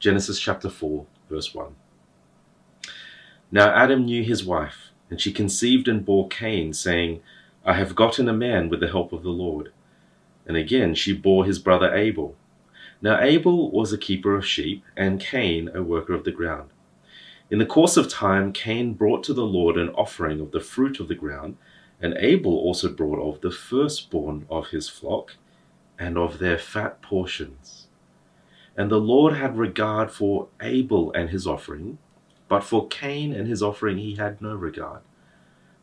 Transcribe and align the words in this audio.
Genesis 0.00 0.40
chapter 0.40 0.70
4, 0.70 1.04
verse 1.28 1.54
1. 1.54 1.74
Now 3.52 3.68
Adam 3.68 4.06
knew 4.06 4.24
his 4.24 4.42
wife, 4.42 4.92
and 5.10 5.20
she 5.20 5.30
conceived 5.30 5.88
and 5.88 6.06
bore 6.06 6.26
Cain, 6.26 6.72
saying, 6.72 7.20
I 7.66 7.74
have 7.74 7.94
gotten 7.94 8.26
a 8.26 8.32
man 8.32 8.70
with 8.70 8.80
the 8.80 8.88
help 8.88 9.12
of 9.12 9.22
the 9.22 9.28
Lord. 9.28 9.72
And 10.46 10.56
again 10.56 10.94
she 10.94 11.12
bore 11.12 11.44
his 11.44 11.58
brother 11.58 11.94
Abel. 11.94 12.34
Now 13.02 13.20
Abel 13.20 13.70
was 13.70 13.92
a 13.92 13.98
keeper 13.98 14.34
of 14.34 14.46
sheep, 14.46 14.82
and 14.96 15.20
Cain 15.20 15.68
a 15.74 15.82
worker 15.82 16.14
of 16.14 16.24
the 16.24 16.32
ground. 16.32 16.70
In 17.50 17.58
the 17.58 17.66
course 17.66 17.98
of 17.98 18.08
time, 18.08 18.54
Cain 18.54 18.94
brought 18.94 19.22
to 19.24 19.34
the 19.34 19.44
Lord 19.44 19.76
an 19.76 19.90
offering 19.90 20.40
of 20.40 20.52
the 20.52 20.60
fruit 20.60 20.98
of 20.98 21.08
the 21.08 21.14
ground, 21.14 21.58
and 22.00 22.14
Abel 22.16 22.56
also 22.56 22.88
brought 22.88 23.20
of 23.20 23.42
the 23.42 23.50
firstborn 23.50 24.46
of 24.48 24.68
his 24.68 24.88
flock 24.88 25.36
and 25.98 26.16
of 26.16 26.38
their 26.38 26.56
fat 26.56 27.02
portions. 27.02 27.79
And 28.80 28.90
the 28.90 28.98
Lord 28.98 29.34
had 29.34 29.58
regard 29.58 30.10
for 30.10 30.48
Abel 30.62 31.12
and 31.12 31.28
his 31.28 31.46
offering, 31.46 31.98
but 32.48 32.64
for 32.64 32.88
Cain 32.88 33.30
and 33.30 33.46
his 33.46 33.62
offering 33.62 33.98
he 33.98 34.14
had 34.14 34.40
no 34.40 34.54
regard. 34.54 35.02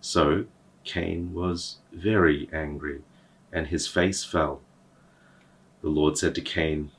So 0.02 0.46
Cain 0.84 1.32
was 1.32 1.78
very 1.94 2.50
angry, 2.52 3.04
and 3.54 3.68
his 3.68 3.88
face 3.88 4.23
fell. 4.23 4.62
The 5.84 5.90
Lord 5.90 6.18
said 6.18 6.34
to 6.34 6.42
Cain, 6.42 6.90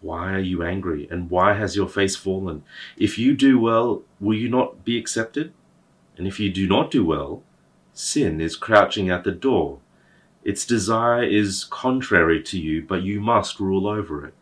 Why 0.00 0.34
are 0.34 0.38
you 0.38 0.62
angry, 0.62 1.08
and 1.10 1.28
why 1.28 1.54
has 1.54 1.74
your 1.74 1.88
face 1.88 2.14
fallen? 2.14 2.62
If 2.96 3.18
you 3.18 3.34
do 3.34 3.58
well, 3.58 4.02
will 4.20 4.38
you 4.38 4.48
not 4.48 4.84
be 4.84 4.96
accepted? 4.96 5.52
And 6.16 6.28
if 6.28 6.38
you 6.38 6.48
do 6.48 6.68
not 6.68 6.92
do 6.92 7.04
well, 7.04 7.42
sin 7.92 8.40
is 8.40 8.54
crouching 8.54 9.10
at 9.10 9.24
the 9.24 9.32
door. 9.32 9.80
Its 10.44 10.64
desire 10.64 11.24
is 11.24 11.64
contrary 11.64 12.40
to 12.44 12.56
you, 12.56 12.82
but 12.82 13.02
you 13.02 13.20
must 13.20 13.58
rule 13.58 13.88
over 13.88 14.24
it. 14.24 14.34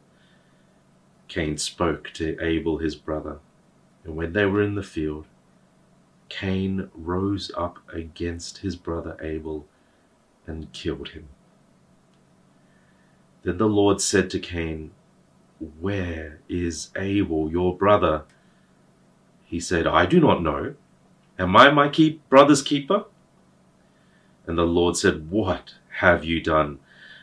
Cain 1.32 1.56
spoke 1.56 2.10
to 2.12 2.36
Abel 2.44 2.76
his 2.76 2.94
brother, 2.94 3.38
and 4.04 4.14
when 4.14 4.34
they 4.34 4.44
were 4.44 4.60
in 4.60 4.74
the 4.74 4.82
field, 4.82 5.24
Cain 6.28 6.90
rose 6.94 7.50
up 7.56 7.78
against 7.90 8.58
his 8.58 8.76
brother 8.76 9.16
Abel 9.18 9.66
and 10.46 10.70
killed 10.74 11.08
him. 11.08 11.28
Then 13.44 13.56
the 13.56 13.66
Lord 13.66 14.02
said 14.02 14.28
to 14.28 14.38
Cain, 14.38 14.90
Where 15.80 16.40
is 16.50 16.90
Abel, 16.96 17.50
your 17.50 17.74
brother? 17.74 18.24
He 19.46 19.58
said, 19.58 19.86
I 19.86 20.04
do 20.04 20.20
not 20.20 20.42
know. 20.42 20.74
Am 21.38 21.56
I 21.56 21.70
my 21.70 21.88
keep 21.88 22.28
brother's 22.28 22.60
keeper? 22.60 23.06
And 24.46 24.58
the 24.58 24.66
Lord 24.66 24.98
said, 24.98 25.30
What 25.30 25.76
have 26.00 26.26
you 26.26 26.42
done? 26.42 26.78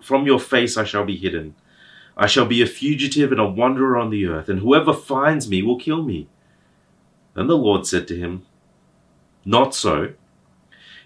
from 0.00 0.26
your 0.26 0.40
face 0.40 0.76
I 0.76 0.84
shall 0.84 1.04
be 1.04 1.16
hidden. 1.16 1.54
I 2.16 2.26
shall 2.26 2.46
be 2.46 2.60
a 2.62 2.66
fugitive 2.66 3.32
and 3.32 3.40
a 3.40 3.46
wanderer 3.48 3.96
on 3.96 4.10
the 4.10 4.26
earth, 4.26 4.48
and 4.48 4.60
whoever 4.60 4.92
finds 4.92 5.48
me 5.48 5.62
will 5.62 5.78
kill 5.78 6.02
me. 6.02 6.28
Then 7.34 7.46
the 7.46 7.56
Lord 7.56 7.86
said 7.86 8.06
to 8.08 8.16
him, 8.16 8.44
Not 9.44 9.74
so. 9.74 10.12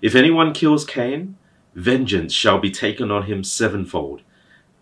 If 0.03 0.15
anyone 0.15 0.53
kills 0.53 0.85
Cain, 0.85 1.37
vengeance 1.75 2.33
shall 2.33 2.59
be 2.59 2.71
taken 2.71 3.11
on 3.11 3.25
him 3.25 3.45
sevenfold. 3.45 4.23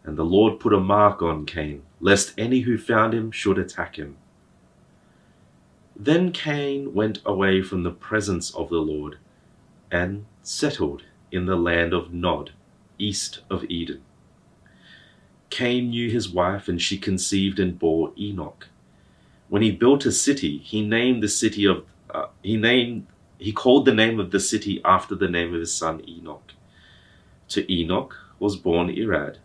And 0.05 0.17
the 0.17 0.25
Lord 0.25 0.61
put 0.61 0.73
a 0.73 0.81
mark 0.81 1.23
on 1.23 1.47
Cain, 1.47 1.83
lest 2.01 2.35
any 2.39 2.61
who 2.61 2.79
found 2.79 3.15
him 3.15 3.31
should 3.31 3.59
attack 3.59 3.97
him. 3.97 4.17
Then 5.97 6.33
Cain 6.33 6.95
went 6.95 7.21
away 7.25 7.63
from 7.63 7.83
the 7.83 7.91
presence 7.91 8.55
of 8.55 8.69
the 8.69 8.81
Lord, 8.81 9.19
and 9.91 10.27
settled 10.43 11.05
in 11.31 11.47
the 11.47 11.57
land 11.57 11.93
of 11.93 12.13
Nod 12.13 12.53
east 12.99 13.41
of 13.51 13.65
Eden. 13.65 14.03
Cain 15.51 15.91
knew 15.91 16.11
his 16.11 16.29
wife, 16.29 16.69
and 16.69 16.83
she 16.83 16.99
conceived 16.99 17.61
and 17.61 17.79
bore 17.79 18.13
Enoch. 18.19 18.69
When 19.49 19.63
he 19.63 19.71
built 19.71 20.05
a 20.07 20.13
city, 20.13 20.59
he 20.59 20.85
named 20.85 21.23
the 21.23 21.29
city 21.29 21.65
of 21.65 21.85
uh, 22.11 22.27
he 22.43 22.57
named 22.57 23.07
he 23.39 23.53
called 23.53 23.85
the 23.85 23.95
name 23.95 24.19
of 24.19 24.31
the 24.31 24.41
city 24.41 24.81
after 24.85 25.15
the 25.15 25.29
name 25.29 25.55
of 25.55 25.61
his 25.61 25.73
son 25.73 26.03
Enoch. 26.09 26.53
To 27.51 27.73
Enoch 27.73 28.17
was 28.39 28.57
born 28.57 28.89
Irad, 28.89 29.37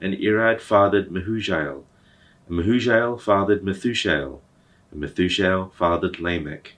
and 0.00 0.14
Irad 0.14 0.60
fathered 0.60 1.10
Mehujael, 1.10 1.84
and 2.48 2.58
Mehujael 2.58 3.20
fathered 3.20 3.62
Methushael, 3.62 4.40
and 4.90 5.02
Methushael 5.02 5.72
fathered 5.72 6.18
Lamech. 6.18 6.74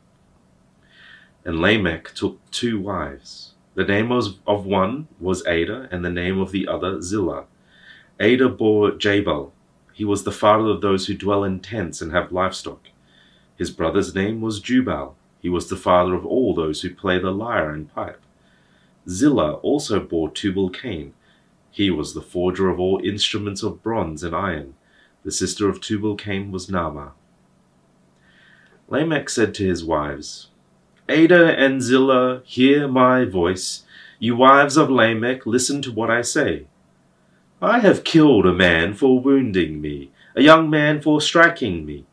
And 1.44 1.60
Lamech 1.60 2.12
took 2.14 2.38
two 2.50 2.80
wives. 2.80 3.53
The 3.74 3.84
name 3.84 4.12
of 4.12 4.66
one 4.66 5.08
was 5.18 5.44
Adah, 5.46 5.88
and 5.90 6.04
the 6.04 6.10
name 6.10 6.38
of 6.38 6.52
the 6.52 6.68
other 6.68 7.00
Zillah. 7.00 7.46
Adah 8.20 8.48
bore 8.48 8.92
Jabal. 8.92 9.52
He 9.92 10.04
was 10.04 10.24
the 10.24 10.32
father 10.32 10.66
of 10.70 10.80
those 10.80 11.06
who 11.06 11.14
dwell 11.14 11.44
in 11.44 11.60
tents 11.60 12.00
and 12.00 12.12
have 12.12 12.32
livestock. 12.32 12.88
His 13.56 13.70
brother's 13.70 14.14
name 14.14 14.40
was 14.40 14.60
Jubal. 14.60 15.16
He 15.40 15.48
was 15.48 15.68
the 15.68 15.76
father 15.76 16.14
of 16.14 16.24
all 16.24 16.54
those 16.54 16.80
who 16.80 16.94
play 16.94 17.18
the 17.18 17.30
lyre 17.30 17.70
and 17.70 17.92
pipe. 17.92 18.20
Zillah 19.08 19.54
also 19.54 20.00
bore 20.00 20.30
Tubal 20.30 20.70
Cain. 20.70 21.12
He 21.70 21.90
was 21.90 22.14
the 22.14 22.22
forger 22.22 22.68
of 22.68 22.80
all 22.80 23.00
instruments 23.04 23.62
of 23.62 23.82
bronze 23.82 24.22
and 24.22 24.34
iron. 24.34 24.74
The 25.24 25.32
sister 25.32 25.68
of 25.68 25.80
Tubal 25.80 26.16
Cain 26.16 26.50
was 26.50 26.68
Naamah. 26.68 27.12
Lamech 28.88 29.28
said 29.28 29.54
to 29.54 29.66
his 29.66 29.84
wives, 29.84 30.48
Adah 31.09 31.50
and 31.59 31.82
Zillah, 31.82 32.42
hear 32.47 32.88
my 32.88 33.26
voice. 33.26 33.82
You 34.19 34.37
wives 34.37 34.78
of 34.78 34.91
Lamech, 34.91 35.44
listen 35.44 35.82
to 35.82 35.92
what 35.92 36.10
I 36.10 36.22
say. 36.22 36.66
I 37.60 37.81
have 37.81 38.04
killed 38.04 38.47
a 38.47 38.54
man 38.54 38.94
for 38.94 39.20
wounding 39.20 39.82
me, 39.82 40.12
a 40.34 40.43
young 40.43 40.70
man 40.70 41.03
for 41.03 41.20
striking 41.20 41.84
me. 41.84 42.06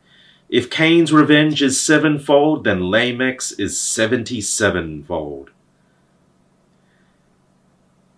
If 0.50 0.69
Cain's 0.69 1.13
revenge 1.13 1.62
is 1.62 1.80
sevenfold, 1.80 2.66
then 2.66 2.81
Lamech's 2.81 3.53
is 3.53 3.80
seventy 3.80 4.41
sevenfold. 4.41 5.51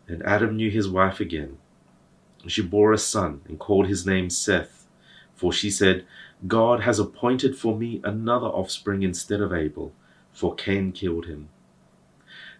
And 0.07 0.23
Adam 0.23 0.55
knew 0.55 0.71
his 0.71 0.89
wife 0.89 1.19
again. 1.19 1.59
And 2.41 2.51
she 2.51 2.63
bore 2.63 2.93
a 2.93 2.97
son 2.97 3.41
and 3.47 3.59
called 3.59 3.85
his 3.85 4.07
name 4.07 4.31
Seth, 4.31 4.87
for 5.35 5.53
she 5.53 5.69
said, 5.69 6.05
God 6.47 6.81
has 6.81 6.97
appointed 6.97 7.55
for 7.55 7.77
me 7.77 8.01
another 8.03 8.47
offspring 8.47 9.03
instead 9.03 9.39
of 9.39 9.53
Abel 9.53 9.93
for 10.33 10.55
Cain 10.55 10.91
killed 10.91 11.27
him. 11.27 11.49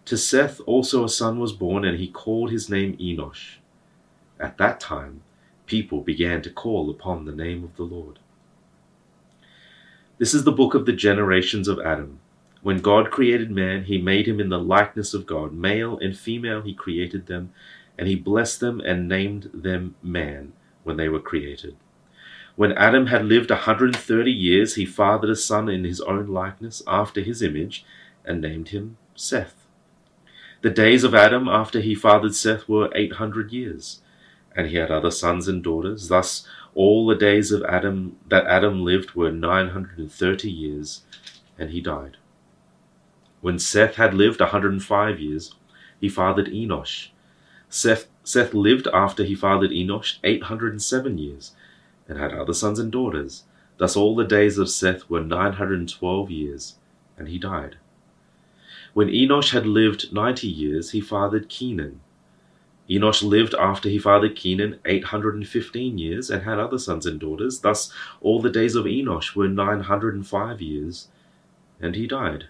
To 0.06 0.17
Seth 0.17 0.61
also 0.66 1.03
a 1.03 1.09
son 1.09 1.39
was 1.39 1.53
born, 1.53 1.84
and 1.84 1.97
he 1.97 2.07
called 2.07 2.51
his 2.51 2.69
name 2.69 2.95
Enosh. 2.97 3.56
At 4.39 4.57
that 4.57 4.79
time, 4.79 5.22
people 5.66 6.01
began 6.01 6.41
to 6.41 6.50
call 6.50 6.89
upon 6.89 7.25
the 7.25 7.35
name 7.35 7.63
of 7.63 7.75
the 7.75 7.84
Lord. 7.84 8.19
This 10.17 10.34
is 10.34 10.44
the 10.44 10.51
book 10.51 10.73
of 10.73 10.85
the 10.85 10.94
generations 10.94 11.67
of 11.67 11.79
Adam. 11.79 12.19
When 12.61 12.79
God 12.79 13.11
created 13.11 13.51
man, 13.51 13.85
he 13.85 13.97
made 13.97 14.28
him 14.28 14.40
in 14.40 14.50
the 14.50 14.59
likeness 14.59 15.13
of 15.13 15.25
God. 15.25 15.53
Male 15.53 15.97
and 15.97 16.17
female 16.17 16.61
he 16.61 16.73
created 16.73 17.28
them, 17.28 17.51
and 17.97 18.07
he 18.07 18.16
blessed 18.16 18.59
them 18.59 18.79
and 18.79 19.09
named 19.09 19.50
them 19.53 19.95
man 20.01 20.53
when 20.84 20.97
they 20.97 21.09
were 21.09 21.19
created. 21.19 21.75
When 22.56 22.72
Adam 22.74 23.08
had 23.08 23.25
lived 23.25 23.50
a 23.50 23.56
hundred 23.56 23.96
and 23.96 23.97
thirty 23.97 24.31
years, 24.31 24.75
he 24.75 24.86
fathered 24.86 25.30
a 25.30 25.36
son 25.36 25.69
in 25.69 25.84
his 25.86 26.02
own 26.02 26.28
likeness, 26.28 26.84
after 26.85 27.22
his 27.22 27.41
image, 27.41 27.84
and 28.23 28.41
named 28.41 28.70
him 28.70 28.97
Seth. 29.16 29.66
The 30.61 30.70
days 30.70 31.03
of 31.03 31.16
Adam 31.16 31.47
after 31.47 31.79
he 31.79 31.96
fathered 31.96 32.35
Seth 32.35 32.70
were 32.70 32.91
eight 32.94 33.14
hundred 33.14 33.52
years, 33.52 34.02
and 34.55 34.67
he 34.67 34.78
had 34.78 34.91
other 34.91 35.09
sons 35.09 35.47
and 35.47 35.64
daughters. 35.64 36.09
Thus 36.09 36.47
all 36.76 37.08
the 37.08 37.16
days 37.16 37.52
of 37.52 37.64
Adam 37.64 38.17
that 38.29 38.46
Adam 38.46 38.85
lived 38.85 39.16
were 39.16 39.32
nine 39.32 39.70
hundred 39.70 39.97
and 39.97 40.11
thirty 40.11 40.52
years, 40.52 41.02
and 41.58 41.72
he 41.72 41.82
died. 41.82 42.17
When 43.41 43.58
Seth 43.58 43.96
had 43.96 44.14
lived 44.14 44.41
a 44.41 44.47
hundred 44.47 44.73
and 44.73 44.84
five 44.84 45.20
years, 45.20 45.56
he 45.99 46.08
fathered 46.08 46.47
Enosh. 46.47 47.08
Seth, 47.67 48.08
Seth 48.23 48.53
lived 48.53 48.88
after 48.94 49.23
he 49.23 49.34
fathered 49.34 49.72
Enosh 49.72 50.17
eight 50.23 50.44
hundred 50.44 50.72
and 50.72 50.82
seven 50.82 51.17
years 51.17 51.53
and 52.08 52.17
had 52.17 52.34
other 52.34 52.53
sons 52.53 52.79
and 52.79 52.91
daughters. 52.91 53.44
Thus 53.78 53.96
all 53.96 54.16
the 54.16 54.23
days 54.23 54.58
of 54.58 54.70
Seth 54.70 55.09
were 55.09 55.22
nine 55.22 55.53
hundred 55.53 55.79
and 55.79 55.90
twelve 55.90 56.29
years, 56.29 56.76
and 57.17 57.28
he 57.28 57.40
died. 57.40 57.78
When 58.94 59.08
Enosh 59.08 59.52
had 59.52 59.66
lived 59.66 60.14
ninety 60.14 60.47
years, 60.47 60.91
he 60.91 61.02
fathered 61.02 61.50
Kenan. 61.50 62.02
Enosh 62.90 63.23
lived 63.23 63.55
after 63.55 63.88
he 63.88 63.97
fathered 63.97 64.35
Kenan 64.35 64.79
815 64.85 65.97
years 65.97 66.29
and 66.29 66.44
had 66.44 66.59
other 66.59 66.78
sons 66.78 67.05
and 67.05 67.20
daughters. 67.20 67.59
Thus, 67.59 67.91
all 68.20 68.41
the 68.41 68.49
days 68.49 68.76
of 68.76 68.85
Enosh 68.85 69.35
were 69.35 69.47
905 69.47 70.61
years, 70.61 71.08
and 71.79 71.96
he 71.96 72.06
died. 72.08 72.49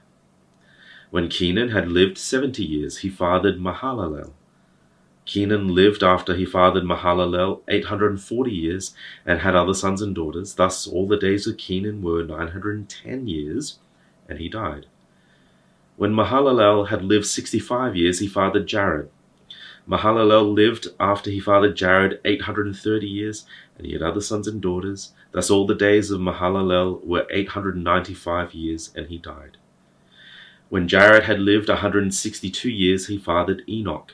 When 1.11 1.29
Kenan 1.29 1.69
had 1.69 1.87
lived 1.87 2.17
70 2.17 2.63
years, 2.63 2.97
he 2.97 3.09
fathered 3.09 3.59
Mahalalel. 3.59 4.31
Kenan 5.25 5.73
lived 5.73 6.03
after 6.03 6.35
he 6.35 6.45
fathered 6.45 6.83
Mahalalel 6.83 7.61
840 7.67 8.51
years 8.51 8.93
and 9.25 9.39
had 9.39 9.55
other 9.55 9.73
sons 9.73 10.01
and 10.01 10.13
daughters. 10.13 10.55
Thus, 10.55 10.85
all 10.85 11.07
the 11.07 11.17
days 11.17 11.47
of 11.47 11.57
Kenan 11.57 12.01
were 12.01 12.23
910 12.23 13.27
years, 13.27 13.79
and 14.27 14.39
he 14.39 14.49
died. 14.49 14.87
When 15.95 16.13
Mahalalel 16.13 16.87
had 16.87 17.05
lived 17.05 17.25
65 17.25 17.95
years, 17.95 18.19
he 18.19 18.27
fathered 18.27 18.67
Jared. 18.67 19.09
Mahalalel 19.87 20.53
lived 20.53 20.87
after 20.99 21.29
he 21.29 21.39
fathered 21.39 21.75
Jared 21.75 22.19
830 22.25 23.07
years, 23.07 23.45
and 23.77 23.85
he 23.85 23.93
had 23.93 24.01
other 24.01 24.21
sons 24.21 24.47
and 24.47 24.61
daughters. 24.61 25.11
Thus, 25.31 25.49
all 25.49 25.67
the 25.67 25.75
days 25.75 26.09
of 26.09 26.19
Mahalalel 26.19 27.05
were 27.05 27.27
895 27.29 28.53
years, 28.53 28.91
and 28.95 29.07
he 29.07 29.17
died. 29.17 29.57
When 30.69 30.87
Jared 30.87 31.23
had 31.23 31.39
lived 31.39 31.69
162 31.69 32.69
years, 32.69 33.07
he 33.07 33.17
fathered 33.17 33.63
Enoch. 33.69 34.13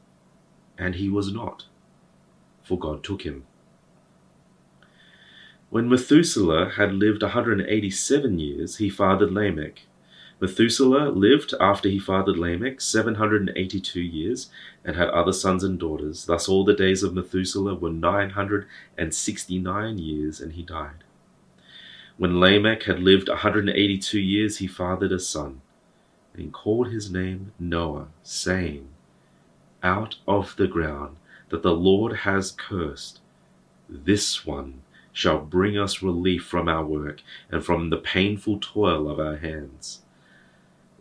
and 0.81 0.95
he 0.95 1.07
was 1.07 1.31
not, 1.31 1.65
for 2.63 2.79
God 2.79 3.03
took 3.03 3.21
him. 3.21 3.45
When 5.69 5.87
Methuselah 5.87 6.71
had 6.71 6.93
lived 6.93 7.21
187 7.21 8.39
years, 8.39 8.77
he 8.77 8.89
fathered 8.89 9.31
Lamech. 9.31 9.83
Methuselah 10.41 11.09
lived 11.09 11.53
after 11.61 11.87
he 11.87 11.99
fathered 11.99 12.35
Lamech 12.35 12.81
782 12.81 14.01
years 14.01 14.49
and 14.83 14.95
had 14.95 15.09
other 15.09 15.31
sons 15.31 15.63
and 15.63 15.79
daughters. 15.79 16.25
Thus 16.25 16.49
all 16.49 16.65
the 16.65 16.73
days 16.73 17.03
of 17.03 17.13
Methuselah 17.13 17.75
were 17.75 17.91
969 17.91 19.99
years, 19.99 20.41
and 20.41 20.53
he 20.53 20.63
died. 20.63 21.03
When 22.17 22.39
Lamech 22.39 22.81
had 22.83 22.99
lived 22.99 23.29
182 23.29 24.19
years, 24.19 24.57
he 24.57 24.65
fathered 24.65 25.11
a 25.11 25.19
son, 25.19 25.61
and 26.33 26.51
called 26.51 26.87
his 26.87 27.11
name 27.11 27.51
Noah, 27.59 28.07
saying, 28.23 28.87
out 29.83 30.15
of 30.27 30.55
the 30.55 30.67
ground 30.67 31.17
that 31.49 31.63
the 31.63 31.73
Lord 31.73 32.17
has 32.17 32.51
cursed, 32.51 33.19
this 33.89 34.45
one 34.45 34.81
shall 35.11 35.39
bring 35.39 35.77
us 35.77 36.01
relief 36.01 36.45
from 36.45 36.69
our 36.69 36.85
work 36.85 37.21
and 37.49 37.63
from 37.63 37.89
the 37.89 37.97
painful 37.97 38.59
toil 38.59 39.09
of 39.09 39.19
our 39.19 39.37
hands. 39.37 40.01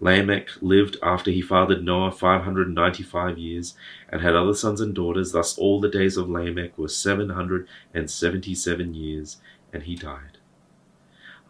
Lamech 0.01 0.49
lived 0.63 0.97
after 1.03 1.31
he 1.31 1.43
fathered 1.43 1.85
Noah 1.85 2.11
595 2.11 3.37
years 3.37 3.75
and 4.09 4.23
had 4.23 4.35
other 4.35 4.55
sons 4.55 4.81
and 4.81 4.95
daughters. 4.95 5.33
Thus, 5.33 5.59
all 5.59 5.79
the 5.79 5.91
days 5.91 6.17
of 6.17 6.31
Lamech 6.31 6.79
were 6.79 6.89
777 6.89 8.95
years, 8.95 9.37
and 9.73 9.83
he 9.83 9.95
died. 9.95 10.39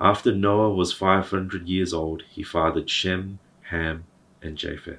After 0.00 0.34
Noah 0.34 0.74
was 0.74 0.92
500 0.92 1.68
years 1.68 1.94
old, 1.94 2.24
he 2.28 2.42
fathered 2.42 2.90
Shem, 2.90 3.38
Ham, 3.64 4.04
and 4.42 4.56
Japheth. 4.56 4.98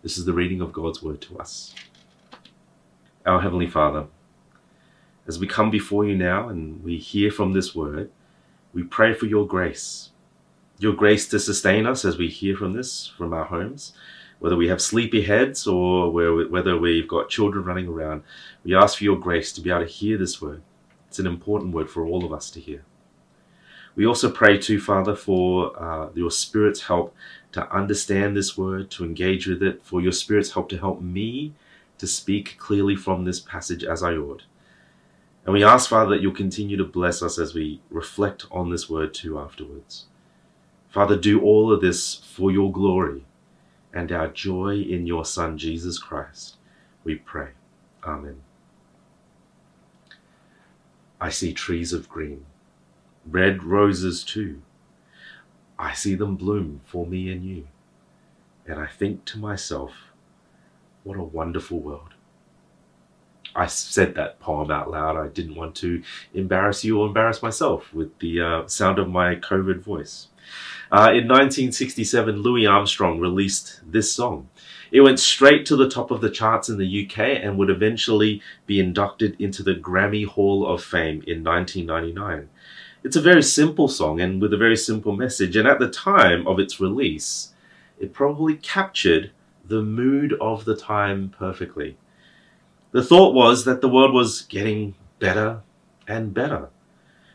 This 0.00 0.16
is 0.16 0.24
the 0.24 0.32
reading 0.32 0.60
of 0.60 0.72
God's 0.72 1.02
word 1.02 1.20
to 1.22 1.38
us. 1.38 1.74
Our 3.26 3.40
Heavenly 3.40 3.66
Father, 3.66 4.06
as 5.26 5.40
we 5.40 5.48
come 5.48 5.72
before 5.72 6.04
you 6.04 6.16
now 6.16 6.48
and 6.48 6.84
we 6.84 6.98
hear 6.98 7.32
from 7.32 7.52
this 7.52 7.74
word, 7.74 8.12
we 8.72 8.84
pray 8.84 9.12
for 9.12 9.26
your 9.26 9.44
grace, 9.44 10.10
your 10.78 10.92
grace 10.92 11.26
to 11.28 11.40
sustain 11.40 11.84
us 11.84 12.04
as 12.04 12.16
we 12.16 12.28
hear 12.28 12.56
from 12.56 12.74
this 12.74 13.08
from 13.08 13.32
our 13.32 13.46
homes, 13.46 13.92
whether 14.38 14.54
we 14.56 14.68
have 14.68 14.80
sleepy 14.80 15.22
heads 15.22 15.66
or 15.66 16.12
whether 16.12 16.78
we've 16.78 17.08
got 17.08 17.28
children 17.28 17.64
running 17.64 17.88
around. 17.88 18.22
We 18.62 18.76
ask 18.76 18.98
for 18.98 19.04
your 19.04 19.18
grace 19.18 19.52
to 19.54 19.60
be 19.60 19.70
able 19.70 19.80
to 19.80 19.86
hear 19.86 20.16
this 20.16 20.40
word. 20.40 20.62
It's 21.08 21.18
an 21.18 21.26
important 21.26 21.74
word 21.74 21.90
for 21.90 22.06
all 22.06 22.24
of 22.24 22.32
us 22.32 22.52
to 22.52 22.60
hear. 22.60 22.84
We 23.96 24.06
also 24.06 24.30
pray 24.30 24.58
too, 24.58 24.80
Father, 24.80 25.16
for 25.16 25.76
uh, 25.76 26.10
your 26.14 26.30
Spirit's 26.30 26.82
help 26.82 27.16
to 27.52 27.70
understand 27.74 28.36
this 28.36 28.56
word, 28.58 28.90
to 28.92 29.04
engage 29.04 29.46
with 29.46 29.62
it, 29.62 29.82
for 29.82 30.00
your 30.00 30.12
Spirit's 30.12 30.52
help 30.52 30.68
to 30.70 30.78
help 30.78 31.00
me 31.00 31.54
to 31.98 32.06
speak 32.06 32.56
clearly 32.58 32.94
from 32.94 33.24
this 33.24 33.40
passage 33.40 33.84
as 33.84 34.02
I 34.02 34.14
ought. 34.14 34.44
And 35.44 35.54
we 35.54 35.64
ask, 35.64 35.88
Father, 35.88 36.10
that 36.10 36.20
you'll 36.20 36.32
continue 36.32 36.76
to 36.76 36.84
bless 36.84 37.22
us 37.22 37.38
as 37.38 37.54
we 37.54 37.80
reflect 37.90 38.46
on 38.50 38.70
this 38.70 38.90
word 38.90 39.14
too 39.14 39.38
afterwards. 39.38 40.06
Father, 40.90 41.16
do 41.16 41.40
all 41.40 41.72
of 41.72 41.80
this 41.80 42.14
for 42.14 42.50
your 42.50 42.70
glory 42.70 43.24
and 43.92 44.12
our 44.12 44.28
joy 44.28 44.76
in 44.76 45.06
your 45.06 45.24
Son, 45.24 45.56
Jesus 45.56 45.98
Christ. 45.98 46.56
We 47.02 47.16
pray. 47.16 47.50
Amen. 48.04 48.42
I 51.20 51.30
see 51.30 51.52
trees 51.52 51.92
of 51.92 52.08
green, 52.08 52.44
red 53.26 53.64
roses 53.64 54.22
too 54.22 54.62
I 55.78 55.94
see 55.94 56.14
them 56.14 56.36
bloom 56.36 56.80
for 56.84 57.06
me 57.06 57.30
and 57.30 57.44
you. 57.44 57.68
And 58.66 58.78
I 58.78 58.86
think 58.86 59.24
to 59.26 59.38
myself, 59.38 59.92
what 61.04 61.18
a 61.18 61.22
wonderful 61.22 61.78
world. 61.80 62.14
I 63.54 63.66
said 63.66 64.14
that 64.14 64.40
poem 64.40 64.70
out 64.70 64.90
loud. 64.90 65.16
I 65.16 65.28
didn't 65.28 65.54
want 65.54 65.74
to 65.76 66.02
embarrass 66.34 66.84
you 66.84 67.00
or 67.00 67.06
embarrass 67.06 67.42
myself 67.42 67.92
with 67.92 68.18
the 68.18 68.40
uh, 68.40 68.66
sound 68.66 68.98
of 68.98 69.08
my 69.08 69.36
COVID 69.36 69.80
voice. 69.80 70.28
Uh, 70.90 71.12
in 71.12 71.28
1967, 71.28 72.40
Louis 72.40 72.66
Armstrong 72.66 73.20
released 73.20 73.80
this 73.86 74.12
song. 74.12 74.48
It 74.90 75.02
went 75.02 75.20
straight 75.20 75.66
to 75.66 75.76
the 75.76 75.88
top 75.88 76.10
of 76.10 76.20
the 76.20 76.30
charts 76.30 76.68
in 76.68 76.78
the 76.78 77.06
UK 77.06 77.18
and 77.18 77.58
would 77.58 77.68
eventually 77.68 78.40
be 78.66 78.80
inducted 78.80 79.38
into 79.38 79.62
the 79.62 79.74
Grammy 79.74 80.24
Hall 80.24 80.66
of 80.66 80.82
Fame 80.82 81.22
in 81.26 81.44
1999. 81.44 82.48
It's 83.08 83.16
a 83.16 83.22
very 83.22 83.42
simple 83.42 83.88
song 83.88 84.20
and 84.20 84.38
with 84.38 84.52
a 84.52 84.58
very 84.58 84.76
simple 84.76 85.16
message, 85.16 85.56
and 85.56 85.66
at 85.66 85.78
the 85.78 85.88
time 85.88 86.46
of 86.46 86.58
its 86.58 86.78
release, 86.78 87.54
it 87.98 88.12
probably 88.12 88.56
captured 88.56 89.30
the 89.64 89.80
mood 89.80 90.34
of 90.42 90.66
the 90.66 90.76
time 90.76 91.30
perfectly. 91.30 91.96
The 92.90 93.02
thought 93.02 93.32
was 93.32 93.64
that 93.64 93.80
the 93.80 93.88
world 93.88 94.12
was 94.12 94.42
getting 94.42 94.94
better 95.20 95.62
and 96.06 96.34
better. 96.34 96.68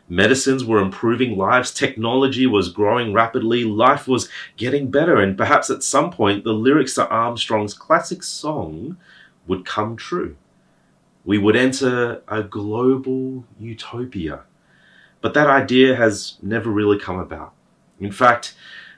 Medicines 0.08 0.64
were 0.64 0.78
improving 0.78 1.36
lives, 1.36 1.74
technology 1.74 2.46
was 2.46 2.68
growing 2.68 3.12
rapidly, 3.12 3.64
life 3.64 4.06
was 4.06 4.28
getting 4.56 4.92
better, 4.92 5.16
and 5.16 5.36
perhaps 5.36 5.70
at 5.70 5.82
some 5.82 6.12
point 6.12 6.44
the 6.44 6.52
lyrics 6.52 6.94
to 6.94 7.08
Armstrong's 7.08 7.74
classic 7.74 8.22
song 8.22 8.96
would 9.48 9.66
come 9.66 9.96
true. 9.96 10.36
We 11.24 11.36
would 11.36 11.56
enter 11.56 12.22
a 12.28 12.44
global 12.44 13.42
utopia 13.58 14.44
but 15.24 15.32
that 15.32 15.46
idea 15.46 15.96
has 15.96 16.36
never 16.42 16.68
really 16.68 16.98
come 16.98 17.18
about. 17.18 17.54
In 17.98 18.12
fact, 18.12 18.54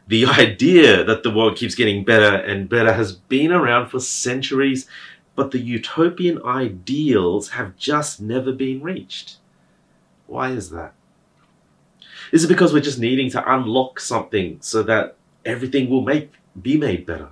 the 0.08 0.26
idea 0.26 1.04
that 1.04 1.22
the 1.22 1.30
world 1.30 1.56
keeps 1.56 1.76
getting 1.76 2.02
better 2.02 2.34
and 2.34 2.68
better 2.68 2.92
has 2.94 3.12
been 3.12 3.52
around 3.52 3.90
for 3.90 4.00
centuries, 4.00 4.88
but 5.36 5.52
the 5.52 5.60
utopian 5.60 6.42
ideals 6.44 7.50
have 7.50 7.76
just 7.76 8.20
never 8.20 8.50
been 8.50 8.82
reached. 8.82 9.36
Why 10.26 10.50
is 10.50 10.70
that? 10.70 10.94
Is 12.32 12.42
it 12.42 12.48
because 12.48 12.72
we're 12.72 12.80
just 12.80 12.98
needing 12.98 13.30
to 13.30 13.54
unlock 13.54 14.00
something 14.00 14.58
so 14.60 14.82
that 14.82 15.14
everything 15.44 15.88
will 15.88 16.02
make 16.02 16.32
be 16.60 16.76
made 16.76 17.06
better? 17.06 17.28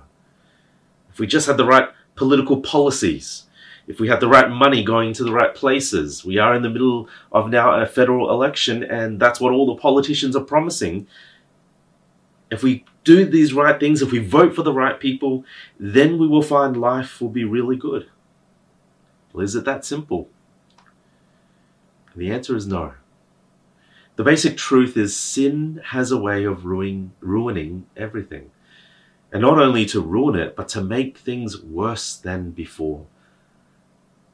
If 1.11 1.19
we 1.19 1.27
just 1.27 1.47
had 1.47 1.57
the 1.57 1.65
right 1.65 1.89
political 2.15 2.61
policies, 2.61 3.43
if 3.87 3.99
we 3.99 4.07
had 4.07 4.19
the 4.19 4.27
right 4.27 4.49
money 4.49 4.83
going 4.83 5.13
to 5.13 5.23
the 5.23 5.31
right 5.31 5.53
places. 5.53 6.25
We 6.25 6.37
are 6.37 6.55
in 6.55 6.63
the 6.63 6.69
middle 6.69 7.07
of 7.31 7.49
now 7.49 7.79
a 7.79 7.85
federal 7.85 8.31
election, 8.31 8.83
and 8.83 9.19
that's 9.19 9.39
what 9.39 9.53
all 9.53 9.67
the 9.67 9.81
politicians 9.81 10.35
are 10.35 10.43
promising. 10.43 11.07
If 12.49 12.63
we 12.63 12.85
do 13.03 13.25
these 13.25 13.53
right 13.53 13.79
things, 13.79 14.01
if 14.01 14.11
we 14.11 14.19
vote 14.19 14.55
for 14.55 14.63
the 14.63 14.73
right 14.73 14.99
people, 14.99 15.45
then 15.79 16.17
we 16.17 16.27
will 16.27 16.41
find 16.41 16.75
life 16.75 17.21
will 17.21 17.29
be 17.29 17.45
really 17.45 17.75
good. 17.75 18.09
Well, 19.33 19.43
is 19.43 19.55
it 19.55 19.65
that 19.65 19.85
simple? 19.85 20.29
the 22.15 22.31
answer 22.31 22.55
is 22.55 22.65
no. 22.65 22.93
The 24.15 24.23
basic 24.23 24.55
truth 24.55 24.95
is 24.95 25.17
sin 25.17 25.81
has 25.87 26.11
a 26.11 26.17
way 26.17 26.45
of 26.45 26.65
ruining, 26.65 27.11
ruining 27.19 27.87
everything. 27.97 28.51
And 29.33 29.41
not 29.41 29.59
only 29.59 29.85
to 29.87 29.99
ruin 29.99 30.39
it, 30.39 30.55
but 30.55 30.69
to 30.69 30.81
make 30.81 31.17
things 31.17 31.61
worse 31.61 32.15
than 32.15 32.51
before. 32.51 33.05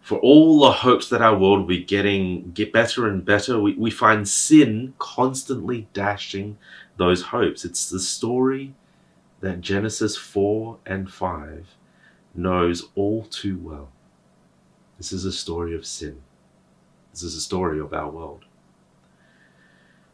For 0.01 0.17
all 0.17 0.60
the 0.60 0.72
hopes 0.72 1.10
that 1.10 1.22
our 1.22 1.38
world 1.38 1.60
will 1.60 1.67
be 1.67 1.84
getting 1.84 2.51
get 2.51 2.74
better 2.74 3.08
and 3.08 3.24
better, 3.24 3.60
we, 3.60 3.74
we 3.75 3.91
find 3.91 4.27
sin 4.27 4.96
constantly 4.98 5.88
dashing 5.93 6.58
those 6.98 7.22
hopes. 7.22 7.63
It's 7.63 7.89
the 7.89 8.00
story 8.00 8.74
that 9.41 9.62
Genesis 9.62 10.17
4 10.17 10.79
and 10.86 11.12
5 11.12 11.75
knows 12.34 12.89
all 12.96 13.24
too 13.24 13.58
well. 13.60 13.89
This 14.98 15.12
is 15.13 15.24
a 15.24 15.31
story 15.31 15.75
of 15.75 15.86
sin. 15.86 16.22
This 17.12 17.24
is 17.24 17.36
a 17.36 17.41
story 17.41 17.79
of 17.79 17.93
our 17.93 18.10
world. 18.10 18.46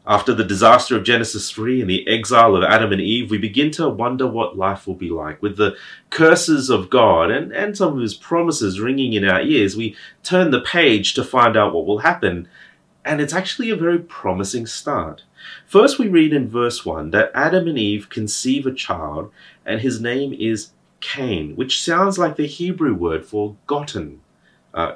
After 0.10 0.34
the 0.34 0.46
disaster 0.46 0.96
of 0.96 1.04
Genesis 1.04 1.52
3 1.52 1.82
and 1.82 1.90
the 1.90 2.08
exile 2.08 2.56
of 2.56 2.64
Adam 2.64 2.94
and 2.94 3.02
Eve, 3.02 3.30
we 3.30 3.38
begin 3.38 3.72
to 3.72 3.90
wonder 3.90 4.26
what 4.26 4.58
life 4.58 4.88
will 4.88 4.96
be 4.96 5.10
like. 5.10 5.42
With 5.42 5.58
the 5.58 5.76
curses 6.10 6.70
of 6.70 6.90
God 6.90 7.30
and, 7.30 7.52
and 7.52 7.76
some 7.76 7.96
of 7.96 8.00
his 8.00 8.14
promises 8.14 8.80
ringing 8.80 9.12
in 9.12 9.28
our 9.28 9.42
ears, 9.42 9.76
we 9.76 9.98
turn 10.24 10.52
the 10.52 10.62
page 10.62 11.14
to 11.16 11.26
find 11.26 11.58
out 11.58 11.74
what 11.74 11.86
will 11.86 12.00
happen. 12.00 12.48
And 13.04 13.20
it's 13.20 13.34
actually 13.34 13.70
a 13.70 13.76
very 13.76 14.00
promising 14.00 14.66
start. 14.66 15.24
First, 15.66 16.00
we 16.00 16.08
read 16.08 16.32
in 16.32 16.48
verse 16.48 16.86
1 16.86 17.12
that 17.12 17.32
Adam 17.36 17.68
and 17.68 17.78
Eve 17.78 18.10
conceive 18.10 18.66
a 18.66 18.74
child, 18.74 19.30
and 19.66 19.82
his 19.82 20.00
name 20.00 20.32
is 20.32 20.72
Cain, 21.02 21.58
which 21.58 21.84
sounds 21.84 22.18
like 22.18 22.38
the 22.38 22.48
Hebrew 22.48 22.94
word 22.94 23.26
for 23.26 23.58
gotten, 23.68 24.22
uh, 24.74 24.96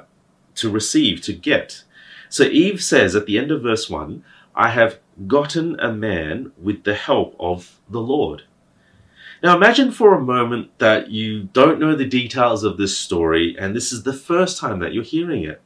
to 0.54 0.70
receive, 0.70 1.20
to 1.22 1.34
get. 1.34 1.84
So 2.30 2.44
Eve 2.44 2.82
says 2.82 3.14
at 3.14 3.26
the 3.26 3.36
end 3.36 3.50
of 3.50 3.62
verse 3.62 3.90
1, 3.90 4.24
I 4.54 4.70
have 4.70 4.98
gotten 5.26 5.78
a 5.80 5.92
man 5.92 6.52
with 6.60 6.84
the 6.84 6.94
help 6.94 7.34
of 7.38 7.80
the 7.88 8.00
Lord. 8.00 8.42
Now 9.42 9.56
imagine 9.56 9.90
for 9.90 10.14
a 10.14 10.20
moment 10.20 10.78
that 10.78 11.10
you 11.10 11.44
don't 11.44 11.80
know 11.80 11.96
the 11.96 12.06
details 12.06 12.62
of 12.62 12.76
this 12.76 12.96
story 12.96 13.56
and 13.58 13.74
this 13.74 13.92
is 13.92 14.02
the 14.02 14.12
first 14.12 14.58
time 14.58 14.78
that 14.80 14.92
you're 14.92 15.02
hearing 15.02 15.44
it. 15.44 15.60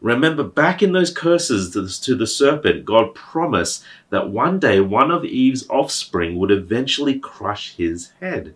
Remember, 0.00 0.42
back 0.42 0.82
in 0.82 0.92
those 0.92 1.12
curses 1.12 1.98
to 2.00 2.14
the 2.14 2.26
serpent, 2.26 2.86
God 2.86 3.14
promised 3.14 3.84
that 4.08 4.30
one 4.30 4.58
day 4.58 4.80
one 4.80 5.10
of 5.10 5.26
Eve's 5.26 5.68
offspring 5.68 6.38
would 6.38 6.50
eventually 6.50 7.18
crush 7.18 7.76
his 7.76 8.12
head. 8.20 8.54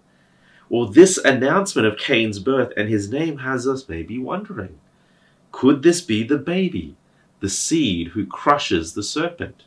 Well, 0.71 0.87
this 0.87 1.19
announcement 1.19 1.87
of 1.87 1.99
Cain's 1.99 2.39
birth 2.39 2.73
and 2.79 2.89
his 2.89 3.11
name 3.11 3.39
has 3.39 3.69
us 3.69 3.89
maybe 3.89 4.19
wondering 4.19 4.79
could 5.53 5.83
this 5.83 6.01
be 6.01 6.25
the 6.25 6.39
baby, 6.39 6.97
the 7.45 7.51
seed 7.51 8.09
who 8.09 8.25
crushes 8.25 8.95
the 8.95 9.03
serpent? 9.03 9.65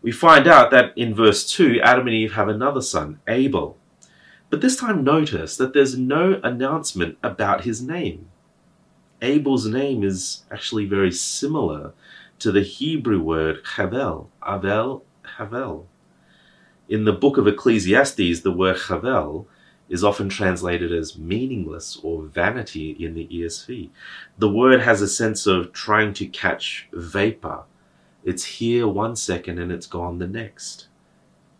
We 0.00 0.10
find 0.10 0.48
out 0.48 0.70
that 0.70 0.96
in 0.96 1.14
verse 1.14 1.46
2, 1.52 1.80
Adam 1.82 2.06
and 2.06 2.16
Eve 2.16 2.32
have 2.32 2.48
another 2.48 2.80
son, 2.80 3.20
Abel. 3.28 3.76
But 4.48 4.62
this 4.62 4.74
time 4.74 5.04
notice 5.04 5.58
that 5.58 5.74
there's 5.74 5.98
no 5.98 6.40
announcement 6.42 7.18
about 7.22 7.64
his 7.64 7.82
name. 7.82 8.30
Abel's 9.20 9.66
name 9.66 10.02
is 10.02 10.44
actually 10.50 10.86
very 10.86 11.12
similar 11.12 11.92
to 12.38 12.50
the 12.50 12.62
Hebrew 12.62 13.20
word 13.20 13.60
Havel, 13.76 14.30
Avel, 14.42 15.02
Havel. 15.36 15.86
In 16.88 17.04
the 17.04 17.12
book 17.12 17.36
of 17.36 17.46
Ecclesiastes, 17.46 18.40
the 18.40 18.50
word 18.50 18.78
Havel 18.88 19.46
is 19.92 20.02
often 20.02 20.28
translated 20.28 20.92
as 20.92 21.16
meaningless 21.16 22.00
or 22.02 22.22
vanity 22.22 22.96
in 22.98 23.14
the 23.14 23.28
ESV. 23.28 23.90
The 24.38 24.48
word 24.48 24.80
has 24.80 25.00
a 25.00 25.06
sense 25.06 25.46
of 25.46 25.72
trying 25.72 26.14
to 26.14 26.26
catch 26.26 26.88
vapor 26.92 27.62
it's 28.24 28.44
here 28.44 28.86
one 28.86 29.16
second 29.16 29.58
and 29.58 29.72
it's 29.72 29.86
gone 29.86 30.18
the 30.18 30.28
next. 30.28 30.86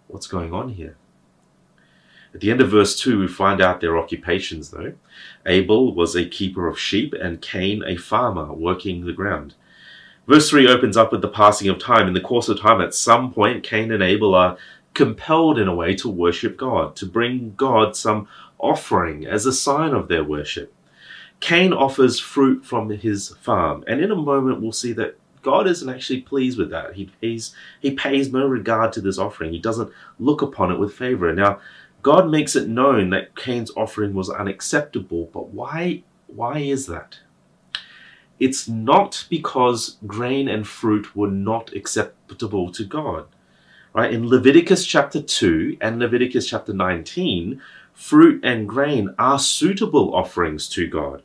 What's 0.06 0.26
going 0.26 0.52
on 0.52 0.70
here? 0.70 0.96
At 2.34 2.40
the 2.40 2.50
end 2.50 2.60
of 2.60 2.70
verse 2.70 2.98
2, 2.98 3.18
we 3.18 3.26
find 3.26 3.60
out 3.60 3.80
their 3.80 3.98
occupations, 3.98 4.70
though. 4.70 4.94
Abel 5.44 5.94
was 5.94 6.14
a 6.14 6.24
keeper 6.24 6.66
of 6.66 6.78
sheep, 6.78 7.12
and 7.12 7.42
Cain 7.42 7.82
a 7.86 7.96
farmer 7.96 8.54
working 8.54 9.04
the 9.04 9.12
ground. 9.12 9.54
Verse 10.26 10.48
3 10.48 10.66
opens 10.66 10.96
up 10.96 11.12
with 11.12 11.20
the 11.20 11.28
passing 11.28 11.68
of 11.68 11.78
time. 11.78 12.06
In 12.06 12.14
the 12.14 12.20
course 12.20 12.48
of 12.48 12.58
time, 12.58 12.80
at 12.80 12.94
some 12.94 13.34
point, 13.34 13.64
Cain 13.64 13.92
and 13.92 14.02
Abel 14.02 14.34
are 14.34 14.56
compelled 14.94 15.58
in 15.58 15.68
a 15.68 15.74
way 15.74 15.94
to 15.96 16.08
worship 16.08 16.56
God, 16.56 16.96
to 16.96 17.06
bring 17.06 17.54
God 17.56 17.96
some 17.96 18.28
offering 18.58 19.26
as 19.26 19.46
a 19.46 19.52
sign 19.52 19.92
of 19.94 20.08
their 20.08 20.24
worship. 20.24 20.74
Cain 21.40 21.72
offers 21.72 22.20
fruit 22.20 22.64
from 22.64 22.88
his 22.90 23.30
farm, 23.40 23.82
and 23.86 24.00
in 24.00 24.10
a 24.10 24.16
moment 24.16 24.60
we'll 24.60 24.72
see 24.72 24.92
that 24.92 25.18
God 25.42 25.66
isn't 25.66 25.88
actually 25.88 26.20
pleased 26.20 26.56
with 26.56 26.70
that. 26.70 26.94
He 26.94 27.10
pays, 27.20 27.54
he 27.80 27.92
pays 27.92 28.32
no 28.32 28.46
regard 28.46 28.92
to 28.92 29.00
this 29.00 29.18
offering. 29.18 29.52
He 29.52 29.58
doesn't 29.58 29.92
look 30.20 30.40
upon 30.40 30.70
it 30.70 30.78
with 30.78 30.94
favor. 30.94 31.32
Now, 31.32 31.58
God 32.02 32.30
makes 32.30 32.54
it 32.54 32.68
known 32.68 33.10
that 33.10 33.34
Cain's 33.34 33.72
offering 33.76 34.14
was 34.14 34.30
unacceptable, 34.30 35.30
but 35.32 35.48
why, 35.48 36.04
why 36.28 36.58
is 36.58 36.86
that? 36.86 37.18
It's 38.38 38.68
not 38.68 39.26
because 39.28 39.98
grain 40.06 40.48
and 40.48 40.66
fruit 40.66 41.14
were 41.14 41.30
not 41.30 41.72
acceptable 41.74 42.70
to 42.72 42.84
God. 42.84 43.26
Right? 43.94 44.12
In 44.12 44.28
Leviticus 44.28 44.86
chapter 44.86 45.20
2 45.20 45.76
and 45.80 45.98
Leviticus 45.98 46.48
chapter 46.48 46.72
19, 46.72 47.60
fruit 47.92 48.40
and 48.42 48.68
grain 48.68 49.14
are 49.18 49.38
suitable 49.38 50.14
offerings 50.14 50.68
to 50.70 50.86
God. 50.86 51.22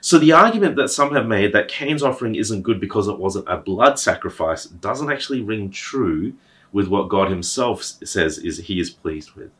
So 0.00 0.18
the 0.18 0.32
argument 0.32 0.76
that 0.76 0.88
some 0.88 1.14
have 1.14 1.26
made 1.26 1.52
that 1.52 1.68
Cain's 1.68 2.02
offering 2.02 2.34
isn't 2.34 2.62
good 2.62 2.80
because 2.80 3.06
it 3.06 3.18
wasn't 3.18 3.48
a 3.48 3.56
blood 3.56 3.98
sacrifice 3.98 4.64
doesn't 4.64 5.12
actually 5.12 5.42
ring 5.42 5.70
true 5.70 6.32
with 6.72 6.88
what 6.88 7.08
God 7.08 7.28
himself 7.28 7.82
says 7.84 8.38
is 8.38 8.58
he 8.58 8.80
is 8.80 8.90
pleased 8.90 9.32
with. 9.32 9.50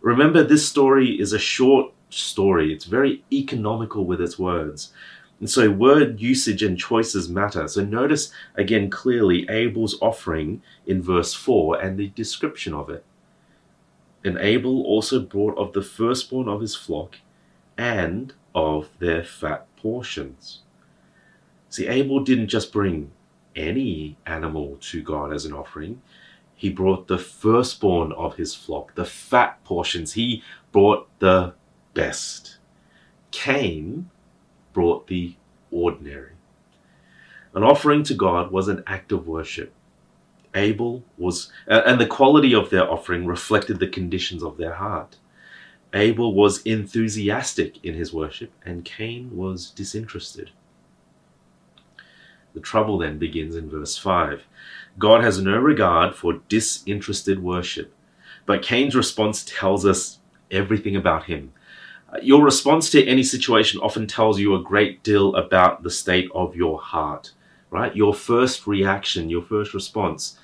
Remember 0.00 0.44
this 0.44 0.68
story 0.68 1.18
is 1.20 1.32
a 1.32 1.38
short 1.38 1.92
story. 2.10 2.72
It's 2.72 2.84
very 2.84 3.24
economical 3.32 4.04
with 4.04 4.20
its 4.20 4.38
words. 4.38 4.92
And 5.42 5.50
so 5.50 5.72
word 5.72 6.20
usage 6.20 6.62
and 6.62 6.78
choices 6.78 7.28
matter. 7.28 7.66
So 7.66 7.84
notice 7.84 8.30
again 8.54 8.88
clearly 8.90 9.44
Abel's 9.50 10.00
offering 10.00 10.62
in 10.86 11.02
verse 11.02 11.34
4 11.34 11.80
and 11.82 11.98
the 11.98 12.10
description 12.10 12.72
of 12.72 12.88
it. 12.88 13.04
And 14.22 14.38
Abel 14.38 14.84
also 14.84 15.18
brought 15.18 15.58
of 15.58 15.72
the 15.72 15.82
firstborn 15.82 16.48
of 16.48 16.60
his 16.60 16.76
flock 16.76 17.16
and 17.76 18.32
of 18.54 18.90
their 19.00 19.24
fat 19.24 19.66
portions. 19.74 20.60
See, 21.70 21.88
Abel 21.88 22.22
didn't 22.22 22.46
just 22.46 22.72
bring 22.72 23.10
any 23.56 24.16
animal 24.24 24.76
to 24.82 25.02
God 25.02 25.32
as 25.32 25.44
an 25.44 25.52
offering. 25.52 26.02
He 26.54 26.70
brought 26.70 27.08
the 27.08 27.18
firstborn 27.18 28.12
of 28.12 28.36
his 28.36 28.54
flock, 28.54 28.94
the 28.94 29.04
fat 29.04 29.64
portions. 29.64 30.12
He 30.12 30.44
brought 30.70 31.08
the 31.18 31.54
best. 31.94 32.58
Cain 33.32 34.08
brought 34.72 35.06
the 35.06 35.34
ordinary. 35.70 36.32
An 37.54 37.62
offering 37.62 38.02
to 38.04 38.14
God 38.14 38.50
was 38.50 38.68
an 38.68 38.82
act 38.86 39.12
of 39.12 39.26
worship. 39.26 39.72
Abel 40.54 41.04
was, 41.16 41.50
and 41.66 42.00
the 42.00 42.06
quality 42.06 42.54
of 42.54 42.70
their 42.70 42.90
offering 42.90 43.26
reflected 43.26 43.78
the 43.78 43.86
conditions 43.86 44.42
of 44.42 44.56
their 44.56 44.74
heart. 44.74 45.16
Abel 45.94 46.34
was 46.34 46.62
enthusiastic 46.62 47.82
in 47.84 47.94
his 47.94 48.12
worship, 48.12 48.52
and 48.64 48.84
Cain 48.84 49.36
was 49.36 49.70
disinterested. 49.70 50.50
The 52.54 52.60
trouble 52.60 52.98
then 52.98 53.18
begins 53.18 53.56
in 53.56 53.70
verse 53.70 53.96
5. 53.96 54.44
God 54.98 55.22
has 55.24 55.40
no 55.40 55.56
regard 55.56 56.14
for 56.14 56.40
disinterested 56.48 57.42
worship, 57.42 57.94
but 58.44 58.62
Cain's 58.62 58.94
response 58.94 59.42
tells 59.44 59.86
us 59.86 60.18
everything 60.50 60.96
about 60.96 61.24
him. 61.24 61.52
Your 62.20 62.44
response 62.44 62.90
to 62.90 63.06
any 63.06 63.22
situation 63.22 63.80
often 63.80 64.06
tells 64.06 64.38
you 64.38 64.54
a 64.54 64.62
great 64.62 65.02
deal 65.02 65.34
about 65.34 65.82
the 65.82 65.90
state 65.90 66.28
of 66.34 66.54
your 66.54 66.78
heart, 66.78 67.32
right? 67.70 67.96
Your 67.96 68.12
first 68.12 68.66
reaction, 68.66 69.30
your 69.30 69.42
first 69.42 69.72
response 69.72 70.38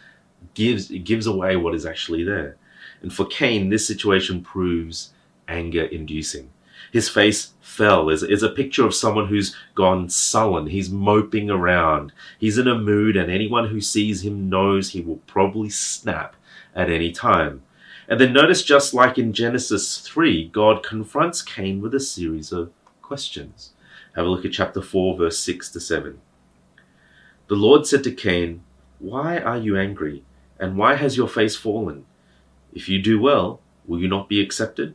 gives 0.55 0.89
gives 0.89 1.27
away 1.27 1.57
what 1.57 1.75
is 1.75 1.85
actually 1.85 2.25
there. 2.25 2.57
And 3.03 3.13
for 3.13 3.27
Cain, 3.27 3.69
this 3.69 3.87
situation 3.87 4.43
proves 4.43 5.13
anger 5.47 5.85
inducing. 5.85 6.51
His 6.93 7.09
face 7.09 7.53
fell 7.61 8.09
is, 8.09 8.23
is 8.23 8.43
a 8.43 8.49
picture 8.49 8.87
of 8.87 8.95
someone 8.95 9.27
who's 9.27 9.55
gone 9.75 10.09
sullen. 10.09 10.69
He's 10.69 10.91
moping 10.91 11.51
around. 11.51 12.13
He's 12.39 12.57
in 12.57 12.69
a 12.69 12.79
mood, 12.79 13.17
and 13.17 13.31
anyone 13.31 13.69
who 13.69 13.81
sees 13.81 14.25
him 14.25 14.49
knows 14.49 14.91
he 14.91 15.01
will 15.01 15.21
probably 15.27 15.69
snap 15.69 16.35
at 16.75 16.89
any 16.89 17.13
time. 17.13 17.63
And 18.09 18.19
then 18.19 18.33
notice, 18.33 18.63
just 18.63 18.95
like 18.95 19.19
in 19.19 19.35
Genesis 19.35 19.99
3, 19.99 20.49
God 20.49 20.83
confronts 20.83 21.43
Cain 21.43 21.83
with 21.83 21.95
a 21.95 22.01
series 22.01 22.53
of 22.53 22.73
questions. 23.03 23.73
Have 24.17 24.25
a 24.25 24.29
look 24.29 24.47
at 24.47 24.53
chapter 24.53 24.81
4, 24.81 25.19
verse 25.19 25.39
6 25.39 25.71
to 25.73 25.81
7. 25.81 26.19
The 27.49 27.55
Lord 27.55 27.87
said 27.87 28.03
to 28.05 28.13
Cain, 28.13 28.63
Why 28.99 29.39
are 29.39 29.59
you 29.59 29.79
angry? 29.79 30.25
And 30.59 30.79
why 30.79 30.95
has 30.95 31.17
your 31.19 31.29
face 31.29 31.55
fallen? 31.55 32.07
If 32.73 32.89
you 32.89 33.01
do 33.01 33.21
well, 33.21 33.61
will 33.87 34.01
you 34.01 34.09
not 34.09 34.29
be 34.29 34.41
accepted? 34.41 34.95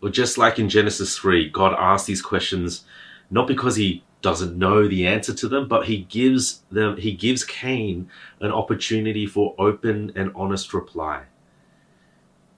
Or 0.00 0.08
just 0.08 0.38
like 0.38 0.58
in 0.58 0.68
Genesis 0.68 1.18
3, 1.18 1.50
God 1.50 1.74
asks 1.78 2.06
these 2.06 2.22
questions 2.22 2.84
not 3.30 3.46
because 3.46 3.76
he 3.76 4.04
doesn't 4.22 4.56
know 4.56 4.86
the 4.86 5.06
answer 5.06 5.34
to 5.34 5.48
them, 5.48 5.66
but 5.66 5.86
he 5.86 6.02
gives 6.04 6.62
them 6.70 6.96
he 6.96 7.12
gives 7.12 7.44
Cain 7.44 8.10
an 8.40 8.52
opportunity 8.52 9.26
for 9.26 9.54
open 9.58 10.12
and 10.14 10.32
honest 10.34 10.74
reply. 10.74 11.24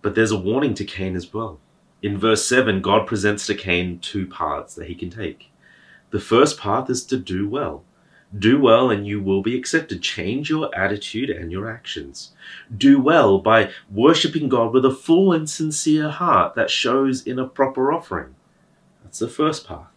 But 0.03 0.15
there's 0.15 0.33
a 0.33 0.39
warning 0.39 0.75
to 0.75 0.85
Cain 0.85 1.17
as 1.17 1.33
well. 1.33 1.61
In 2.03 2.19
verse 2.19 2.45
7, 2.47 2.83
God 2.83 3.07
presents 3.07 3.47
to 3.47 3.55
Cain 3.55 4.01
two 4.01 4.27
paths 4.27 4.75
that 4.75 4.89
he 4.89 4.95
can 4.95 5.11
take. 5.11 5.51
The 6.11 6.21
first 6.21 6.59
path 6.59 6.91
is 6.91 7.05
to 7.07 7.17
do 7.17 7.49
well. 7.49 7.85
Do 8.37 8.61
well 8.61 8.91
and 8.91 9.07
you 9.07 9.23
will 9.23 9.43
be 9.43 9.57
accepted. 9.57 10.03
Change 10.03 10.51
your 10.51 10.75
attitude 10.75 11.31
and 11.31 11.53
your 11.53 11.71
actions. 11.71 12.33
Do 12.77 13.01
well 13.01 13.39
by 13.39 13.71
worshipping 13.91 14.49
God 14.49 14.73
with 14.73 14.85
a 14.85 14.91
full 14.91 15.33
and 15.33 15.49
sincere 15.49 16.09
heart 16.09 16.55
that 16.55 16.71
shows 16.71 17.23
in 17.23 17.39
a 17.39 17.47
proper 17.47 17.93
offering. 17.93 18.35
That's 19.03 19.19
the 19.19 19.29
first 19.29 19.67
path. 19.67 19.89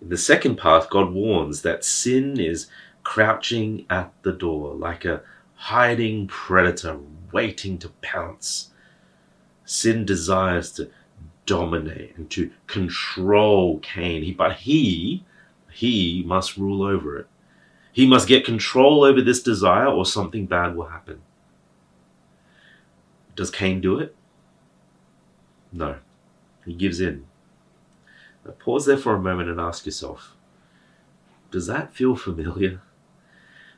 In 0.00 0.08
the 0.08 0.16
second 0.16 0.56
path, 0.56 0.90
God 0.90 1.12
warns 1.12 1.62
that 1.62 1.84
sin 1.84 2.40
is 2.40 2.68
crouching 3.02 3.86
at 3.88 4.12
the 4.22 4.32
door 4.32 4.74
like 4.74 5.04
a 5.04 5.22
hiding 5.54 6.26
predator 6.26 6.98
waiting 7.32 7.78
to 7.78 7.90
pounce. 8.02 8.70
Sin 9.66 10.06
desires 10.06 10.72
to 10.72 10.90
dominate 11.44 12.16
and 12.16 12.30
to 12.30 12.50
control 12.66 13.78
Cain. 13.80 14.34
But 14.36 14.56
he, 14.58 15.24
he 15.70 16.22
must 16.24 16.56
rule 16.56 16.82
over 16.82 17.18
it. 17.18 17.26
He 17.92 18.06
must 18.06 18.28
get 18.28 18.44
control 18.44 19.04
over 19.04 19.20
this 19.20 19.42
desire 19.42 19.86
or 19.88 20.06
something 20.06 20.46
bad 20.46 20.76
will 20.76 20.88
happen. 20.88 21.22
Does 23.34 23.50
Cain 23.50 23.80
do 23.80 23.98
it? 23.98 24.14
No. 25.72 25.96
He 26.64 26.74
gives 26.74 27.00
in. 27.00 27.26
Now 28.44 28.52
pause 28.52 28.86
there 28.86 28.96
for 28.96 29.14
a 29.14 29.20
moment 29.20 29.50
and 29.50 29.60
ask 29.60 29.84
yourself 29.86 30.36
Does 31.50 31.66
that 31.66 31.92
feel 31.92 32.16
familiar? 32.16 32.80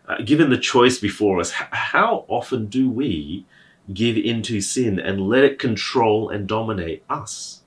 Uh, 0.09 0.23
given 0.23 0.49
the 0.49 0.59
choice 0.59 0.99
before 0.99 1.39
us, 1.39 1.51
how 1.51 2.25
often 2.29 2.67
do 2.67 2.89
we 2.89 3.45
give 3.93 4.17
into 4.17 4.61
sin 4.61 4.99
and 4.99 5.29
let 5.29 5.45
it 5.45 5.59
control 5.59 6.31
and 6.31 6.47
dominate 6.47 7.05
us? 7.09 7.63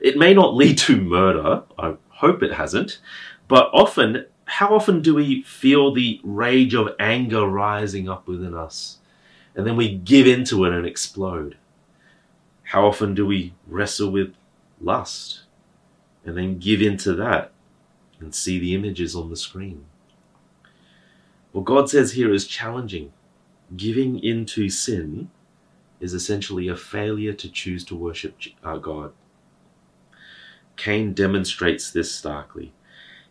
It 0.00 0.18
may 0.18 0.34
not 0.34 0.54
lead 0.54 0.78
to 0.78 1.00
murder, 1.00 1.62
I 1.78 1.94
hope 2.08 2.42
it 2.42 2.54
hasn't, 2.54 3.00
but 3.48 3.70
often, 3.72 4.26
how 4.46 4.74
often 4.74 5.00
do 5.00 5.14
we 5.14 5.42
feel 5.42 5.92
the 5.92 6.20
rage 6.22 6.74
of 6.74 6.94
anger 6.98 7.46
rising 7.46 8.08
up 8.08 8.26
within 8.26 8.54
us? 8.54 8.98
And 9.54 9.66
then 9.66 9.76
we 9.76 9.94
give 9.94 10.26
into 10.26 10.64
it 10.64 10.72
and 10.72 10.86
explode. 10.86 11.56
How 12.64 12.86
often 12.86 13.14
do 13.14 13.26
we 13.26 13.54
wrestle 13.66 14.10
with 14.10 14.34
lust 14.80 15.42
and 16.24 16.36
then 16.36 16.58
give 16.58 16.82
into 16.82 17.14
that 17.14 17.52
and 18.20 18.34
see 18.34 18.58
the 18.58 18.74
images 18.74 19.14
on 19.14 19.30
the 19.30 19.36
screen? 19.36 19.84
What 21.52 21.64
God 21.64 21.88
says 21.88 22.12
here 22.12 22.32
is 22.32 22.46
challenging. 22.46 23.12
Giving 23.76 24.22
into 24.22 24.68
sin 24.68 25.30
is 26.00 26.14
essentially 26.14 26.68
a 26.68 26.76
failure 26.76 27.32
to 27.32 27.48
choose 27.48 27.84
to 27.84 27.96
worship 27.96 28.38
our 28.62 28.74
uh, 28.74 28.78
God. 28.78 29.12
Cain 30.76 31.14
demonstrates 31.14 31.90
this 31.90 32.12
starkly. 32.12 32.72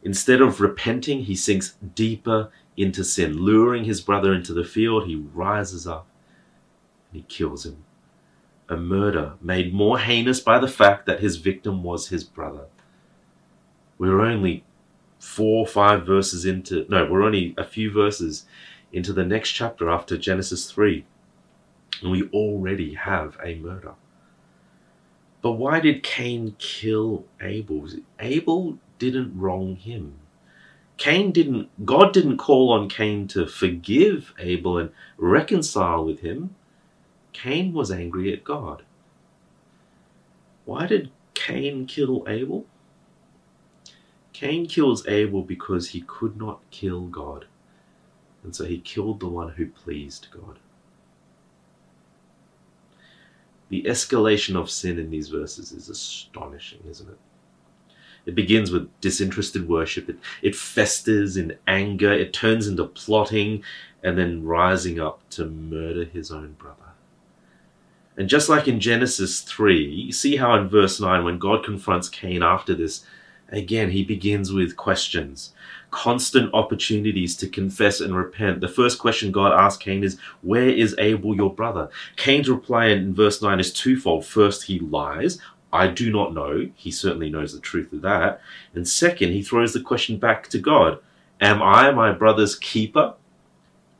Instead 0.02 0.42
of 0.42 0.62
repenting, 0.62 1.24
he 1.24 1.36
sinks 1.36 1.76
deeper 1.96 2.50
into 2.76 3.04
sin. 3.04 3.38
Luring 3.38 3.84
his 3.86 4.02
brother 4.02 4.34
into 4.34 4.54
the 4.54 4.64
field, 4.64 5.08
he 5.08 5.16
rises 5.16 5.88
up 5.88 6.08
and 7.12 7.22
he 7.22 7.26
kills 7.28 7.66
him. 7.66 7.84
A 8.70 8.78
murder 8.78 9.34
made 9.42 9.74
more 9.74 10.00
heinous 10.00 10.40
by 10.40 10.58
the 10.58 10.68
fact 10.68 11.06
that 11.06 11.20
his 11.20 11.38
victim 11.38 11.84
was 11.84 12.08
his 12.08 12.24
brother. 12.24 12.66
We're 13.98 14.22
only 14.22 14.64
four 15.20 15.60
or 15.60 15.68
five 15.68 16.06
verses 16.06 16.46
into, 16.46 16.86
no, 16.90 17.06
we're 17.10 17.24
only 17.24 17.54
a 17.58 17.64
few 17.64 17.92
verses 17.92 18.46
into 18.92 19.14
the 19.14 19.26
next 19.26 19.52
chapter 19.52 19.90
after 19.90 20.18
Genesis 20.18 20.70
3, 20.70 21.06
and 22.02 22.12
we 22.12 22.30
already 22.30 22.94
have 22.96 23.38
a 23.44 23.56
murder. 23.56 23.94
But 25.42 25.54
why 25.54 25.80
did 25.80 26.04
Cain 26.04 26.56
kill 26.58 27.26
Abel? 27.42 27.88
Abel 28.20 28.80
didn't 29.00 29.38
wrong 29.38 29.76
him. 29.76 30.16
Cain 30.98 31.32
didn't, 31.32 31.70
God 31.86 32.14
didn't 32.14 32.38
call 32.38 32.72
on 32.72 32.88
Cain 32.88 33.28
to 33.30 33.48
forgive 33.48 34.34
Abel 34.40 34.78
and 34.78 34.92
reconcile 35.18 36.06
with 36.06 36.22
him. 36.22 36.56
Cain 37.34 37.74
was 37.74 37.92
angry 37.92 38.32
at 38.32 38.44
God. 38.44 38.84
Why 40.66 40.88
did 40.88 41.12
Cain 41.34 41.86
kill 41.88 42.24
Abel? 42.28 42.66
Cain 44.34 44.66
kills 44.68 45.06
Abel 45.08 45.42
because 45.44 45.90
he 45.90 46.02
could 46.02 46.38
not 46.38 46.62
kill 46.72 47.02
God, 47.08 47.46
and 48.44 48.56
so 48.56 48.66
he 48.66 48.80
killed 48.80 49.20
the 49.20 49.28
one 49.28 49.50
who 49.50 49.68
pleased 49.68 50.28
God. 50.32 50.60
The 53.74 53.90
escalation 53.90 54.56
of 54.56 54.70
sin 54.70 55.00
in 55.00 55.10
these 55.10 55.30
verses 55.30 55.72
is 55.72 55.90
astonishing, 55.90 56.82
isn't 56.88 57.10
it? 57.10 57.18
It 58.28 58.36
begins 58.36 58.70
with 58.70 58.88
disinterested 59.02 59.68
worship, 59.68 60.08
it, 60.10 60.18
it 60.44 60.56
festers 60.56 61.38
in 61.38 61.58
anger, 61.66 62.14
it 62.14 62.34
turns 62.34 62.68
into 62.68 62.86
plotting, 62.86 63.64
and 64.04 64.16
then 64.16 64.44
rising 64.44 65.00
up 65.00 65.28
to 65.32 65.48
murder 65.48 66.06
his 66.06 66.30
own 66.30 66.52
brother. 66.52 66.92
And 68.16 68.30
just 68.30 68.48
like 68.48 68.68
in 68.68 68.80
Genesis 68.80 69.42
3, 69.42 69.84
you 69.84 70.12
see 70.12 70.36
how 70.36 70.54
in 70.54 70.70
verse 70.70 71.00
9, 71.00 71.24
when 71.24 71.40
God 71.40 71.66
confronts 71.66 72.10
Cain 72.10 72.44
after 72.44 72.76
this, 72.76 73.04
Again, 73.54 73.92
he 73.92 74.04
begins 74.04 74.52
with 74.52 74.76
questions, 74.76 75.54
constant 75.92 76.52
opportunities 76.56 77.38
to 77.38 77.48
confess 77.48 78.02
and 78.02 78.16
repent. 78.16 78.62
The 78.62 78.68
first 78.68 78.98
question 78.98 79.32
God 79.32 79.54
asks 79.54 79.82
Cain 79.82 80.04
is, 80.04 80.20
Where 80.42 80.70
is 80.70 80.96
Abel, 80.98 81.36
your 81.36 81.54
brother? 81.54 81.90
Cain's 82.16 82.50
reply 82.50 82.88
in 82.88 83.14
verse 83.14 83.44
9 83.44 83.60
is 83.60 83.72
twofold. 83.72 84.26
First, 84.26 84.64
he 84.64 84.80
lies. 84.80 85.38
I 85.72 85.88
do 85.88 86.12
not 86.12 86.34
know. 86.34 86.72
He 86.76 86.90
certainly 86.90 87.30
knows 87.30 87.54
the 87.54 87.60
truth 87.60 87.94
of 87.94 88.02
that. 88.02 88.42
And 88.74 88.88
second, 88.88 89.32
he 89.34 89.44
throws 89.44 89.74
the 89.74 89.82
question 89.82 90.18
back 90.18 90.50
to 90.50 90.58
God 90.58 90.98
Am 91.40 91.62
I 91.62 91.92
my 91.92 92.12
brother's 92.12 92.56
keeper? 92.56 93.14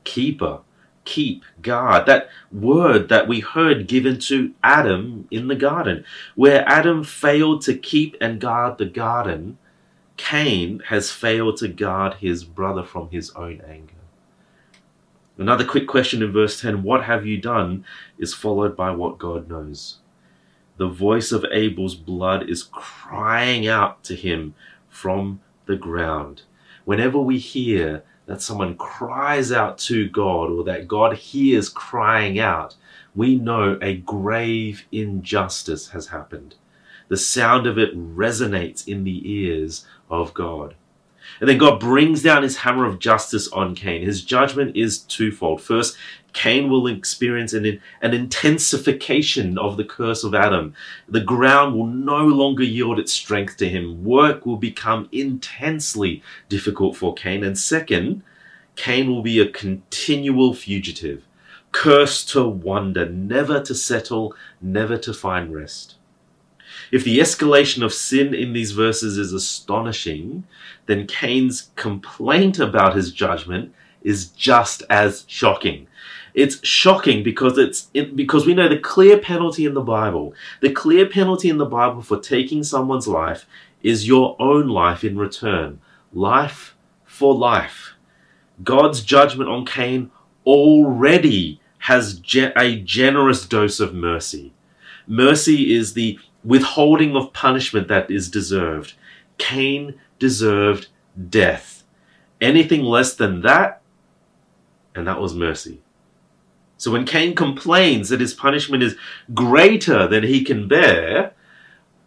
Keeper 0.04 0.62
keep, 1.06 1.44
guard. 1.62 2.06
That 2.06 2.30
word 2.52 3.10
that 3.10 3.28
we 3.28 3.40
heard 3.40 3.88
given 3.88 4.20
to 4.22 4.54
Adam 4.64 5.28
in 5.32 5.48
the 5.48 5.56
garden, 5.56 6.06
where 6.36 6.68
Adam 6.68 7.04
failed 7.04 7.62
to 7.64 7.78
keep 7.78 8.16
and 8.22 8.40
guard 8.40 8.78
the 8.78 8.86
garden, 8.86 9.58
Cain 10.18 10.82
has 10.88 11.12
failed 11.12 11.58
to 11.58 11.68
guard 11.68 12.16
his 12.16 12.44
brother 12.44 12.84
from 12.84 13.10
his 13.10 13.32
own 13.32 13.62
anger. 13.68 13.94
Another 15.38 15.66
quick 15.66 15.88
question 15.88 16.22
in 16.22 16.32
verse 16.32 16.62
10 16.62 16.84
What 16.84 17.06
have 17.06 17.26
you 17.26 17.40
done? 17.40 17.86
is 18.20 18.34
followed 18.34 18.78
by 18.78 18.92
what 18.92 19.18
God 19.18 19.50
knows. 19.50 19.98
The 20.78 20.88
voice 20.88 21.32
of 21.32 21.46
Abel's 21.52 21.96
blood 21.96 22.50
is 22.50 22.64
crying 22.64 23.68
out 23.68 24.04
to 24.06 24.16
him 24.16 24.54
from 24.90 25.42
the 25.66 25.76
ground. 25.76 26.44
Whenever 26.86 27.20
we 27.20 27.38
hear 27.38 28.04
that 28.26 28.42
someone 28.42 28.76
cries 28.78 29.52
out 29.52 29.78
to 29.78 30.10
God 30.10 30.50
or 30.50 30.64
that 30.64 30.88
God 30.88 31.16
hears 31.16 31.70
crying 31.70 32.40
out, 32.40 32.76
we 33.16 33.36
know 33.36 33.78
a 33.82 33.98
grave 33.98 34.86
injustice 34.92 35.90
has 35.90 36.08
happened. 36.08 36.56
The 37.10 37.18
sound 37.18 37.68
of 37.68 37.78
it 37.78 37.96
resonates 37.96 38.88
in 38.88 39.04
the 39.04 39.30
ears 39.30 39.86
of 40.10 40.34
God. 40.34 40.76
And 41.44 41.50
then 41.50 41.58
God 41.58 41.78
brings 41.78 42.24
down 42.24 42.42
his 42.44 42.56
hammer 42.56 42.86
of 42.86 43.00
justice 43.00 43.50
on 43.50 43.76
Cain. 43.76 44.02
His 44.02 44.24
judgment 44.24 44.78
is 44.78 45.00
twofold. 45.00 45.62
First, 45.62 45.98
Cain 46.32 46.70
will 46.70 46.88
experience 46.88 47.52
an, 47.52 47.82
an 48.02 48.14
intensification 48.14 49.58
of 49.58 49.76
the 49.76 49.84
curse 49.84 50.24
of 50.24 50.34
Adam. 50.34 50.74
The 51.10 51.20
ground 51.20 51.76
will 51.76 51.88
no 51.88 52.20
longer 52.20 52.64
yield 52.64 52.98
its 52.98 53.12
strength 53.12 53.58
to 53.58 53.68
him. 53.68 54.06
Work 54.06 54.46
will 54.46 54.56
become 54.56 55.10
intensely 55.12 56.24
difficult 56.48 56.96
for 56.96 57.14
Cain. 57.14 57.44
And 57.44 57.60
second, 57.60 58.24
Cain 58.78 59.10
will 59.10 59.22
be 59.22 59.42
a 59.42 59.50
continual 59.50 60.54
fugitive, 60.54 61.26
cursed 61.74 62.30
to 62.30 62.48
wander, 62.48 63.10
never 63.10 63.60
to 63.64 63.76
settle, 63.76 64.34
never 64.62 64.98
to 65.00 65.14
find 65.14 65.54
rest. 65.54 65.96
If 66.94 67.04
the 67.04 67.18
escalation 67.18 67.84
of 67.84 67.92
sin 67.92 68.36
in 68.36 68.54
these 68.54 68.72
verses 68.72 69.18
is 69.18 69.34
astonishing, 69.34 70.44
then 70.86 71.08
Cain's 71.08 71.72
complaint 71.76 72.60
about 72.60 72.96
his 72.96 73.12
judgment 73.12 73.74
is 74.04 74.28
just 74.28 74.84
as 74.92 75.26
shocking. 75.28 75.88
It's 76.36 76.64
shocking 76.64 77.24
because 77.24 77.58
it's 77.58 77.88
it, 77.96 78.16
because 78.16 78.46
we 78.46 78.54
know 78.54 78.70
the 78.70 78.78
clear 78.78 79.18
penalty 79.18 79.66
in 79.66 79.74
the 79.74 79.82
Bible. 79.82 80.36
The 80.62 80.70
clear 80.70 81.08
penalty 81.08 81.50
in 81.50 81.58
the 81.58 81.66
Bible 81.66 82.04
for 82.04 82.20
taking 82.20 82.64
someone's 82.64 83.08
life 83.08 83.48
is 83.82 84.08
your 84.08 84.36
own 84.40 84.68
life 84.68 85.04
in 85.04 85.18
return. 85.18 85.82
Life 86.14 86.76
for 87.06 87.34
life. 87.34 87.94
God's 88.64 89.02
judgment 89.02 89.50
on 89.50 89.66
Cain 89.66 90.12
already 90.46 91.60
has 91.80 92.20
ge- 92.20 92.54
a 92.56 92.76
generous 92.82 93.48
dose 93.48 93.80
of 93.80 93.96
mercy. 93.96 94.54
Mercy 95.08 95.74
is 95.74 95.96
the 95.96 96.20
withholding 96.44 97.16
of 97.16 97.34
punishment 97.34 97.88
that 97.88 98.12
is 98.12 98.30
deserved. 98.30 98.94
Cain 99.38 100.00
deserved 100.20 100.88
death. 101.30 101.84
Anything 102.42 102.84
less 102.84 103.16
than 103.16 103.42
that, 103.42 103.82
and 104.96 105.08
that 105.08 105.20
was 105.20 105.34
mercy. 105.34 105.82
So 106.78 106.92
when 106.92 107.06
Cain 107.06 107.36
complains 107.36 108.10
that 108.10 108.20
his 108.20 108.34
punishment 108.34 108.84
is 108.84 108.98
greater 109.34 110.08
than 110.08 110.24
he 110.24 110.44
can 110.44 110.68
bear, 110.68 111.34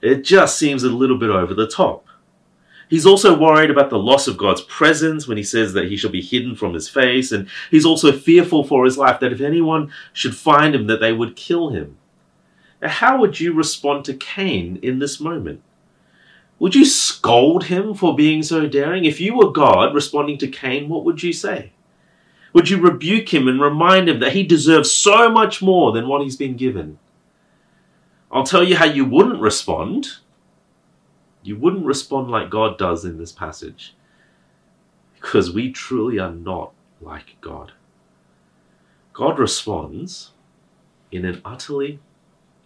it 0.03 0.23
just 0.23 0.59
seems 0.59 0.83
a 0.83 0.91
little 0.91 1.17
bit 1.17 1.31
over 1.31 1.55
the 1.55 1.67
top. 1.67 2.07
He's 2.89 3.07
also 3.07 3.37
worried 3.37 3.71
about 3.71 3.91
the 3.91 3.99
loss 3.99 4.29
of 4.29 4.37
God's 4.37 4.61
presence 4.61 5.27
when 5.27 5.37
he 5.37 5.43
says 5.43 5.73
that 5.73 5.89
he 5.89 5.97
shall 5.97 6.11
be 6.11 6.23
hidden 6.23 6.55
from 6.55 6.75
his 6.75 6.89
face, 6.89 7.33
and 7.33 7.49
he's 7.71 7.87
also 7.87 8.13
fearful 8.13 8.65
for 8.65 8.85
his 8.85 8.97
life 8.97 9.19
that 9.21 9.33
if 9.33 9.41
anyone 9.41 9.91
should 10.13 10.37
find 10.37 10.75
him, 10.75 10.87
that 10.87 11.01
they 11.01 11.13
would 11.13 11.35
kill 11.35 11.71
him. 11.71 11.97
How 12.83 13.19
would 13.19 13.41
you 13.41 13.53
respond 13.53 14.05
to 14.05 14.15
Cain 14.15 14.79
in 14.83 14.99
this 14.99 15.21
moment? 15.21 15.63
Would 16.59 16.75
you 16.75 16.85
scold 16.85 17.65
him 17.65 17.95
for 17.95 18.15
being 18.15 18.43
so 18.43 18.67
daring? 18.67 19.05
If 19.05 19.21
you 19.21 19.37
were 19.37 19.51
God 19.51 19.95
responding 19.95 20.39
to 20.39 20.49
Cain, 20.49 20.89
what 20.89 21.05
would 21.05 21.23
you 21.23 21.33
say? 21.33 21.73
Would 22.53 22.71
you 22.71 22.81
rebuke 22.81 23.33
him 23.33 23.49
and 23.49 23.61
remind 23.61 24.09
him 24.09 24.21
that 24.21 24.33
he 24.33 24.43
deserves 24.43 24.91
so 24.91 25.31
much 25.31 25.61
more 25.61 25.93
than 25.93 26.09
what 26.09 26.23
he's 26.23 26.37
been 26.37 26.57
given? 26.57 26.99
I'll 28.31 28.45
tell 28.45 28.65
you 28.65 28.77
how 28.77 28.87
you 28.87 29.05
wouldn't 29.05 29.41
respond. 29.41 30.09
You 31.43 31.57
wouldn't 31.59 31.85
respond 31.85 32.31
like 32.31 32.51
God 32.51 32.79
does 32.79 33.05
in 33.05 33.19
this 33.19 33.33
passage. 33.33 33.95
Because 35.15 35.53
we 35.53 35.71
truly 35.71 36.19
are 36.19 36.33
not 36.33 36.73
like 37.01 37.37
God. 37.41 37.73
God 39.13 39.39
responds 39.39 40.33
in 41.13 41.25
an 41.25 41.41
utterly 41.45 42.01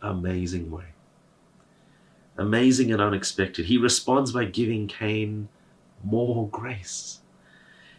amazing 0.03 0.71
way. 0.71 0.85
Amazing 2.39 2.93
and 2.93 3.01
unexpected. 3.01 3.67
He 3.67 3.77
responds 3.77 4.33
by 4.33 4.45
giving 4.45 4.87
Cain 4.87 5.49
more 6.03 6.49
grace. 6.49 7.21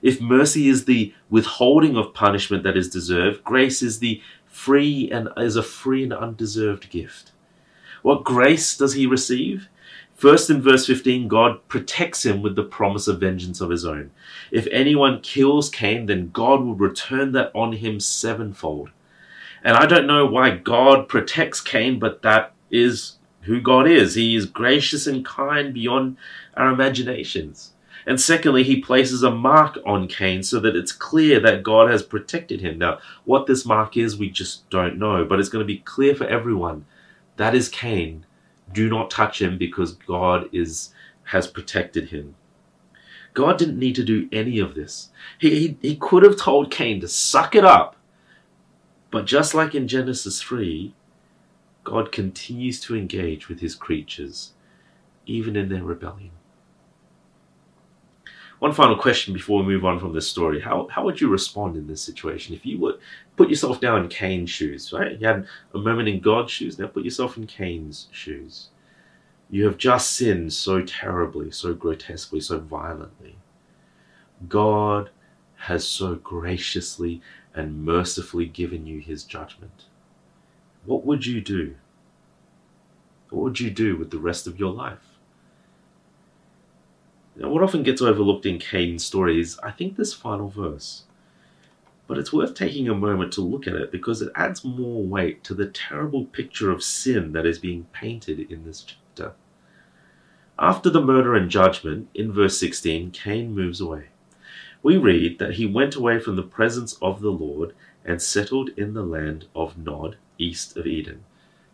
If 0.01 0.19
mercy 0.19 0.67
is 0.67 0.85
the 0.85 1.13
withholding 1.29 1.95
of 1.95 2.13
punishment 2.13 2.63
that 2.63 2.77
is 2.77 2.89
deserved, 2.89 3.43
grace 3.43 3.81
is 3.81 3.99
the 3.99 4.21
free 4.47 5.09
and 5.11 5.29
is 5.37 5.55
a 5.55 5.63
free 5.63 6.03
and 6.03 6.13
undeserved 6.13 6.89
gift. 6.89 7.31
What 8.01 8.23
grace 8.23 8.75
does 8.75 8.93
he 8.93 9.05
receive? 9.05 9.69
First 10.15 10.49
in 10.49 10.61
verse 10.61 10.85
15, 10.85 11.27
God 11.27 11.67
protects 11.67 12.25
him 12.25 12.41
with 12.41 12.55
the 12.55 12.63
promise 12.63 13.07
of 13.07 13.19
vengeance 13.19 13.61
of 13.61 13.69
his 13.69 13.85
own. 13.85 14.11
If 14.51 14.67
anyone 14.71 15.21
kills 15.21 15.69
Cain, 15.69 16.05
then 16.05 16.29
God 16.31 16.61
will 16.61 16.75
return 16.75 17.31
that 17.31 17.51
on 17.55 17.73
him 17.73 17.99
sevenfold. 17.99 18.89
And 19.63 19.77
I 19.77 19.85
don't 19.85 20.07
know 20.07 20.25
why 20.25 20.51
God 20.51 21.07
protects 21.07 21.61
Cain, 21.61 21.99
but 21.99 22.21
that 22.23 22.53
is 22.71 23.17
who 23.41 23.61
God 23.61 23.87
is. 23.87 24.15
He 24.15 24.35
is 24.35 24.45
gracious 24.45 25.07
and 25.07 25.25
kind 25.25 25.73
beyond 25.73 26.17
our 26.55 26.69
imaginations. 26.69 27.73
And 28.05 28.19
secondly, 28.19 28.63
he 28.63 28.81
places 28.81 29.21
a 29.21 29.29
mark 29.29 29.77
on 29.85 30.07
Cain 30.07 30.41
so 30.41 30.59
that 30.59 30.75
it's 30.75 30.91
clear 30.91 31.39
that 31.41 31.63
God 31.63 31.91
has 31.91 32.01
protected 32.01 32.61
him. 32.61 32.79
Now, 32.79 32.99
what 33.25 33.45
this 33.45 33.65
mark 33.65 33.95
is, 33.95 34.17
we 34.17 34.29
just 34.29 34.67
don't 34.69 34.97
know, 34.97 35.23
but 35.23 35.39
it's 35.39 35.49
going 35.49 35.63
to 35.63 35.73
be 35.73 35.79
clear 35.79 36.15
for 36.15 36.25
everyone. 36.25 36.85
That 37.37 37.53
is 37.53 37.69
Cain. 37.69 38.25
Do 38.73 38.89
not 38.89 39.11
touch 39.11 39.41
him 39.41 39.57
because 39.57 39.93
God 39.93 40.49
is 40.51 40.93
has 41.25 41.47
protected 41.47 42.09
him. 42.09 42.35
God 43.33 43.57
didn't 43.57 43.79
need 43.79 43.95
to 43.95 44.03
do 44.03 44.27
any 44.31 44.59
of 44.59 44.75
this. 44.75 45.09
He, 45.39 45.49
he, 45.49 45.77
he 45.81 45.95
could 45.95 46.23
have 46.23 46.35
told 46.35 46.71
Cain 46.71 46.99
to 47.01 47.07
suck 47.07 47.55
it 47.55 47.63
up 47.63 47.95
but 49.11 49.25
just 49.25 49.53
like 49.53 49.75
in 49.75 49.87
Genesis 49.87 50.41
3, 50.41 50.93
God 51.83 52.11
continues 52.11 52.79
to 52.81 52.95
engage 52.95 53.49
with 53.49 53.59
his 53.59 53.75
creatures, 53.75 54.53
even 55.25 55.55
in 55.55 55.69
their 55.69 55.83
rebellion. 55.83 56.31
One 58.59 58.73
final 58.73 58.95
question 58.95 59.33
before 59.33 59.59
we 59.59 59.73
move 59.73 59.83
on 59.85 59.99
from 59.99 60.13
this 60.13 60.29
story. 60.29 60.61
How, 60.61 60.87
how 60.91 61.03
would 61.03 61.19
you 61.19 61.29
respond 61.29 61.75
in 61.75 61.87
this 61.87 62.01
situation? 62.01 62.53
If 62.53 62.63
you 62.63 62.77
would 62.77 62.99
put 63.35 63.49
yourself 63.49 63.81
down 63.81 64.03
in 64.03 64.07
Cain's 64.07 64.51
shoes, 64.51 64.93
right? 64.93 65.19
You 65.19 65.27
had 65.27 65.47
a 65.73 65.79
moment 65.79 66.07
in 66.07 66.19
God's 66.19 66.51
shoes, 66.51 66.77
now 66.77 66.85
put 66.85 67.03
yourself 67.03 67.37
in 67.37 67.47
Cain's 67.47 68.07
shoes. 68.11 68.69
You 69.49 69.65
have 69.65 69.77
just 69.77 70.11
sinned 70.11 70.53
so 70.53 70.83
terribly, 70.83 71.49
so 71.49 71.73
grotesquely, 71.73 72.39
so 72.39 72.59
violently. 72.59 73.35
God 74.47 75.09
has 75.55 75.87
so 75.87 76.15
graciously 76.15 77.19
and 77.53 77.83
mercifully 77.85 78.45
given 78.45 78.85
you 78.85 78.99
his 78.99 79.23
judgment, 79.23 79.85
what 80.85 81.05
would 81.05 81.25
you 81.25 81.41
do? 81.41 81.75
What 83.29 83.43
would 83.43 83.59
you 83.59 83.69
do 83.69 83.95
with 83.97 84.11
the 84.11 84.19
rest 84.19 84.47
of 84.47 84.59
your 84.59 84.73
life? 84.73 85.17
Now, 87.35 87.49
what 87.49 87.63
often 87.63 87.83
gets 87.83 88.01
overlooked 88.01 88.45
in 88.45 88.59
Cain's 88.59 89.05
story 89.05 89.39
is, 89.39 89.57
I 89.63 89.71
think, 89.71 89.95
this 89.95 90.13
final 90.13 90.49
verse. 90.49 91.03
But 92.07 92.17
it's 92.17 92.33
worth 92.33 92.55
taking 92.55 92.89
a 92.89 92.93
moment 92.93 93.31
to 93.33 93.41
look 93.41 93.67
at 93.67 93.75
it 93.75 93.91
because 93.91 94.21
it 94.21 94.33
adds 94.35 94.65
more 94.65 95.01
weight 95.01 95.43
to 95.45 95.53
the 95.53 95.67
terrible 95.67 96.25
picture 96.25 96.71
of 96.71 96.83
sin 96.83 97.31
that 97.31 97.45
is 97.45 97.57
being 97.57 97.85
painted 97.93 98.51
in 98.51 98.65
this 98.65 98.83
chapter. 98.83 99.33
After 100.59 100.89
the 100.89 101.01
murder 101.01 101.33
and 101.33 101.49
judgment, 101.49 102.09
in 102.13 102.33
verse 102.33 102.59
16, 102.59 103.11
Cain 103.11 103.55
moves 103.55 103.79
away 103.79 104.10
we 104.83 104.97
read 104.97 105.39
that 105.39 105.55
he 105.55 105.65
went 105.65 105.95
away 105.95 106.19
from 106.19 106.35
the 106.35 106.43
presence 106.43 106.97
of 107.01 107.21
the 107.21 107.31
Lord 107.31 107.73
and 108.03 108.21
settled 108.21 108.69
in 108.77 108.93
the 108.93 109.03
land 109.03 109.45
of 109.55 109.77
Nod, 109.77 110.17
east 110.37 110.75
of 110.75 110.87
Eden. 110.87 111.23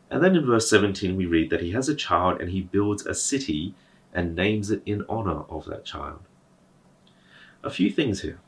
And 0.10 0.24
then 0.24 0.36
in 0.36 0.46
verse 0.46 0.70
17, 0.70 1.16
we 1.16 1.26
read 1.26 1.50
that 1.50 1.62
he 1.62 1.72
has 1.72 1.90
a 1.90 1.96
child 1.96 2.42
and 2.42 2.52
he 2.52 2.62
builds 2.62 3.06
a 3.06 3.14
city 3.14 3.76
and 4.14 4.36
names 4.36 4.72
it 4.72 4.82
in 4.86 5.06
honor 5.08 5.44
of 5.50 5.66
that 5.66 5.86
child. 5.86 6.20
A 7.64 7.70
few 7.70 7.90
things 7.90 8.22
here. 8.22 8.40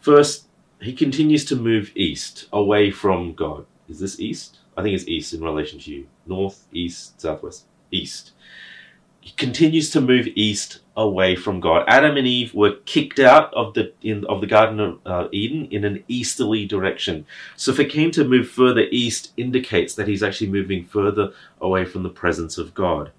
First, 0.00 0.46
he 0.80 0.92
continues 0.92 1.44
to 1.46 1.56
move 1.56 1.92
east, 1.94 2.46
away 2.52 2.90
from 2.90 3.34
God. 3.34 3.66
Is 3.88 4.00
this 4.00 4.20
east? 4.20 4.58
I 4.76 4.82
think 4.82 4.94
it's 4.94 5.08
east 5.08 5.32
in 5.32 5.42
relation 5.42 5.78
to 5.80 5.90
you. 5.90 6.06
North, 6.26 6.66
east, 6.72 7.20
southwest, 7.20 7.64
east 7.90 8.32
he 9.24 9.30
continues 9.30 9.88
to 9.88 10.02
move 10.02 10.28
east 10.34 10.80
away 10.96 11.34
from 11.34 11.60
God. 11.60 11.84
Adam 11.88 12.16
and 12.16 12.26
Eve 12.26 12.54
were 12.54 12.76
kicked 12.84 13.18
out 13.18 13.52
of 13.52 13.74
the 13.74 13.92
in, 14.02 14.24
of 14.26 14.40
the 14.40 14.46
Garden 14.46 14.78
of 14.80 15.00
uh, 15.04 15.28
Eden 15.32 15.66
in 15.70 15.84
an 15.84 16.04
easterly 16.06 16.66
direction. 16.66 17.26
So 17.56 17.72
for 17.72 17.84
Cain 17.84 18.10
to 18.12 18.24
move 18.24 18.48
further 18.48 18.86
east 18.90 19.32
indicates 19.36 19.94
that 19.94 20.08
he's 20.08 20.22
actually 20.22 20.50
moving 20.50 20.84
further 20.84 21.32
away 21.60 21.84
from 21.84 22.02
the 22.04 22.10
presence 22.10 22.58
of 22.58 22.74
God. 22.74 23.10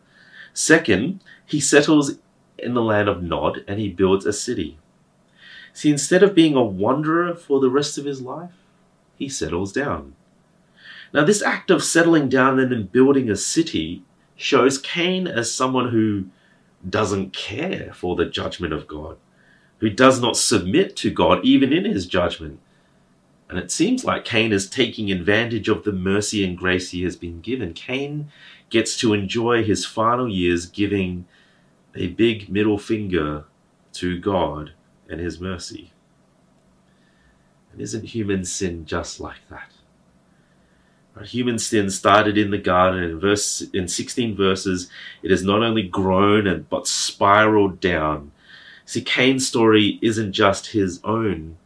Second, 0.53 1.19
he 1.45 1.59
settles 1.59 2.15
in 2.57 2.73
the 2.73 2.81
land 2.81 3.09
of 3.09 3.21
Nod 3.21 3.63
and 3.67 3.79
he 3.79 3.89
builds 3.89 4.25
a 4.25 4.33
city. 4.33 4.77
See, 5.73 5.91
instead 5.91 6.23
of 6.23 6.33
being 6.33 6.55
a 6.55 6.63
wanderer 6.63 7.35
for 7.35 7.59
the 7.59 7.69
rest 7.69 7.97
of 7.97 8.05
his 8.05 8.21
life, 8.21 8.53
he 9.17 9.27
settles 9.27 9.73
down. 9.73 10.15
Now, 11.13 11.25
this 11.25 11.41
act 11.41 11.69
of 11.69 11.83
settling 11.83 12.29
down 12.29 12.59
and 12.59 12.71
then 12.71 12.83
building 12.83 13.29
a 13.29 13.35
city 13.35 14.03
shows 14.37 14.77
Cain 14.77 15.27
as 15.27 15.53
someone 15.53 15.89
who 15.89 16.25
doesn't 16.89 17.33
care 17.33 17.91
for 17.93 18.15
the 18.15 18.25
judgment 18.25 18.73
of 18.73 18.87
God, 18.87 19.17
who 19.79 19.89
does 19.89 20.21
not 20.21 20.37
submit 20.37 20.95
to 20.97 21.11
God 21.11 21.43
even 21.43 21.73
in 21.73 21.85
his 21.85 22.05
judgment. 22.05 22.59
And 23.49 23.59
it 23.59 23.71
seems 23.71 24.03
like 24.03 24.25
Cain 24.25 24.51
is 24.51 24.69
taking 24.69 25.11
advantage 25.11 25.69
of 25.69 25.83
the 25.83 25.91
mercy 25.91 26.43
and 26.43 26.57
grace 26.57 26.91
he 26.91 27.03
has 27.03 27.15
been 27.15 27.41
given. 27.41 27.73
Cain 27.73 28.31
gets 28.69 28.97
to 28.97 29.13
enjoy 29.13 29.63
his 29.63 29.85
final 29.85 30.27
years 30.27 30.65
giving 30.65 31.25
a 31.95 32.07
big 32.07 32.49
middle 32.49 32.79
finger 32.79 33.45
to 33.93 34.19
God 34.19 34.73
and 35.07 35.19
his 35.19 35.39
mercy. 35.39 35.91
And 37.71 37.81
isn't 37.81 38.05
human 38.05 38.45
sin 38.45 38.85
just 38.85 39.19
like 39.19 39.47
that? 39.49 39.74
Human 41.23 41.57
sin 41.57 41.89
started 41.89 42.37
in 42.37 42.51
the 42.51 42.57
garden 42.57 43.03
in 43.03 43.19
verse 43.19 43.61
in 43.73 43.87
16 43.87 44.35
verses. 44.35 44.89
It 45.23 45.31
has 45.31 45.43
not 45.43 45.63
only 45.63 45.83
grown 45.83 46.45
and 46.45 46.69
but 46.69 46.87
spiraled 46.87 47.79
down. 47.79 48.31
See, 48.85 49.01
Cain's 49.01 49.47
story 49.47 49.97
isn't 50.01 50.33
just 50.33 50.67
his 50.67 50.99
own. 51.03 51.57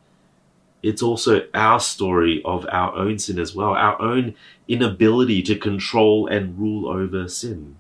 It's 0.82 1.02
also 1.02 1.48
our 1.54 1.80
story 1.80 2.42
of 2.46 2.66
our 2.72 2.96
own 2.96 3.20
sin 3.20 3.40
as 3.40 3.54
well, 3.54 3.72
our 3.72 4.02
own 4.02 4.36
inability 4.68 5.42
to 5.44 5.56
control 5.58 6.28
and 6.28 6.58
rule 6.58 6.88
over 6.88 7.28
sin. 7.28 7.76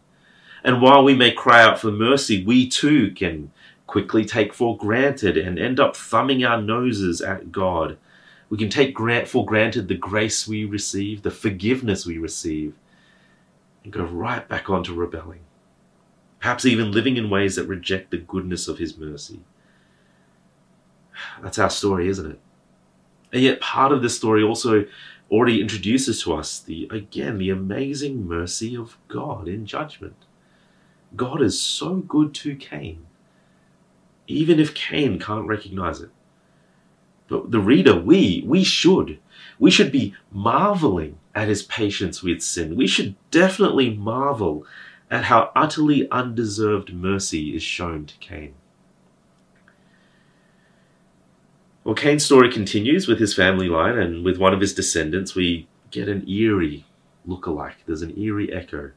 And 0.63 0.81
while 0.81 1.03
we 1.03 1.13
may 1.13 1.31
cry 1.31 1.63
out 1.63 1.79
for 1.79 1.91
mercy, 1.91 2.43
we 2.43 2.67
too 2.67 3.11
can 3.11 3.51
quickly 3.87 4.25
take 4.25 4.53
for 4.53 4.75
granted 4.75 5.37
and 5.37 5.57
end 5.57 5.79
up 5.79 5.95
thumbing 5.95 6.43
our 6.43 6.61
noses 6.61 7.21
at 7.21 7.51
God 7.51 7.97
we 8.49 8.57
can 8.57 8.69
take 8.69 8.93
grant 8.93 9.27
for 9.27 9.45
granted 9.45 9.87
the 9.87 9.95
grace 9.95 10.47
we 10.47 10.65
receive, 10.65 11.21
the 11.21 11.31
forgiveness 11.31 12.05
we 12.05 12.17
receive, 12.17 12.73
and 13.83 13.93
go 13.93 14.03
right 14.03 14.47
back 14.47 14.69
onto 14.69 14.93
rebelling. 14.93 15.41
Perhaps 16.39 16.65
even 16.65 16.91
living 16.91 17.17
in 17.17 17.29
ways 17.29 17.55
that 17.55 17.67
reject 17.67 18.11
the 18.11 18.17
goodness 18.17 18.67
of 18.67 18.79
His 18.79 18.97
mercy. 18.97 19.41
That's 21.41 21.59
our 21.59 21.69
story, 21.69 22.07
isn't 22.07 22.31
it? 22.31 22.39
And 23.31 23.43
yet, 23.43 23.61
part 23.61 23.91
of 23.91 24.01
this 24.01 24.15
story 24.15 24.41
also 24.41 24.85
already 25.29 25.61
introduces 25.61 26.23
to 26.23 26.33
us 26.33 26.59
the 26.59 26.87
again 26.91 27.37
the 27.37 27.51
amazing 27.51 28.27
mercy 28.27 28.75
of 28.75 28.97
God 29.07 29.47
in 29.47 29.65
judgment. 29.65 30.15
God 31.15 31.41
is 31.41 31.61
so 31.61 31.97
good 31.97 32.33
to 32.35 32.55
Cain, 32.55 33.05
even 34.27 34.59
if 34.59 34.73
Cain 34.73 35.19
can't 35.19 35.47
recognize 35.47 36.01
it. 36.01 36.09
But 37.29 37.51
the 37.51 37.59
reader, 37.59 37.95
we, 37.95 38.43
we 38.45 38.63
should. 38.63 39.19
we 39.59 39.69
should 39.69 39.91
be 39.91 40.15
marveling 40.31 41.19
at 41.35 41.49
his 41.49 41.61
patience 41.63 42.23
with 42.23 42.41
sin. 42.41 42.75
We 42.75 42.87
should 42.87 43.15
definitely 43.29 43.93
marvel 43.93 44.65
at 45.11 45.25
how 45.25 45.51
utterly 45.55 46.09
undeserved 46.09 46.93
mercy 46.93 47.55
is 47.55 47.61
shown 47.61 48.05
to 48.05 48.15
Cain. 48.19 48.53
Well, 51.83 51.95
Cain's 51.95 52.25
story 52.25 52.51
continues 52.51 53.07
with 53.07 53.19
his 53.19 53.33
family 53.33 53.67
line, 53.67 53.97
and 53.97 54.23
with 54.23 54.37
one 54.37 54.53
of 54.53 54.61
his 54.61 54.73
descendants, 54.73 55.35
we 55.35 55.67
get 55.91 56.07
an 56.07 56.27
eerie 56.29 56.85
look-alike. 57.25 57.77
There's 57.85 58.01
an 58.01 58.17
eerie 58.17 58.53
echo. 58.53 58.91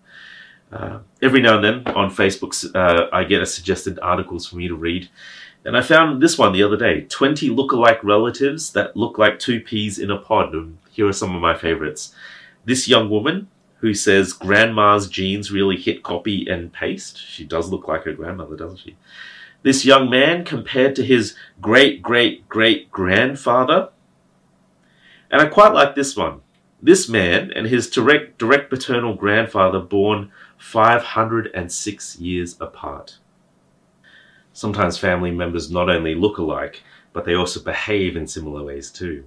Uh, 0.71 1.01
every 1.21 1.41
now 1.41 1.57
and 1.57 1.65
then 1.65 1.95
on 1.95 2.11
Facebook, 2.11 2.55
uh, 2.75 3.09
I 3.13 3.25
get 3.25 3.43
a 3.43 3.47
suggested 3.47 3.99
articles 4.01 4.47
for 4.47 4.57
me 4.57 4.69
to 4.69 4.75
read. 4.75 5.09
And 5.65 5.77
I 5.77 5.83
found 5.83 6.21
this 6.21 6.37
one 6.37 6.53
the 6.53 6.63
other 6.63 6.77
day 6.77 7.03
20 7.03 7.49
look-alike 7.51 8.03
relatives 8.03 8.73
that 8.73 8.97
look 8.97 9.19
like 9.19 9.39
two 9.39 9.61
peas 9.61 9.99
in 9.99 10.11
a 10.11 10.19
pod. 10.19 10.55
And 10.55 10.79
here 10.91 11.07
are 11.07 11.13
some 11.13 11.35
of 11.35 11.41
my 11.41 11.57
favorites. 11.57 12.15
This 12.65 12.89
young 12.89 13.09
woman 13.09 13.49
who 13.79 13.95
says 13.95 14.33
grandma's 14.33 15.09
genes 15.09 15.51
really 15.51 15.77
hit 15.77 16.03
copy 16.03 16.49
and 16.49 16.73
paste. 16.73 17.19
She 17.19 17.45
does 17.45 17.71
look 17.71 17.89
like 17.89 18.05
her 18.05 18.13
grandmother, 18.13 18.57
doesn't 18.57 18.79
she? 18.79 18.97
This 19.63 19.85
young 19.85 20.11
man 20.11 20.45
compared 20.45 20.97
to 20.97 21.05
his 21.05 21.37
great 21.61 22.03
great 22.03 22.49
great 22.49 22.91
grandfather. 22.91 23.91
And 25.31 25.41
I 25.41 25.47
quite 25.47 25.73
like 25.73 25.95
this 25.95 26.17
one. 26.17 26.43
This 26.81 27.09
man 27.09 27.53
and 27.55 27.69
his 27.69 27.89
direct, 27.89 28.39
direct 28.39 28.69
paternal 28.69 29.15
grandfather 29.15 29.79
born 29.79 30.33
506 30.59 32.19
years 32.19 32.57
apart. 32.61 33.19
Sometimes 34.53 34.99
family 34.99 35.31
members 35.31 35.71
not 35.71 35.89
only 35.89 36.15
look 36.15 36.39
alike, 36.39 36.83
but 37.13 37.25
they 37.25 37.35
also 37.35 37.61
behave 37.61 38.17
in 38.17 38.27
similar 38.27 38.65
ways 38.65 38.91
too. 38.91 39.25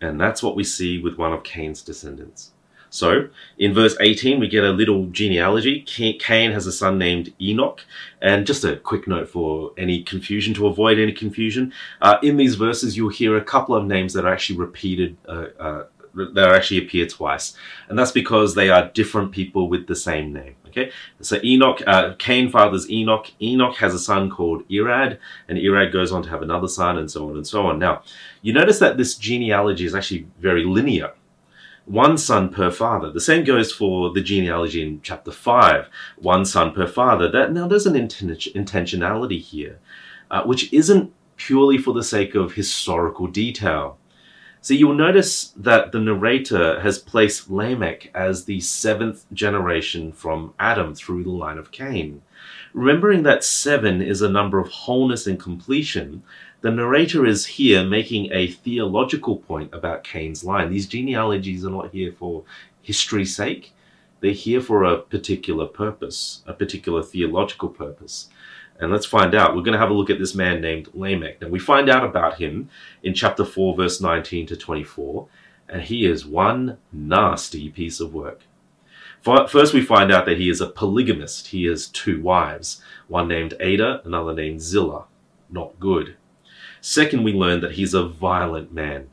And 0.00 0.20
that's 0.20 0.42
what 0.42 0.56
we 0.56 0.64
see 0.64 1.00
with 1.00 1.16
one 1.16 1.32
of 1.32 1.44
Cain's 1.44 1.82
descendants. 1.82 2.50
So, 2.90 3.28
in 3.58 3.74
verse 3.74 3.96
18, 3.98 4.38
we 4.38 4.46
get 4.46 4.62
a 4.62 4.70
little 4.70 5.06
genealogy. 5.06 5.80
Cain 5.82 6.52
has 6.52 6.66
a 6.68 6.72
son 6.72 6.96
named 6.96 7.34
Enoch. 7.40 7.84
And 8.22 8.46
just 8.46 8.64
a 8.64 8.76
quick 8.76 9.08
note 9.08 9.28
for 9.28 9.72
any 9.76 10.04
confusion, 10.04 10.54
to 10.54 10.68
avoid 10.68 11.00
any 11.00 11.10
confusion, 11.10 11.72
uh, 12.00 12.18
in 12.22 12.36
these 12.36 12.54
verses, 12.54 12.96
you'll 12.96 13.08
hear 13.08 13.36
a 13.36 13.42
couple 13.42 13.74
of 13.74 13.84
names 13.84 14.12
that 14.12 14.24
are 14.24 14.32
actually 14.32 14.60
repeated 14.60 15.16
uh, 15.28 15.46
uh, 15.58 15.84
that 16.14 16.52
actually 16.52 16.78
appear 16.78 17.06
twice, 17.06 17.56
and 17.88 17.98
that's 17.98 18.12
because 18.12 18.54
they 18.54 18.70
are 18.70 18.88
different 18.90 19.32
people 19.32 19.68
with 19.68 19.86
the 19.86 19.96
same 19.96 20.32
name. 20.32 20.54
Okay, 20.76 20.90
so 21.20 21.38
Enoch, 21.44 21.80
uh, 21.86 22.14
Cain 22.18 22.50
fathers 22.50 22.90
Enoch. 22.90 23.30
Enoch 23.40 23.76
has 23.76 23.94
a 23.94 23.98
son 23.98 24.28
called 24.28 24.68
Irad, 24.68 25.18
and 25.48 25.56
Irad 25.56 25.92
goes 25.92 26.10
on 26.10 26.24
to 26.24 26.30
have 26.30 26.42
another 26.42 26.66
son, 26.66 26.98
and 26.98 27.08
so 27.08 27.28
on 27.28 27.36
and 27.36 27.46
so 27.46 27.66
on. 27.66 27.78
Now, 27.78 28.02
you 28.42 28.52
notice 28.52 28.80
that 28.80 28.96
this 28.96 29.14
genealogy 29.14 29.84
is 29.84 29.94
actually 29.94 30.26
very 30.40 30.64
linear. 30.64 31.12
One 31.84 32.18
son 32.18 32.48
per 32.48 32.72
father. 32.72 33.12
The 33.12 33.20
same 33.20 33.44
goes 33.44 33.70
for 33.70 34.12
the 34.12 34.20
genealogy 34.20 34.82
in 34.82 35.00
chapter 35.02 35.30
5. 35.30 35.88
One 36.16 36.44
son 36.44 36.72
per 36.72 36.88
father. 36.88 37.30
That 37.30 37.52
Now, 37.52 37.68
there's 37.68 37.86
an 37.86 37.94
intentionality 37.94 39.40
here, 39.40 39.78
uh, 40.30 40.42
which 40.42 40.72
isn't 40.72 41.12
purely 41.36 41.78
for 41.78 41.94
the 41.94 42.02
sake 42.02 42.34
of 42.34 42.54
historical 42.54 43.28
detail. 43.28 43.98
So 44.64 44.72
you'll 44.72 44.94
notice 44.94 45.52
that 45.56 45.92
the 45.92 46.00
narrator 46.00 46.80
has 46.80 46.98
placed 46.98 47.50
Lamech 47.50 48.10
as 48.14 48.46
the 48.46 48.62
seventh 48.62 49.26
generation 49.30 50.10
from 50.10 50.54
Adam 50.58 50.94
through 50.94 51.24
the 51.24 51.30
line 51.30 51.58
of 51.58 51.70
Cain. 51.70 52.22
Remembering 52.72 53.24
that 53.24 53.44
seven 53.44 54.00
is 54.00 54.22
a 54.22 54.30
number 54.30 54.58
of 54.58 54.70
wholeness 54.70 55.26
and 55.26 55.38
completion, 55.38 56.22
the 56.62 56.70
narrator 56.70 57.26
is 57.26 57.44
here 57.44 57.84
making 57.84 58.32
a 58.32 58.46
theological 58.46 59.36
point 59.36 59.68
about 59.74 60.02
Cain's 60.02 60.44
line. 60.44 60.70
These 60.70 60.88
genealogies 60.88 61.66
are 61.66 61.70
not 61.70 61.90
here 61.90 62.12
for 62.18 62.44
history's 62.80 63.36
sake. 63.36 63.74
They're 64.20 64.32
here 64.32 64.62
for 64.62 64.82
a 64.82 64.96
particular 64.96 65.66
purpose, 65.66 66.42
a 66.46 66.54
particular 66.54 67.02
theological 67.02 67.68
purpose. 67.68 68.30
And 68.80 68.90
let's 68.90 69.06
find 69.06 69.34
out. 69.34 69.54
We're 69.54 69.62
going 69.62 69.74
to 69.74 69.78
have 69.78 69.90
a 69.90 69.94
look 69.94 70.10
at 70.10 70.18
this 70.18 70.34
man 70.34 70.60
named 70.60 70.88
Lamech. 70.94 71.40
Now, 71.40 71.48
we 71.48 71.58
find 71.58 71.88
out 71.88 72.04
about 72.04 72.38
him 72.38 72.68
in 73.02 73.14
chapter 73.14 73.44
4, 73.44 73.76
verse 73.76 74.00
19 74.00 74.46
to 74.46 74.56
24, 74.56 75.28
and 75.68 75.82
he 75.82 76.06
is 76.06 76.26
one 76.26 76.78
nasty 76.92 77.70
piece 77.70 78.00
of 78.00 78.12
work. 78.12 78.42
First, 79.22 79.72
we 79.72 79.80
find 79.80 80.12
out 80.12 80.26
that 80.26 80.36
he 80.36 80.50
is 80.50 80.60
a 80.60 80.66
polygamist. 80.66 81.46
He 81.48 81.64
has 81.64 81.86
two 81.86 82.20
wives, 82.20 82.82
one 83.08 83.26
named 83.26 83.54
Adah, 83.54 84.02
another 84.04 84.34
named 84.34 84.60
Zillah. 84.60 85.06
Not 85.48 85.80
good. 85.80 86.16
Second, 86.82 87.24
we 87.24 87.32
learn 87.32 87.60
that 87.60 87.72
he's 87.72 87.94
a 87.94 88.06
violent 88.06 88.74
man. 88.74 89.08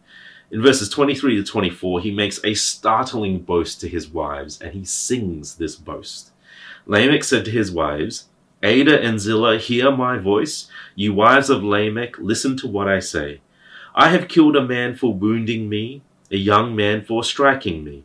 In 0.52 0.62
verses 0.62 0.89
23 0.89 1.38
to 1.38 1.43
24, 1.43 2.02
he 2.02 2.12
makes 2.12 2.43
a 2.43 2.56
startling 2.56 3.39
boast 3.39 3.80
to 3.80 3.88
his 3.88 4.10
wives, 4.10 4.60
and 4.60 4.74
he 4.74 4.84
sings 4.84 5.56
this 5.56 5.78
boast. 5.78 6.32
Lamech 6.86 7.24
said 7.24 7.45
to 7.45 7.52
his 7.52 7.71
wives, 7.71 8.26
Adah 8.63 9.00
and 9.00 9.19
Zillah, 9.19 9.58
hear 9.58 9.91
my 9.91 10.17
voice. 10.17 10.67
You 10.95 11.13
wives 11.13 11.50
of 11.50 11.63
Lamech, 11.63 12.17
listen 12.19 12.56
to 12.58 12.67
what 12.67 12.88
I 12.88 13.00
say. 13.00 13.41
I 13.95 14.10
have 14.10 14.28
killed 14.28 14.56
a 14.56 14.65
man 14.65 14.95
for 14.95 15.13
wounding 15.13 15.67
me, 15.67 16.02
a 16.30 16.38
young 16.38 16.76
man 16.76 17.04
for 17.04 17.24
striking 17.24 17.84
me. 17.84 18.04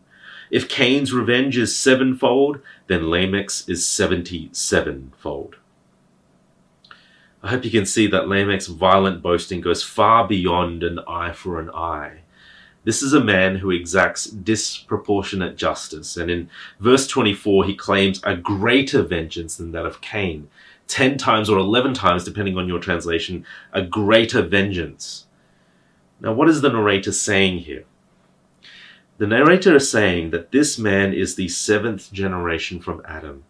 If 0.50 0.68
Cain's 0.68 1.12
revenge 1.12 1.58
is 1.58 1.76
sevenfold, 1.76 2.60
then 2.86 3.10
Lamech's 3.10 3.68
is 3.68 3.84
seventy 3.84 4.48
sevenfold. 4.52 5.56
I 7.42 7.50
hope 7.50 7.64
you 7.64 7.70
can 7.70 7.86
see 7.86 8.06
that 8.08 8.28
Lamech's 8.28 8.66
violent 8.66 9.22
boasting 9.22 9.60
goes 9.60 9.82
far 9.82 10.26
beyond 10.26 10.82
an 10.82 11.00
eye 11.06 11.32
for 11.32 11.60
an 11.60 11.70
eye. 11.70 12.20
This 12.86 13.02
is 13.02 13.12
a 13.12 13.20
man 13.20 13.56
who 13.56 13.72
exacts 13.72 14.26
disproportionate 14.26 15.56
justice, 15.56 16.16
and 16.16 16.30
in 16.30 16.48
verse 16.78 17.08
24 17.08 17.64
he 17.64 17.74
claims 17.74 18.20
a 18.22 18.36
greater 18.36 19.02
vengeance 19.02 19.56
than 19.56 19.72
that 19.72 19.84
of 19.84 20.00
Cain. 20.00 20.48
Ten 20.86 21.18
times 21.18 21.50
or 21.50 21.58
eleven 21.58 21.94
times, 21.94 22.22
depending 22.22 22.56
on 22.56 22.68
your 22.68 22.78
translation, 22.78 23.44
a 23.72 23.82
greater 23.82 24.40
vengeance. 24.40 25.26
Now, 26.20 26.32
what 26.32 26.48
is 26.48 26.60
the 26.60 26.68
narrator 26.68 27.10
saying 27.10 27.58
here? 27.58 27.86
The 29.18 29.26
narrator 29.26 29.74
is 29.74 29.90
saying 29.90 30.30
that 30.30 30.52
this 30.52 30.78
man 30.78 31.12
is 31.12 31.34
the 31.34 31.48
seventh 31.48 32.12
generation 32.12 32.78
from 32.78 33.02
Adam. 33.04 33.42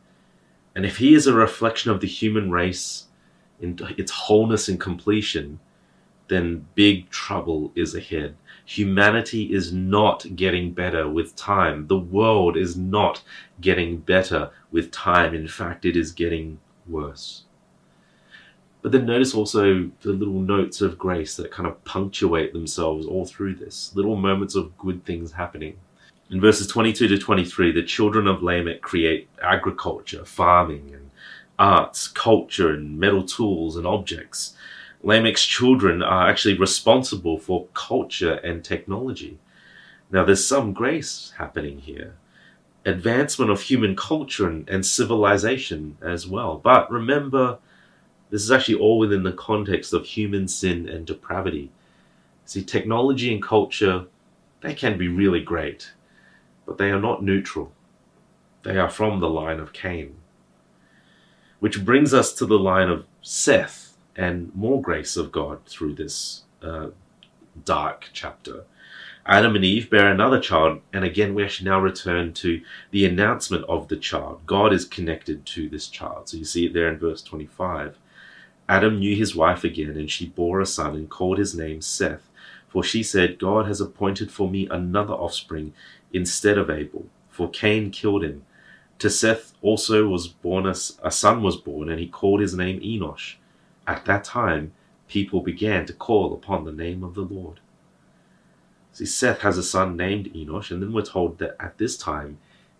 And 0.74 0.86
if 0.86 0.96
he 0.96 1.12
is 1.12 1.26
a 1.26 1.34
reflection 1.34 1.90
of 1.90 2.00
the 2.00 2.06
human 2.06 2.50
race 2.50 3.08
in 3.60 3.78
its 3.98 4.12
wholeness 4.12 4.66
and 4.66 4.80
completion, 4.80 5.60
then 6.28 6.68
big 6.74 7.10
trouble 7.10 7.70
is 7.74 7.94
ahead. 7.94 8.34
Humanity 8.66 9.54
is 9.54 9.72
not 9.72 10.26
getting 10.34 10.72
better 10.72 11.08
with 11.08 11.36
time. 11.36 11.86
The 11.86 11.98
world 11.98 12.56
is 12.56 12.76
not 12.76 13.22
getting 13.60 13.98
better 13.98 14.50
with 14.72 14.90
time. 14.90 15.34
In 15.34 15.46
fact, 15.46 15.84
it 15.84 15.96
is 15.96 16.10
getting 16.10 16.58
worse. 16.88 17.44
But 18.82 18.90
then 18.90 19.06
notice 19.06 19.34
also 19.34 19.90
the 20.02 20.12
little 20.12 20.40
notes 20.40 20.80
of 20.80 20.98
grace 20.98 21.36
that 21.36 21.52
kind 21.52 21.68
of 21.68 21.82
punctuate 21.84 22.52
themselves 22.52 23.06
all 23.06 23.24
through 23.24 23.54
this, 23.54 23.92
little 23.94 24.16
moments 24.16 24.56
of 24.56 24.76
good 24.78 25.04
things 25.04 25.32
happening. 25.32 25.78
In 26.30 26.40
verses 26.40 26.66
22 26.66 27.06
to 27.06 27.18
23, 27.18 27.70
the 27.70 27.84
children 27.84 28.26
of 28.26 28.42
Lamech 28.42 28.82
create 28.82 29.28
agriculture, 29.40 30.24
farming, 30.24 30.92
and 30.92 31.10
arts, 31.56 32.08
culture, 32.08 32.72
and 32.72 32.98
metal 32.98 33.22
tools 33.22 33.76
and 33.76 33.86
objects. 33.86 34.56
Lamech's 35.02 35.44
children 35.44 36.02
are 36.02 36.28
actually 36.28 36.58
responsible 36.58 37.38
for 37.38 37.66
culture 37.74 38.34
and 38.34 38.64
technology. 38.64 39.38
Now, 40.10 40.24
there's 40.24 40.46
some 40.46 40.72
grace 40.72 41.32
happening 41.38 41.78
here. 41.78 42.14
Advancement 42.84 43.50
of 43.50 43.62
human 43.62 43.96
culture 43.96 44.48
and, 44.48 44.68
and 44.68 44.86
civilization 44.86 45.98
as 46.00 46.26
well. 46.26 46.60
But 46.62 46.90
remember, 46.90 47.58
this 48.30 48.42
is 48.42 48.50
actually 48.50 48.78
all 48.78 48.98
within 48.98 49.22
the 49.22 49.32
context 49.32 49.92
of 49.92 50.06
human 50.06 50.48
sin 50.48 50.88
and 50.88 51.06
depravity. 51.06 51.70
See, 52.44 52.64
technology 52.64 53.32
and 53.32 53.42
culture, 53.42 54.06
they 54.60 54.74
can 54.74 54.98
be 54.98 55.08
really 55.08 55.40
great, 55.40 55.92
but 56.64 56.78
they 56.78 56.90
are 56.90 57.00
not 57.00 57.22
neutral. 57.22 57.72
They 58.62 58.78
are 58.78 58.90
from 58.90 59.20
the 59.20 59.28
line 59.28 59.60
of 59.60 59.72
Cain. 59.72 60.16
Which 61.60 61.84
brings 61.84 62.12
us 62.12 62.32
to 62.34 62.46
the 62.46 62.58
line 62.58 62.88
of 62.88 63.06
Seth 63.22 63.85
and 64.16 64.54
more 64.54 64.80
grace 64.80 65.16
of 65.16 65.30
God 65.30 65.64
through 65.66 65.94
this 65.94 66.42
uh, 66.62 66.88
dark 67.64 68.08
chapter. 68.12 68.64
Adam 69.28 69.56
and 69.56 69.64
Eve 69.64 69.90
bear 69.90 70.10
another 70.10 70.40
child, 70.40 70.80
and 70.92 71.04
again, 71.04 71.34
we 71.34 71.42
actually 71.42 71.68
now 71.68 71.80
return 71.80 72.32
to 72.32 72.60
the 72.92 73.04
announcement 73.04 73.64
of 73.64 73.88
the 73.88 73.96
child. 73.96 74.40
God 74.46 74.72
is 74.72 74.84
connected 74.84 75.44
to 75.46 75.68
this 75.68 75.88
child. 75.88 76.28
So 76.28 76.36
you 76.36 76.44
see 76.44 76.66
it 76.66 76.72
there 76.72 76.88
in 76.88 76.98
verse 76.98 77.22
25. 77.22 77.98
Adam 78.68 79.00
knew 79.00 79.16
his 79.16 79.34
wife 79.34 79.64
again, 79.64 79.96
and 79.96 80.10
she 80.10 80.26
bore 80.26 80.60
a 80.60 80.66
son 80.66 80.94
and 80.94 81.10
called 81.10 81.38
his 81.38 81.56
name 81.56 81.80
Seth. 81.80 82.30
For 82.68 82.84
she 82.84 83.02
said, 83.02 83.38
God 83.38 83.66
has 83.66 83.80
appointed 83.80 84.30
for 84.30 84.48
me 84.48 84.68
another 84.70 85.14
offspring 85.14 85.72
instead 86.12 86.56
of 86.56 86.70
Abel, 86.70 87.06
for 87.28 87.50
Cain 87.50 87.90
killed 87.90 88.22
him. 88.22 88.44
To 89.00 89.10
Seth 89.10 89.54
also 89.60 90.06
was 90.08 90.28
born 90.28 90.66
a, 90.66 90.74
a 91.02 91.10
son 91.10 91.42
was 91.42 91.56
born, 91.56 91.88
and 91.88 91.98
he 91.98 92.06
called 92.06 92.40
his 92.40 92.54
name 92.54 92.80
Enosh. 92.80 93.34
At 93.86 94.04
that 94.06 94.24
time, 94.24 94.72
people 95.08 95.40
began 95.40 95.86
to 95.86 95.92
call 95.92 96.34
upon 96.34 96.64
the 96.64 96.72
name 96.72 97.02
of 97.02 97.14
the 97.14 97.22
Lord. 97.22 97.60
See, 98.92 99.06
Seth 99.06 99.40
has 99.40 99.58
a 99.58 99.62
son 99.62 99.96
named 99.96 100.32
Enosh, 100.32 100.70
and 100.70 100.82
then 100.82 100.92
we're 100.92 101.02
told 101.02 101.38
that 101.38 101.56
at 101.60 101.78
this 101.78 101.96
time, 101.96 102.38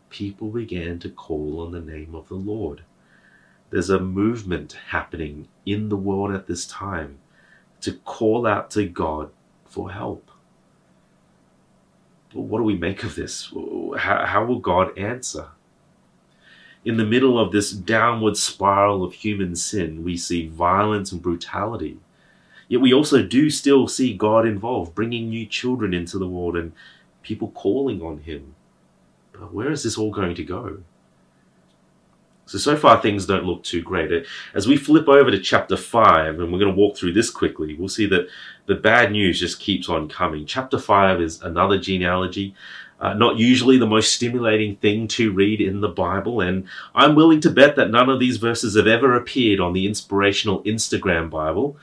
people 0.08 0.48
began 0.48 0.98
to 1.00 1.10
call 1.10 1.60
on 1.60 1.72
the 1.72 1.80
name 1.80 2.14
of 2.14 2.28
the 2.28 2.34
Lord. 2.34 2.82
There's 3.70 3.90
a 3.90 4.00
movement 4.00 4.78
happening 4.88 5.48
in 5.64 5.88
the 5.88 5.96
world 5.96 6.32
at 6.32 6.46
this 6.46 6.66
time 6.66 7.18
to 7.82 7.92
call 7.92 8.46
out 8.46 8.70
to 8.70 8.86
God 8.86 9.30
for 9.64 9.90
help. 9.90 10.30
But 12.32 12.42
what 12.42 12.58
do 12.58 12.64
we 12.64 12.76
make 12.76 13.02
of 13.02 13.14
this? 13.14 13.52
How, 13.98 14.24
how 14.24 14.44
will 14.44 14.58
God 14.58 14.96
answer? 14.98 15.48
In 16.86 16.98
the 16.98 17.04
middle 17.04 17.36
of 17.36 17.50
this 17.50 17.72
downward 17.72 18.36
spiral 18.36 19.02
of 19.02 19.12
human 19.12 19.56
sin, 19.56 20.04
we 20.04 20.16
see 20.16 20.46
violence 20.46 21.10
and 21.10 21.20
brutality. 21.20 21.98
Yet 22.68 22.80
we 22.80 22.94
also 22.94 23.24
do 23.24 23.50
still 23.50 23.88
see 23.88 24.14
God 24.14 24.46
involved, 24.46 24.94
bringing 24.94 25.28
new 25.28 25.46
children 25.46 25.92
into 25.92 26.16
the 26.16 26.28
world 26.28 26.56
and 26.56 26.70
people 27.22 27.48
calling 27.48 28.00
on 28.02 28.18
Him. 28.18 28.54
But 29.32 29.52
where 29.52 29.72
is 29.72 29.82
this 29.82 29.98
all 29.98 30.12
going 30.12 30.36
to 30.36 30.44
go? 30.44 30.78
So, 32.46 32.58
so 32.58 32.76
far 32.76 33.02
things 33.02 33.26
don't 33.26 33.44
look 33.44 33.64
too 33.64 33.82
great. 33.82 34.24
As 34.54 34.68
we 34.68 34.76
flip 34.76 35.08
over 35.08 35.32
to 35.32 35.40
chapter 35.40 35.76
5, 35.76 36.38
and 36.38 36.52
we're 36.52 36.60
going 36.60 36.72
to 36.72 36.80
walk 36.80 36.96
through 36.96 37.14
this 37.14 37.30
quickly, 37.30 37.74
we'll 37.74 37.88
see 37.88 38.06
that 38.06 38.28
the 38.66 38.76
bad 38.76 39.10
news 39.10 39.40
just 39.40 39.58
keeps 39.58 39.88
on 39.88 40.08
coming. 40.08 40.46
Chapter 40.46 40.78
5 40.78 41.20
is 41.20 41.42
another 41.42 41.78
genealogy. 41.78 42.54
Uh, 42.98 43.12
not 43.12 43.36
usually 43.36 43.76
the 43.76 43.86
most 43.86 44.14
stimulating 44.14 44.76
thing 44.76 45.06
to 45.06 45.30
read 45.30 45.60
in 45.60 45.82
the 45.82 45.88
Bible, 45.88 46.40
and 46.40 46.64
I'm 46.94 47.14
willing 47.14 47.40
to 47.40 47.50
bet 47.50 47.76
that 47.76 47.90
none 47.90 48.08
of 48.08 48.18
these 48.18 48.38
verses 48.38 48.74
have 48.74 48.86
ever 48.86 49.14
appeared 49.14 49.60
on 49.60 49.74
the 49.74 49.86
inspirational 49.86 50.62
Instagram 50.62 51.28
Bible. 51.28 51.76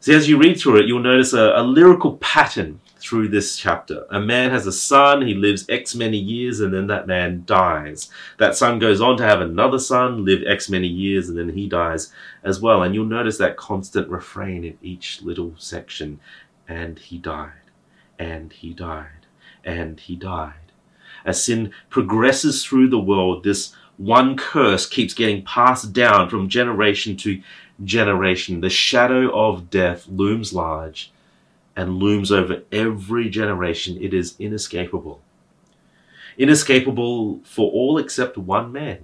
See, 0.00 0.14
as 0.14 0.28
you 0.28 0.38
read 0.38 0.58
through 0.58 0.80
it, 0.80 0.86
you'll 0.86 1.00
notice 1.00 1.32
a, 1.32 1.52
a 1.56 1.62
lyrical 1.62 2.16
pattern 2.18 2.80
through 2.98 3.28
this 3.28 3.56
chapter. 3.56 4.06
A 4.10 4.20
man 4.20 4.50
has 4.50 4.66
a 4.66 4.72
son, 4.72 5.26
he 5.26 5.34
lives 5.34 5.64
X 5.68 5.94
many 5.94 6.18
years, 6.18 6.60
and 6.60 6.72
then 6.72 6.86
that 6.88 7.06
man 7.06 7.42
dies. 7.46 8.10
That 8.38 8.56
son 8.56 8.78
goes 8.78 9.00
on 9.00 9.16
to 9.16 9.24
have 9.24 9.40
another 9.40 9.78
son, 9.78 10.24
live 10.24 10.42
X 10.46 10.68
many 10.68 10.86
years, 10.86 11.28
and 11.28 11.38
then 11.38 11.50
he 11.50 11.66
dies 11.66 12.12
as 12.44 12.60
well. 12.60 12.82
And 12.82 12.94
you'll 12.94 13.06
notice 13.06 13.38
that 13.38 13.56
constant 13.56 14.08
refrain 14.08 14.64
in 14.64 14.76
each 14.82 15.22
little 15.22 15.54
section. 15.56 16.20
And 16.68 16.98
he 16.98 17.18
died, 17.18 17.70
and 18.18 18.52
he 18.52 18.74
died, 18.74 19.19
and 19.64 20.00
he 20.00 20.16
died. 20.16 20.54
As 21.24 21.42
sin 21.42 21.72
progresses 21.88 22.64
through 22.64 22.88
the 22.88 22.98
world, 22.98 23.44
this 23.44 23.74
one 23.96 24.36
curse 24.36 24.86
keeps 24.86 25.12
getting 25.12 25.44
passed 25.44 25.92
down 25.92 26.30
from 26.30 26.48
generation 26.48 27.16
to 27.18 27.42
generation. 27.84 28.60
The 28.60 28.70
shadow 28.70 29.30
of 29.34 29.68
death 29.68 30.06
looms 30.08 30.52
large 30.52 31.12
and 31.76 31.98
looms 31.98 32.32
over 32.32 32.62
every 32.72 33.28
generation. 33.28 33.98
It 34.00 34.14
is 34.14 34.36
inescapable. 34.38 35.20
Inescapable 36.38 37.40
for 37.44 37.70
all 37.70 37.98
except 37.98 38.38
one 38.38 38.72
man, 38.72 39.00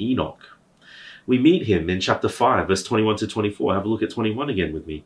Enoch. 0.00 0.40
We 1.26 1.38
meet 1.38 1.66
him 1.66 1.90
in 1.90 2.00
chapter 2.00 2.28
5, 2.28 2.68
verse 2.68 2.82
21 2.82 3.16
to 3.16 3.26
24. 3.26 3.74
Have 3.74 3.84
a 3.84 3.88
look 3.88 4.02
at 4.02 4.10
21 4.10 4.48
again 4.48 4.72
with 4.72 4.86
me. 4.86 5.04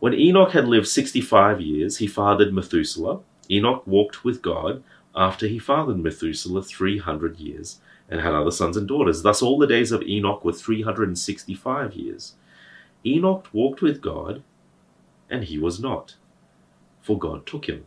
When 0.00 0.14
Enoch 0.14 0.52
had 0.52 0.66
lived 0.66 0.88
65 0.88 1.60
years, 1.60 1.98
he 1.98 2.06
fathered 2.06 2.54
Methuselah. 2.54 3.20
Enoch 3.50 3.86
walked 3.86 4.24
with 4.24 4.42
God 4.42 4.82
after 5.14 5.46
he 5.46 5.58
fathered 5.58 5.98
Methuselah 5.98 6.62
300 6.62 7.38
years 7.38 7.80
and 8.08 8.20
had 8.20 8.34
other 8.34 8.50
sons 8.50 8.76
and 8.76 8.86
daughters. 8.88 9.22
Thus, 9.22 9.42
all 9.42 9.58
the 9.58 9.66
days 9.66 9.92
of 9.92 10.02
Enoch 10.02 10.44
were 10.44 10.52
365 10.52 11.94
years. 11.94 12.34
Enoch 13.04 13.48
walked 13.52 13.82
with 13.82 14.00
God 14.00 14.42
and 15.30 15.44
he 15.44 15.58
was 15.58 15.80
not, 15.80 16.16
for 17.00 17.18
God 17.18 17.46
took 17.46 17.68
him. 17.68 17.84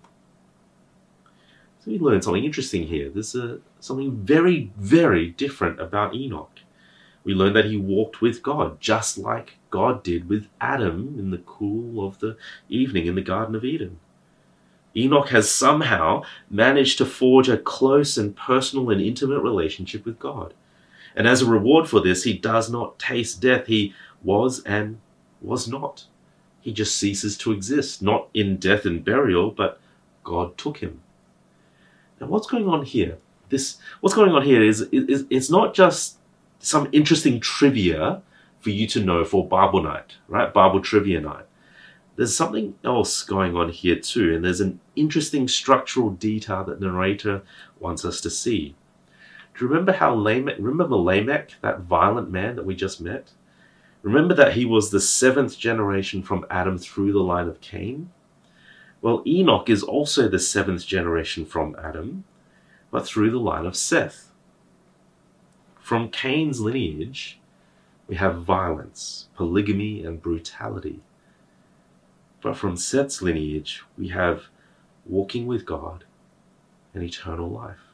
So 1.79 1.89
we 1.89 1.97
learn 1.97 2.21
something 2.21 2.45
interesting 2.45 2.87
here. 2.87 3.09
There's 3.09 3.33
a, 3.33 3.59
something 3.79 4.15
very, 4.17 4.71
very 4.77 5.29
different 5.29 5.81
about 5.81 6.13
Enoch. 6.13 6.59
We 7.23 7.33
learn 7.33 7.53
that 7.53 7.65
he 7.65 7.77
walked 7.77 8.21
with 8.21 8.43
God, 8.43 8.79
just 8.79 9.17
like 9.17 9.57
God 9.69 10.03
did 10.03 10.29
with 10.29 10.47
Adam 10.59 11.15
in 11.17 11.31
the 11.31 11.39
cool 11.39 12.05
of 12.05 12.19
the 12.19 12.37
evening 12.69 13.07
in 13.07 13.15
the 13.15 13.21
Garden 13.21 13.55
of 13.55 13.65
Eden. 13.65 13.99
Enoch 14.95 15.29
has 15.29 15.49
somehow 15.49 16.23
managed 16.49 16.97
to 16.97 17.05
forge 17.05 17.47
a 17.49 17.57
close 17.57 18.17
and 18.17 18.35
personal 18.35 18.89
and 18.89 19.01
intimate 19.01 19.39
relationship 19.39 20.05
with 20.05 20.19
God. 20.19 20.53
And 21.15 21.27
as 21.27 21.41
a 21.41 21.49
reward 21.49 21.89
for 21.89 22.01
this, 22.01 22.23
he 22.23 22.33
does 22.33 22.69
not 22.69 22.99
taste 22.99 23.41
death. 23.41 23.67
He 23.67 23.93
was 24.23 24.61
and 24.63 24.99
was 25.41 25.67
not 25.67 26.05
he 26.61 26.71
just 26.71 26.97
ceases 26.97 27.37
to 27.39 27.51
exist, 27.51 28.01
not 28.01 28.29
in 28.33 28.57
death 28.57 28.85
and 28.85 29.03
burial, 29.03 29.49
but 29.49 29.79
God 30.23 30.57
took 30.57 30.77
him. 30.77 31.01
Now, 32.19 32.27
what's 32.27 32.47
going 32.47 32.67
on 32.67 32.85
here? 32.85 33.17
This, 33.49 33.77
what's 33.99 34.15
going 34.15 34.31
on 34.31 34.43
here 34.43 34.61
is, 34.61 34.81
is 34.91 35.25
it's 35.29 35.49
not 35.49 35.73
just 35.73 36.17
some 36.59 36.87
interesting 36.91 37.39
trivia 37.39 38.21
for 38.59 38.69
you 38.69 38.85
to 38.87 39.03
know 39.03 39.25
for 39.25 39.45
Bible 39.45 39.81
night, 39.81 40.17
right? 40.27 40.53
Bible 40.53 40.79
trivia 40.79 41.19
night. 41.19 41.45
There's 42.21 42.37
something 42.37 42.75
else 42.83 43.23
going 43.23 43.57
on 43.57 43.69
here 43.69 43.95
too, 43.95 44.35
and 44.35 44.45
there's 44.45 44.61
an 44.61 44.79
interesting 44.95 45.47
structural 45.47 46.11
detail 46.11 46.63
that 46.65 46.79
the 46.79 46.85
narrator 46.85 47.41
wants 47.79 48.05
us 48.05 48.21
to 48.21 48.29
see. 48.29 48.75
Do 49.55 49.65
you 49.65 49.67
remember 49.67 49.93
how 49.93 50.13
Lamech, 50.13 50.57
remember 50.59 50.97
Lamech, 50.97 51.55
that 51.61 51.79
violent 51.79 52.29
man 52.29 52.57
that 52.57 52.65
we 52.67 52.75
just 52.75 53.01
met? 53.01 53.31
Remember 54.03 54.35
that 54.35 54.53
he 54.53 54.65
was 54.65 54.91
the 54.91 55.01
seventh 55.01 55.57
generation 55.57 56.21
from 56.21 56.45
Adam 56.51 56.77
through 56.77 57.11
the 57.11 57.21
line 57.21 57.47
of 57.47 57.59
Cain? 57.59 58.11
Well, 59.01 59.23
Enoch 59.25 59.67
is 59.67 59.81
also 59.81 60.27
the 60.27 60.37
seventh 60.37 60.85
generation 60.85 61.43
from 61.43 61.75
Adam, 61.83 62.25
but 62.91 63.07
through 63.07 63.31
the 63.31 63.39
line 63.39 63.65
of 63.65 63.75
Seth. 63.75 64.29
From 65.79 66.11
Cain's 66.11 66.61
lineage, 66.61 67.39
we 68.07 68.17
have 68.17 68.43
violence, 68.43 69.27
polygamy, 69.35 70.05
and 70.05 70.21
brutality. 70.21 71.01
But 72.41 72.57
from 72.57 72.75
Seth's 72.75 73.21
lineage, 73.21 73.83
we 73.97 74.09
have 74.09 74.43
walking 75.05 75.47
with 75.47 75.65
God 75.65 76.05
and 76.93 77.03
eternal 77.03 77.49
life 77.49 77.91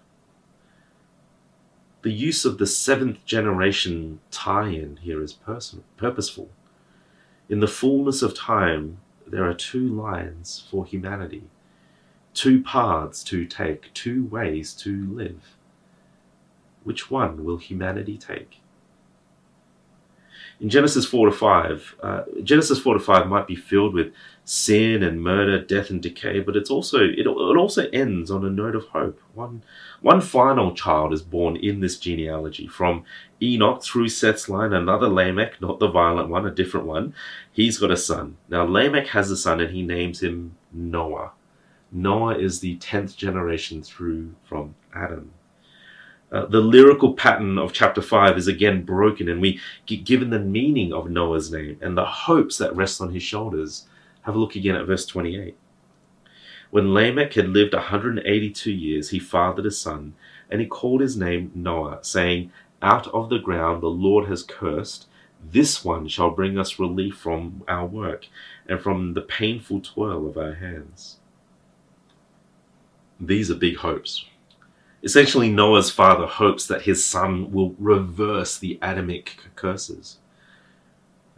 the 2.08 2.14
use 2.14 2.46
of 2.46 2.58
the 2.58 2.66
seventh 2.66 3.26
generation 3.26 4.22
tie 4.32 4.70
in 4.70 4.96
here 5.02 5.22
is 5.22 5.38
purposeful. 5.98 6.50
In 7.50 7.60
the 7.60 7.68
fullness 7.68 8.22
of 8.22 8.34
time, 8.34 9.00
there 9.28 9.44
are 9.44 9.54
two 9.54 9.88
lines 9.90 10.66
for 10.72 10.86
humanity, 10.86 11.44
two 12.34 12.64
paths 12.64 13.26
to 13.26 13.46
take, 13.46 13.94
two 13.94 14.24
ways 14.24 14.74
to 14.76 15.12
live. 15.12 15.58
Which 16.86 17.12
one 17.12 17.44
will 17.44 17.58
humanity 17.58 18.18
take? 18.18 18.62
In 20.60 20.70
Genesis 20.70 21.06
4 21.06 21.28
to 21.28 21.32
5, 21.32 21.96
uh, 22.02 22.24
Genesis 22.44 22.80
4 22.80 22.96
to 22.96 23.00
5 23.00 23.28
might 23.28 23.46
be 23.46 23.56
filled 23.56 23.94
with 23.94 24.12
sin 24.44 25.04
and 25.04 25.22
murder, 25.22 25.62
death 25.62 25.90
and 25.90 26.02
decay, 26.02 26.40
but 26.40 26.56
it's 26.56 26.72
also 26.72 27.00
it, 27.00 27.20
it 27.20 27.28
also 27.28 27.88
ends 27.92 28.32
on 28.32 28.46
a 28.46 28.50
note 28.50 28.76
of 28.76 28.86
hope. 28.88 29.22
One 29.34 29.62
one 30.02 30.22
final 30.22 30.74
child 30.74 31.14
is 31.14 31.22
born 31.22 31.58
in 31.58 31.80
this 31.80 32.00
genealogy 32.00 32.68
from 32.68 33.04
Enoch 33.42 33.84
through 33.84 34.10
Seth's 34.10 34.50
line, 34.50 34.74
another 34.74 35.08
Lamech, 35.08 35.62
not 35.62 35.80
the 35.80 35.90
violent 35.90 36.30
one, 36.30 36.46
a 36.48 36.52
different 36.52 36.88
one. 36.88 37.14
He's 37.52 37.78
got 37.78 37.92
a 37.92 37.98
son. 37.98 38.38
Now 38.50 38.64
Lamech 38.64 39.08
has 39.08 39.30
a 39.30 39.38
son 39.38 39.60
and 39.60 39.72
he 39.72 39.84
names 39.84 40.24
him 40.24 40.56
Noah. 40.72 41.34
Noah 41.92 42.38
is 42.38 42.62
the 42.62 42.78
tenth 42.78 43.16
generation 43.16 43.84
through 43.84 44.34
from 44.44 44.76
Adam. 44.96 45.32
Uh, 46.30 46.46
the 46.46 46.60
lyrical 46.60 47.14
pattern 47.14 47.58
of 47.58 47.72
chapter 47.72 48.02
5 48.02 48.38
is 48.38 48.48
again 48.48 48.84
broken, 48.84 49.30
and 49.30 49.42
we 49.42 49.62
get 49.86 50.04
given 50.04 50.30
the 50.30 50.40
meaning 50.40 50.92
of 50.92 51.10
Noah's 51.10 51.52
name 51.52 51.78
and 51.82 51.98
the 51.98 52.06
hopes 52.06 52.58
that 52.58 52.76
rest 52.76 53.00
on 53.00 53.14
his 53.14 53.24
shoulders. 53.24 53.86
Have 54.24 54.36
a 54.36 54.40
look 54.40 54.56
again 54.56 54.76
at 54.76 54.86
verse 54.86 55.06
28. 55.06 55.56
When 56.70 56.94
Lamech 56.94 57.36
had 57.36 57.48
lived 57.48 57.74
182 57.74 58.70
years, 58.70 59.12
he 59.12 59.20
fathered 59.20 59.66
a 59.66 59.72
son, 59.72 60.16
and 60.52 60.60
he 60.60 60.68
called 60.68 61.00
his 61.00 61.16
name 61.16 61.52
Noah, 61.56 62.00
saying, 62.02 62.52
Out 62.82 63.08
of 63.08 63.30
the 63.30 63.40
ground 63.40 63.82
the 63.82 63.88
Lord 63.88 64.28
has 64.28 64.44
cursed. 64.44 65.08
This 65.50 65.86
one 65.86 66.10
shall 66.10 66.32
bring 66.32 66.58
us 66.58 66.78
relief 66.78 67.16
from 67.16 67.64
our 67.70 67.86
work 67.86 68.26
and 68.68 68.82
from 68.82 69.14
the 69.14 69.22
painful 69.22 69.80
toil 69.80 70.28
of 70.28 70.36
our 70.38 70.56
hands. 70.56 71.20
These 73.18 73.50
are 73.50 73.56
big 73.56 73.78
hopes 73.78 74.26
Essentially, 75.04 75.50
Noah's 75.50 75.92
father 75.92 76.26
hopes 76.26 76.66
that 76.68 76.84
his 76.84 77.06
son 77.06 77.52
will 77.52 77.76
reverse 77.78 78.58
the 78.58 78.80
Adamic 78.82 79.38
curses. 79.56 80.18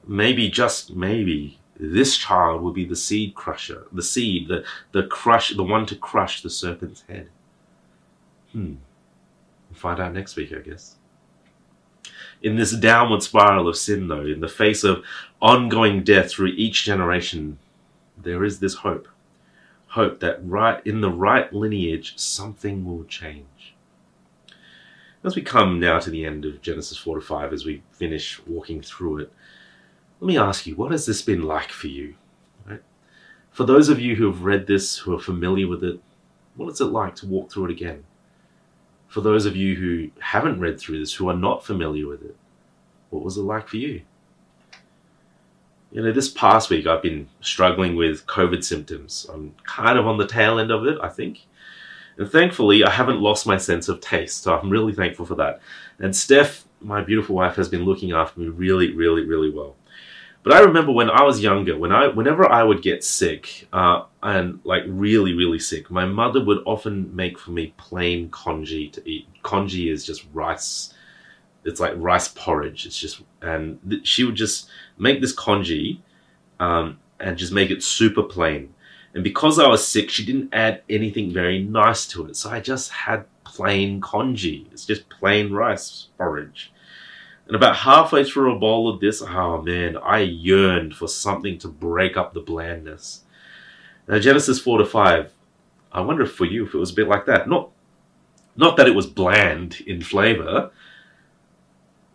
Maybe, 0.07 0.49
just 0.49 0.95
maybe, 0.95 1.59
this 1.77 2.17
child 2.17 2.61
will 2.61 2.71
be 2.71 2.85
the 2.85 2.95
seed 2.95 3.35
crusher, 3.35 3.87
the 3.91 4.01
seed, 4.01 4.47
the, 4.47 4.63
the 4.91 5.03
crush, 5.03 5.55
the 5.55 5.63
one 5.63 5.85
to 5.87 5.95
crush 5.95 6.41
the 6.41 6.49
serpent's 6.49 7.03
head. 7.09 7.29
Hmm. 8.53 8.75
We'll 9.69 9.79
find 9.79 9.99
out 9.99 10.13
next 10.13 10.35
week, 10.35 10.53
I 10.53 10.59
guess. 10.59 10.95
In 12.41 12.55
this 12.55 12.71
downward 12.71 13.21
spiral 13.21 13.67
of 13.67 13.77
sin, 13.77 14.07
though, 14.07 14.25
in 14.25 14.39
the 14.39 14.47
face 14.47 14.83
of 14.83 15.03
ongoing 15.41 16.03
death 16.03 16.31
through 16.31 16.47
each 16.47 16.85
generation, 16.85 17.59
there 18.17 18.43
is 18.43 18.59
this 18.59 18.75
hope 18.75 19.07
hope 19.99 20.21
that 20.21 20.39
right 20.41 20.85
in 20.87 21.01
the 21.01 21.11
right 21.11 21.51
lineage, 21.51 22.17
something 22.17 22.85
will 22.85 23.03
change. 23.03 23.75
As 25.25 25.35
we 25.35 25.41
come 25.41 25.77
now 25.77 25.99
to 25.99 26.09
the 26.09 26.25
end 26.25 26.45
of 26.45 26.61
Genesis 26.61 26.97
4 26.97 27.19
to 27.19 27.21
5, 27.21 27.51
as 27.51 27.65
we 27.65 27.83
finish 27.91 28.39
walking 28.47 28.81
through 28.81 29.19
it, 29.19 29.33
let 30.21 30.27
me 30.27 30.37
ask 30.37 30.65
you, 30.65 30.75
what 30.75 30.91
has 30.91 31.05
this 31.05 31.21
been 31.21 31.43
like 31.43 31.69
for 31.69 31.87
you? 31.87 32.15
Right? 32.65 32.81
For 33.51 33.65
those 33.65 33.89
of 33.89 33.99
you 33.99 34.15
who 34.15 34.27
have 34.27 34.43
read 34.43 34.67
this, 34.67 34.97
who 34.99 35.13
are 35.13 35.19
familiar 35.19 35.67
with 35.67 35.83
it, 35.83 35.99
what 36.55 36.71
is 36.71 36.79
it 36.79 36.85
like 36.85 37.15
to 37.15 37.27
walk 37.27 37.51
through 37.51 37.65
it 37.65 37.71
again? 37.71 38.05
For 39.09 39.19
those 39.19 39.45
of 39.45 39.57
you 39.57 39.75
who 39.75 40.11
haven't 40.21 40.61
read 40.61 40.79
through 40.79 40.99
this, 40.99 41.13
who 41.13 41.27
are 41.27 41.35
not 41.35 41.65
familiar 41.65 42.07
with 42.07 42.23
it, 42.23 42.37
what 43.09 43.23
was 43.23 43.35
it 43.35 43.41
like 43.41 43.67
for 43.67 43.77
you? 43.77 44.03
You 45.91 46.03
know, 46.03 46.11
this 46.11 46.29
past 46.29 46.69
week 46.69 46.85
I've 46.85 47.01
been 47.01 47.27
struggling 47.41 47.95
with 47.95 48.27
COVID 48.27 48.63
symptoms. 48.63 49.25
I'm 49.33 49.55
kind 49.63 49.97
of 49.97 50.07
on 50.07 50.17
the 50.17 50.27
tail 50.27 50.59
end 50.59 50.71
of 50.71 50.85
it, 50.85 50.99
I 51.01 51.09
think. 51.09 51.47
And 52.17 52.29
thankfully, 52.29 52.83
I 52.83 52.91
haven't 52.91 53.21
lost 53.21 53.47
my 53.47 53.57
sense 53.57 53.89
of 53.89 54.01
taste, 54.01 54.43
so 54.43 54.55
I'm 54.55 54.69
really 54.69 54.93
thankful 54.93 55.25
for 55.25 55.35
that. 55.35 55.61
And 55.97 56.15
Steph, 56.15 56.65
my 56.81 57.01
beautiful 57.01 57.35
wife, 57.35 57.55
has 57.55 57.69
been 57.69 57.85
looking 57.85 58.11
after 58.11 58.39
me 58.39 58.49
really, 58.49 58.93
really, 58.93 59.25
really 59.25 59.49
well. 59.49 59.75
But 60.43 60.53
I 60.53 60.59
remember 60.59 60.91
when 60.91 61.09
I 61.09 61.23
was 61.23 61.41
younger, 61.41 61.77
when 61.77 61.91
I, 61.91 62.07
whenever 62.07 62.49
I 62.49 62.63
would 62.63 62.81
get 62.81 63.03
sick, 63.03 63.67
uh, 63.73 64.03
and 64.21 64.59
like 64.63 64.83
really, 64.85 65.33
really 65.33 65.59
sick, 65.59 65.89
my 65.89 66.05
mother 66.05 66.43
would 66.43 66.59
often 66.65 67.13
make 67.15 67.39
for 67.39 67.51
me 67.51 67.73
plain 67.77 68.29
congee 68.29 68.89
to 68.89 69.09
eat. 69.09 69.27
Congee 69.43 69.89
is 69.89 70.05
just 70.05 70.25
rice. 70.33 70.93
It's 71.65 71.79
like 71.79 71.93
rice 71.95 72.27
porridge. 72.27 72.85
It's 72.85 72.99
just, 72.99 73.21
and 73.41 73.79
th- 73.87 74.07
she 74.07 74.23
would 74.23 74.35
just 74.35 74.69
make 74.97 75.21
this 75.21 75.33
congee, 75.33 76.01
um, 76.59 76.99
and 77.19 77.37
just 77.37 77.51
make 77.51 77.69
it 77.69 77.83
super 77.83 78.23
plain. 78.23 78.73
And 79.13 79.23
because 79.23 79.59
I 79.59 79.67
was 79.67 79.87
sick, 79.87 80.09
she 80.09 80.25
didn't 80.25 80.53
add 80.53 80.83
anything 80.89 81.31
very 81.31 81.61
nice 81.61 82.05
to 82.07 82.25
it. 82.27 82.35
So 82.35 82.49
I 82.49 82.59
just 82.59 82.91
had 82.91 83.25
plain 83.43 84.01
congee. 84.01 84.67
It's 84.71 84.85
just 84.85 85.09
plain 85.09 85.51
rice 85.51 86.07
porridge. 86.17 86.71
And 87.47 87.55
about 87.55 87.77
halfway 87.77 88.23
through 88.23 88.55
a 88.55 88.59
bowl 88.59 88.87
of 88.87 88.99
this, 88.99 89.23
oh 89.23 89.61
man, 89.63 89.97
I 89.97 90.19
yearned 90.19 90.95
for 90.95 91.07
something 91.07 91.57
to 91.59 91.67
break 91.67 92.15
up 92.15 92.33
the 92.33 92.41
blandness. 92.41 93.23
Now, 94.07 94.19
Genesis 94.19 94.59
4 94.59 94.77
to 94.77 94.85
5, 94.85 95.33
I 95.91 96.01
wonder 96.01 96.25
for 96.27 96.45
you 96.45 96.65
if 96.65 96.75
it 96.75 96.77
was 96.77 96.91
a 96.91 96.95
bit 96.95 97.07
like 97.07 97.25
that. 97.25 97.49
Not, 97.49 97.71
not 98.55 98.77
that 98.77 98.87
it 98.87 98.93
was 98.93 99.07
bland 99.07 99.81
in 99.87 100.03
flavor, 100.03 100.69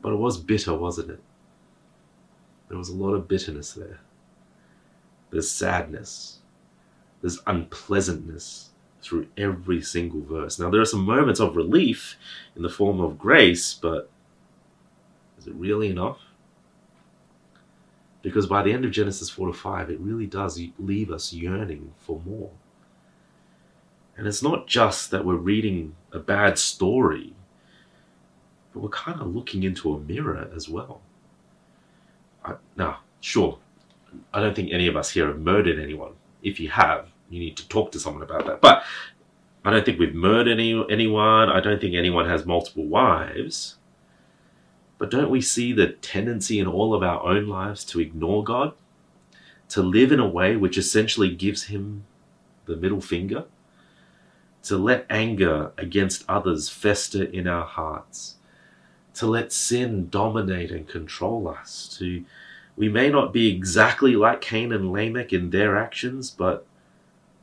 but 0.05 0.13
it 0.13 0.17
was 0.17 0.37
bitter, 0.37 0.75
wasn't 0.75 1.11
it? 1.11 1.21
There 2.69 2.77
was 2.77 2.91
a 2.91 2.95
lot 2.95 3.15
of 3.15 3.27
bitterness 3.27 3.73
there. 3.73 4.01
There's 5.31 5.51
sadness. 5.51 6.41
There's 7.23 7.41
unpleasantness 7.47 8.69
through 9.01 9.29
every 9.39 9.81
single 9.81 10.21
verse. 10.21 10.59
Now, 10.59 10.69
there 10.69 10.83
are 10.83 10.85
some 10.85 11.07
moments 11.07 11.41
of 11.41 11.57
relief 11.57 12.19
in 12.55 12.61
the 12.61 12.69
form 12.69 13.01
of 13.01 13.19
grace, 13.19 13.73
but 13.73 14.11
is 15.39 15.47
it 15.47 15.55
really 15.55 15.89
enough? 15.89 16.19
Because 18.21 18.47
by 18.47 18.63
the 18.63 18.75
end 18.75 18.85
of 18.85 18.91
Genesis 18.91 19.31
4 19.31 19.47
to 19.47 19.53
5, 19.55 19.89
it 19.89 20.01
really 20.01 20.27
does 20.27 20.61
leave 20.79 21.11
us 21.11 21.33
yearning 21.33 21.95
for 21.99 22.21
more. 22.27 22.51
And 24.19 24.27
it's 24.27 24.43
not 24.43 24.67
just 24.67 25.11
that 25.13 25.25
we're 25.25 25.37
reading 25.37 25.97
a 26.13 26.19
bad 26.19 26.59
story, 26.59 27.33
but 28.75 28.83
we're 28.83 28.89
kind 28.91 29.21
of 29.21 29.35
looking 29.35 29.63
into 29.63 29.95
a 29.95 30.01
mirror 30.01 30.51
as 30.55 30.69
well. 30.69 31.01
I, 32.45 32.57
now, 32.77 32.99
sure, 33.21 33.59
I 34.35 34.41
don't 34.41 34.55
think 34.55 34.73
any 34.73 34.89
of 34.89 34.97
us 34.97 35.11
here 35.11 35.29
have 35.29 35.39
murdered 35.39 35.79
anyone. 35.79 36.13
If 36.43 36.59
you 36.59 36.69
have, 36.71 37.07
you 37.31 37.39
need 37.39 37.57
to 37.57 37.69
talk 37.69 37.93
to 37.93 38.01
someone 38.01 38.25
about 38.25 38.47
that. 38.47 38.61
But 38.61 38.83
I 39.65 39.71
don't 39.71 39.87
think 39.87 40.01
we've 40.01 40.15
murdered 40.15 40.59
any, 40.59 40.85
anyone. 40.91 41.49
I 41.49 41.61
don't 41.61 41.81
think 41.81 41.95
anyone 41.95 42.29
has 42.29 42.45
multiple 42.45 42.85
wives. 42.85 43.77
But 44.99 45.11
don't 45.11 45.31
we 45.31 45.41
see 45.41 45.73
the 45.73 45.89
tendency 45.89 46.59
in 46.59 46.67
all 46.67 46.95
of 46.95 47.03
our 47.03 47.25
own 47.25 47.47
lives 47.47 47.85
to 47.87 48.01
ignore 48.01 48.43
God? 48.43 48.75
To 49.71 49.83
live 49.83 50.13
in 50.13 50.21
a 50.21 50.29
way 50.29 50.57
which 50.57 50.77
essentially 50.77 51.35
gives 51.35 51.65
Him 51.65 52.05
the 52.67 52.77
middle 52.77 53.01
finger? 53.01 53.45
To 54.65 54.77
let 54.77 55.07
anger 55.09 55.73
against 55.79 56.25
others 56.29 56.69
fester 56.69 57.23
in 57.23 57.47
our 57.47 57.65
hearts? 57.65 58.37
To 59.15 59.27
let 59.27 59.53
sin 59.53 60.09
dominate 60.09 60.71
and 60.71 60.89
control 60.89 61.49
us? 61.49 61.95
To 61.99 62.25
we 62.77 62.89
may 62.89 63.09
not 63.09 63.33
be 63.33 63.55
exactly 63.55 64.17
like 64.17 64.41
Cain 64.41 64.73
and 64.73 64.91
Lamech 64.91 65.33
in 65.33 65.51
their 65.51 65.77
actions, 65.77 66.31
but 66.31 66.67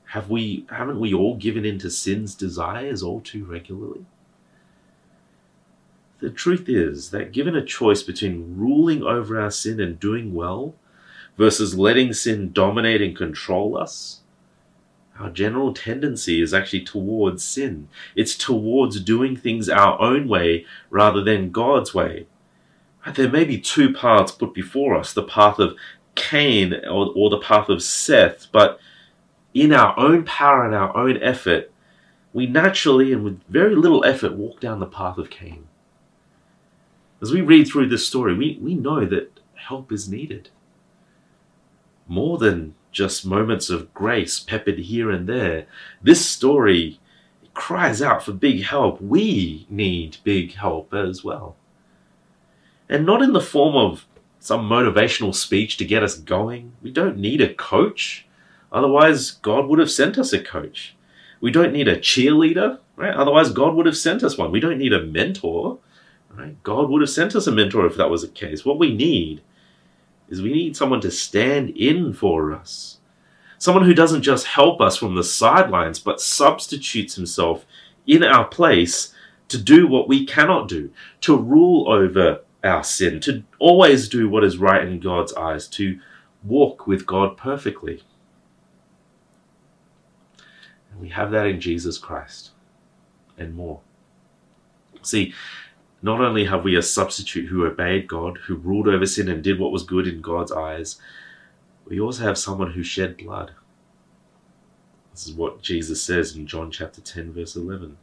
have 0.07 0.29
we 0.29 0.65
haven't 0.69 0.99
we 0.99 1.13
all 1.13 1.35
given 1.35 1.65
in 1.65 1.79
to 1.79 1.89
sin's 1.89 2.35
desires 2.35 3.01
all 3.01 3.21
too 3.21 3.45
regularly? 3.45 4.05
The 6.19 6.29
truth 6.29 6.67
is 6.67 7.11
that 7.11 7.31
given 7.31 7.55
a 7.55 7.65
choice 7.65 8.03
between 8.03 8.57
ruling 8.57 9.03
over 9.03 9.39
our 9.39 9.51
sin 9.51 9.79
and 9.79 9.99
doing 9.99 10.33
well 10.33 10.75
versus 11.37 11.77
letting 11.77 12.13
sin 12.13 12.51
dominate 12.51 13.01
and 13.01 13.15
control 13.15 13.77
us, 13.77 14.20
our 15.19 15.29
general 15.29 15.73
tendency 15.73 16.41
is 16.41 16.53
actually 16.53 16.81
towards 16.81 17.43
sin. 17.43 17.89
It's 18.15 18.35
towards 18.35 18.99
doing 19.01 19.35
things 19.35 19.69
our 19.69 19.99
own 20.01 20.27
way 20.27 20.65
rather 20.89 21.23
than 21.23 21.51
God's 21.51 21.93
way. 21.93 22.27
There 23.15 23.29
may 23.29 23.43
be 23.43 23.59
two 23.59 23.93
paths 23.93 24.31
put 24.31 24.53
before 24.53 24.95
us 24.95 25.13
the 25.13 25.23
path 25.23 25.59
of 25.59 25.75
Cain 26.15 26.73
or, 26.85 27.11
or 27.15 27.29
the 27.29 27.39
path 27.39 27.69
of 27.69 27.83
Seth, 27.83 28.47
but 28.51 28.79
in 29.53 29.73
our 29.73 29.97
own 29.99 30.23
power 30.23 30.65
and 30.65 30.73
our 30.73 30.95
own 30.95 31.21
effort, 31.21 31.71
we 32.33 32.47
naturally 32.47 33.11
and 33.11 33.23
with 33.23 33.43
very 33.49 33.75
little 33.75 34.05
effort 34.05 34.33
walk 34.33 34.59
down 34.59 34.79
the 34.79 34.85
path 34.85 35.17
of 35.17 35.29
Cain. 35.29 35.67
As 37.21 37.31
we 37.31 37.41
read 37.41 37.67
through 37.67 37.89
this 37.89 38.07
story, 38.07 38.35
we, 38.35 38.57
we 38.61 38.73
know 38.73 39.05
that 39.05 39.39
help 39.55 39.91
is 39.91 40.09
needed. 40.09 40.49
More 42.07 42.37
than 42.37 42.75
just 42.91 43.25
moments 43.25 43.69
of 43.69 43.93
grace 43.93 44.39
peppered 44.39 44.79
here 44.79 45.09
and 45.09 45.27
there, 45.27 45.65
this 46.01 46.25
story 46.25 46.99
cries 47.53 48.01
out 48.01 48.23
for 48.23 48.33
big 48.33 48.63
help. 48.63 49.01
We 49.01 49.65
need 49.69 50.17
big 50.23 50.55
help 50.55 50.93
as 50.93 51.23
well. 51.23 51.55
And 52.89 53.05
not 53.05 53.21
in 53.21 53.33
the 53.33 53.41
form 53.41 53.75
of 53.75 54.05
some 54.39 54.67
motivational 54.67 55.33
speech 55.33 55.77
to 55.77 55.85
get 55.85 56.03
us 56.03 56.17
going. 56.17 56.73
We 56.81 56.91
don't 56.91 57.17
need 57.17 57.41
a 57.41 57.53
coach. 57.53 58.25
Otherwise, 58.71 59.31
God 59.31 59.67
would 59.67 59.79
have 59.79 59.91
sent 59.91 60.17
us 60.17 60.33
a 60.33 60.41
coach. 60.41 60.95
We 61.39 61.51
don't 61.51 61.73
need 61.73 61.87
a 61.87 61.97
cheerleader, 61.97 62.79
right? 62.95 63.13
Otherwise, 63.13 63.51
God 63.51 63.75
would 63.75 63.85
have 63.85 63.97
sent 63.97 64.23
us 64.23 64.37
one. 64.37 64.51
We 64.51 64.59
don't 64.59 64.77
need 64.77 64.93
a 64.93 65.03
mentor. 65.03 65.79
Right? 66.33 66.61
God 66.63 66.89
would 66.89 67.01
have 67.01 67.09
sent 67.09 67.35
us 67.35 67.47
a 67.47 67.51
mentor 67.51 67.85
if 67.85 67.97
that 67.97 68.09
was 68.09 68.21
the 68.21 68.27
case. 68.29 68.63
What 68.63 68.79
we 68.79 68.95
need 68.95 69.41
is 70.31 70.41
we 70.41 70.53
need 70.53 70.75
someone 70.77 71.01
to 71.01 71.11
stand 71.11 71.69
in 71.71 72.13
for 72.13 72.53
us. 72.53 72.97
Someone 73.57 73.85
who 73.85 73.93
doesn't 73.93 74.23
just 74.23 74.47
help 74.47 74.81
us 74.81 74.97
from 74.97 75.13
the 75.13 75.23
sidelines, 75.23 75.99
but 75.99 76.21
substitutes 76.21 77.15
himself 77.15 77.65
in 78.07 78.23
our 78.23 78.45
place 78.45 79.13
to 79.49 79.57
do 79.61 79.85
what 79.85 80.07
we 80.07 80.25
cannot 80.25 80.67
do, 80.67 80.89
to 81.19 81.37
rule 81.37 81.91
over 81.91 82.39
our 82.63 82.83
sin, 82.83 83.19
to 83.19 83.43
always 83.59 84.07
do 84.07 84.29
what 84.29 84.43
is 84.43 84.57
right 84.57 84.87
in 84.87 84.99
God's 84.99 85.33
eyes, 85.33 85.67
to 85.67 85.99
walk 86.43 86.87
with 86.87 87.05
God 87.05 87.35
perfectly. 87.35 88.01
And 90.91 91.01
we 91.01 91.09
have 91.09 91.31
that 91.31 91.45
in 91.45 91.59
Jesus 91.59 91.97
Christ 91.97 92.51
and 93.37 93.53
more. 93.53 93.81
See, 95.01 95.33
not 96.01 96.21
only 96.21 96.45
have 96.45 96.63
we 96.63 96.75
a 96.75 96.81
substitute 96.81 97.47
who 97.47 97.65
obeyed 97.65 98.07
God, 98.07 98.39
who 98.45 98.55
ruled 98.55 98.87
over 98.87 99.05
sin 99.05 99.29
and 99.29 99.43
did 99.43 99.59
what 99.59 99.71
was 99.71 99.83
good 99.83 100.07
in 100.07 100.21
God's 100.21 100.51
eyes, 100.51 100.99
we 101.85 101.99
also 101.99 102.23
have 102.23 102.37
someone 102.37 102.71
who 102.71 102.83
shed 102.83 103.17
blood. 103.17 103.51
This 105.11 105.27
is 105.27 105.33
what 105.33 105.61
Jesus 105.61 106.01
says 106.01 106.35
in 106.35 106.47
John 106.47 106.71
chapter 106.71 107.01
10, 107.01 107.33
verse 107.33 107.55
11. 107.55 107.97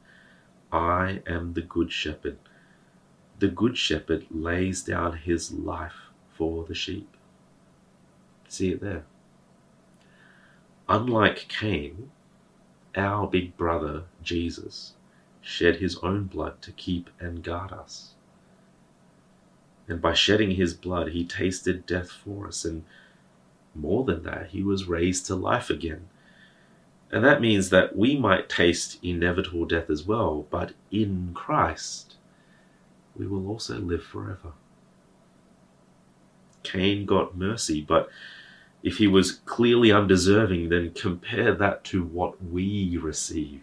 I 0.70 1.22
am 1.26 1.54
the 1.54 1.62
good 1.62 1.90
shepherd. 1.90 2.38
The 3.38 3.48
good 3.48 3.78
shepherd 3.78 4.26
lays 4.30 4.82
down 4.82 5.16
his 5.16 5.52
life 5.52 6.10
for 6.36 6.64
the 6.64 6.74
sheep. 6.74 7.08
See 8.48 8.70
it 8.72 8.80
there. 8.80 9.04
Unlike 10.88 11.46
Cain, 11.48 12.10
our 12.94 13.26
big 13.26 13.56
brother, 13.56 14.04
Jesus, 14.22 14.94
shed 15.40 15.76
his 15.76 15.96
own 15.98 16.24
blood 16.24 16.60
to 16.62 16.72
keep 16.72 17.10
and 17.20 17.42
guard 17.42 17.72
us. 17.72 18.14
And 19.86 20.02
by 20.02 20.12
shedding 20.12 20.52
his 20.52 20.74
blood, 20.74 21.08
he 21.08 21.24
tasted 21.24 21.86
death 21.86 22.10
for 22.10 22.46
us. 22.46 22.64
And 22.64 22.84
more 23.74 24.04
than 24.04 24.22
that, 24.24 24.48
he 24.50 24.62
was 24.62 24.88
raised 24.88 25.26
to 25.26 25.34
life 25.34 25.70
again. 25.70 26.08
And 27.10 27.24
that 27.24 27.40
means 27.40 27.70
that 27.70 27.96
we 27.96 28.16
might 28.16 28.50
taste 28.50 28.98
inevitable 29.02 29.64
death 29.64 29.88
as 29.88 30.04
well, 30.04 30.46
but 30.50 30.74
in 30.90 31.30
Christ, 31.32 32.16
we 33.16 33.26
will 33.26 33.48
also 33.48 33.78
live 33.78 34.04
forever. 34.04 34.52
Cain 36.62 37.06
got 37.06 37.36
mercy, 37.36 37.80
but 37.80 38.10
if 38.82 38.98
he 38.98 39.06
was 39.06 39.32
clearly 39.32 39.90
undeserving, 39.90 40.68
then 40.68 40.92
compare 40.92 41.54
that 41.54 41.82
to 41.84 42.04
what 42.04 42.44
we 42.44 42.98
receive. 42.98 43.62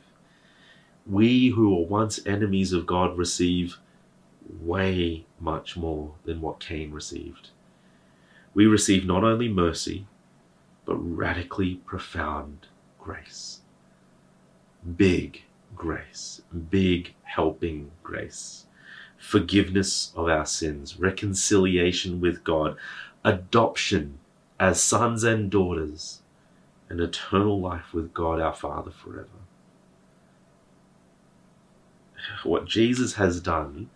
We 1.07 1.49
who 1.49 1.75
were 1.75 1.85
once 1.85 2.19
enemies 2.25 2.73
of 2.73 2.87
God 2.87 3.17
receive 3.17 3.77
way 4.59 5.25
much 5.39 5.77
more 5.77 6.15
than 6.23 6.41
what 6.41 6.59
Cain 6.59 6.91
received. 6.91 7.49
We 8.55 8.65
receive 8.65 9.05
not 9.05 9.23
only 9.23 9.47
mercy, 9.47 10.07
but 10.85 10.95
radically 10.95 11.75
profound 11.85 12.67
grace. 12.99 13.61
Big 14.97 15.43
grace, 15.75 16.41
big 16.71 17.13
helping 17.23 17.91
grace, 18.01 18.65
forgiveness 19.17 20.11
of 20.15 20.27
our 20.27 20.45
sins, 20.45 20.99
reconciliation 20.99 22.19
with 22.19 22.43
God, 22.43 22.77
adoption 23.23 24.19
as 24.59 24.81
sons 24.81 25.23
and 25.23 25.51
daughters, 25.51 26.21
and 26.89 26.99
eternal 26.99 27.59
life 27.59 27.93
with 27.93 28.13
God 28.13 28.39
our 28.39 28.53
Father 28.53 28.91
forever. 28.91 29.44
What 32.43 32.65
Jesus 32.65 33.15
has 33.15 33.39
done 33.39 33.89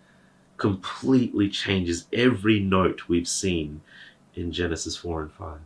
completely 0.58 1.50
changes 1.50 2.08
every 2.14 2.60
note 2.60 3.08
we've 3.08 3.28
seen 3.28 3.82
in 4.36 4.52
Genesis 4.52 4.96
4 4.96 5.22
and 5.24 5.32
5. 5.32 5.60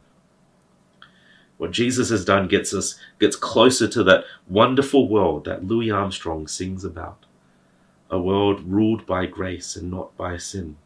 What 1.57 1.71
Jesus 1.71 2.09
has 2.09 2.25
done 2.25 2.47
gets 2.47 2.73
us 2.73 2.99
gets 3.19 3.35
closer 3.35 3.87
to 3.87 4.03
that 4.03 4.25
wonderful 4.47 5.07
world 5.07 5.45
that 5.45 5.63
Louis 5.63 5.91
Armstrong 5.91 6.47
sings 6.47 6.83
about. 6.83 7.25
A 8.09 8.19
world 8.19 8.61
ruled 8.65 9.05
by 9.05 9.25
grace 9.25 9.75
and 9.75 9.89
not 9.89 10.15
by 10.17 10.37
sin. 10.37 10.77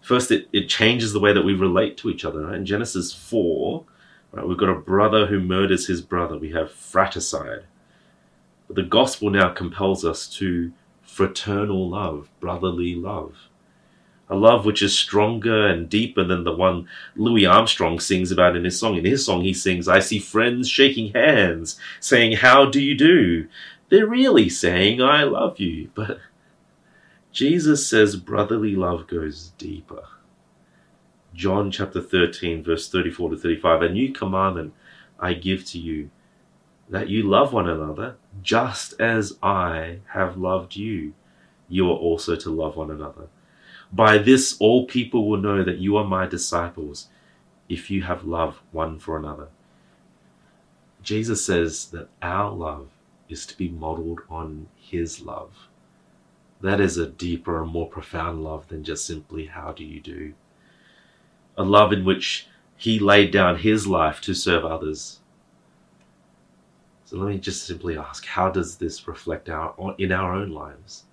First, 0.00 0.30
it, 0.30 0.48
it 0.52 0.68
changes 0.68 1.12
the 1.12 1.20
way 1.20 1.32
that 1.32 1.44
we 1.44 1.52
relate 1.52 1.96
to 1.98 2.10
each 2.10 2.24
other. 2.24 2.46
Right? 2.46 2.56
In 2.56 2.64
Genesis 2.64 3.12
4, 3.12 3.84
right, 4.32 4.46
we've 4.46 4.56
got 4.56 4.70
a 4.70 4.74
brother 4.74 5.26
who 5.26 5.40
murders 5.40 5.86
his 5.86 6.00
brother. 6.00 6.38
We 6.38 6.52
have 6.52 6.72
fratricide. 6.72 7.64
The 8.72 8.82
gospel 8.84 9.30
now 9.30 9.48
compels 9.48 10.04
us 10.04 10.28
to 10.36 10.72
fraternal 11.02 11.90
love, 11.90 12.30
brotherly 12.38 12.94
love. 12.94 13.34
A 14.28 14.36
love 14.36 14.64
which 14.64 14.80
is 14.80 14.96
stronger 14.96 15.66
and 15.66 15.88
deeper 15.88 16.22
than 16.22 16.44
the 16.44 16.54
one 16.54 16.86
Louis 17.16 17.46
Armstrong 17.46 17.98
sings 17.98 18.30
about 18.30 18.54
in 18.54 18.62
his 18.62 18.78
song. 18.78 18.96
In 18.96 19.04
his 19.04 19.26
song, 19.26 19.42
he 19.42 19.52
sings, 19.52 19.88
I 19.88 19.98
see 19.98 20.20
friends 20.20 20.68
shaking 20.68 21.12
hands, 21.12 21.80
saying, 21.98 22.36
How 22.36 22.64
do 22.64 22.80
you 22.80 22.96
do? 22.96 23.48
They're 23.88 24.06
really 24.06 24.48
saying, 24.48 25.02
I 25.02 25.24
love 25.24 25.58
you. 25.58 25.90
But 25.96 26.20
Jesus 27.32 27.88
says 27.88 28.14
brotherly 28.14 28.76
love 28.76 29.08
goes 29.08 29.48
deeper. 29.58 30.04
John 31.34 31.72
chapter 31.72 32.00
13, 32.00 32.62
verse 32.62 32.88
34 32.88 33.30
to 33.30 33.36
35 33.36 33.82
A 33.82 33.88
new 33.88 34.12
commandment 34.12 34.74
I 35.18 35.34
give 35.34 35.64
to 35.66 35.78
you, 35.78 36.10
that 36.88 37.08
you 37.08 37.28
love 37.28 37.52
one 37.52 37.68
another, 37.68 38.16
just 38.42 38.94
as 39.00 39.38
I 39.42 39.98
have 40.12 40.36
loved 40.36 40.76
you. 40.76 41.14
You 41.68 41.88
are 41.90 41.96
also 41.96 42.36
to 42.36 42.50
love 42.50 42.76
one 42.76 42.90
another. 42.90 43.28
By 43.92 44.18
this, 44.18 44.56
all 44.60 44.86
people 44.86 45.28
will 45.28 45.38
know 45.38 45.62
that 45.64 45.78
you 45.78 45.96
are 45.96 46.04
my 46.04 46.26
disciples, 46.26 47.08
if 47.68 47.90
you 47.90 48.02
have 48.02 48.24
love 48.24 48.60
one 48.72 48.98
for 48.98 49.16
another. 49.16 49.48
Jesus 51.02 51.44
says 51.44 51.86
that 51.86 52.08
our 52.20 52.50
love 52.50 52.88
is 53.28 53.46
to 53.46 53.56
be 53.56 53.68
modeled 53.68 54.20
on 54.28 54.66
his 54.76 55.20
love. 55.20 55.68
That 56.60 56.80
is 56.80 56.98
a 56.98 57.06
deeper 57.06 57.62
and 57.62 57.72
more 57.72 57.88
profound 57.88 58.44
love 58.44 58.68
than 58.68 58.84
just 58.84 59.06
simply, 59.06 59.46
how 59.46 59.72
do 59.72 59.84
you 59.84 60.00
do? 60.00 60.34
A 61.56 61.62
love 61.62 61.92
in 61.92 62.04
which 62.04 62.48
he 62.76 62.98
laid 62.98 63.30
down 63.30 63.58
his 63.58 63.86
life 63.86 64.20
to 64.22 64.34
serve 64.34 64.64
others. 64.64 65.19
So 67.10 67.16
let 67.16 67.30
me 67.30 67.38
just 67.38 67.66
simply 67.66 67.98
ask, 67.98 68.24
how 68.24 68.50
does 68.50 68.76
this 68.76 69.08
reflect 69.08 69.48
our, 69.48 69.74
in 69.98 70.12
our 70.12 70.32
own 70.32 70.50
lives? 70.50 71.06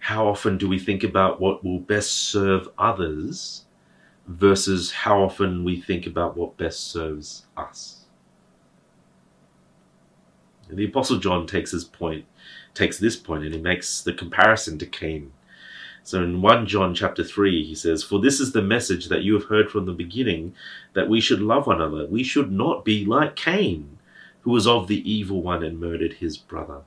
How 0.00 0.28
often 0.28 0.58
do 0.58 0.68
we 0.68 0.78
think 0.78 1.02
about 1.02 1.40
what 1.40 1.64
will 1.64 1.78
best 1.78 2.12
serve 2.12 2.68
others 2.76 3.64
versus 4.26 4.92
how 4.92 5.22
often 5.22 5.64
we 5.64 5.80
think 5.80 6.06
about 6.06 6.36
what 6.36 6.58
best 6.58 6.92
serves 6.92 7.46
us? 7.56 8.02
And 10.68 10.76
the 10.76 10.84
Apostle 10.84 11.20
John 11.20 11.46
takes 11.46 11.70
his 11.70 11.84
point 11.84 12.26
takes 12.74 12.98
this 12.98 13.16
point 13.16 13.44
and 13.44 13.54
he 13.54 13.60
makes 13.62 14.02
the 14.02 14.12
comparison 14.12 14.76
to 14.76 14.84
Cain. 14.84 15.32
So 16.02 16.22
in 16.22 16.42
1 16.42 16.66
John 16.66 16.94
chapter 16.94 17.24
3, 17.24 17.64
he 17.64 17.74
says, 17.74 18.04
For 18.04 18.20
this 18.20 18.40
is 18.40 18.52
the 18.52 18.60
message 18.60 19.08
that 19.08 19.22
you 19.22 19.32
have 19.32 19.48
heard 19.48 19.70
from 19.70 19.86
the 19.86 19.94
beginning, 19.94 20.54
that 20.92 21.08
we 21.08 21.22
should 21.22 21.40
love 21.40 21.66
one 21.66 21.80
another. 21.80 22.04
We 22.04 22.22
should 22.22 22.52
not 22.52 22.84
be 22.84 23.06
like 23.06 23.36
Cain, 23.36 23.95
who 24.46 24.52
was 24.52 24.68
of 24.68 24.86
the 24.86 25.10
evil 25.10 25.42
one 25.42 25.64
and 25.64 25.80
murdered 25.80 26.14
his 26.14 26.36
brother. 26.36 26.82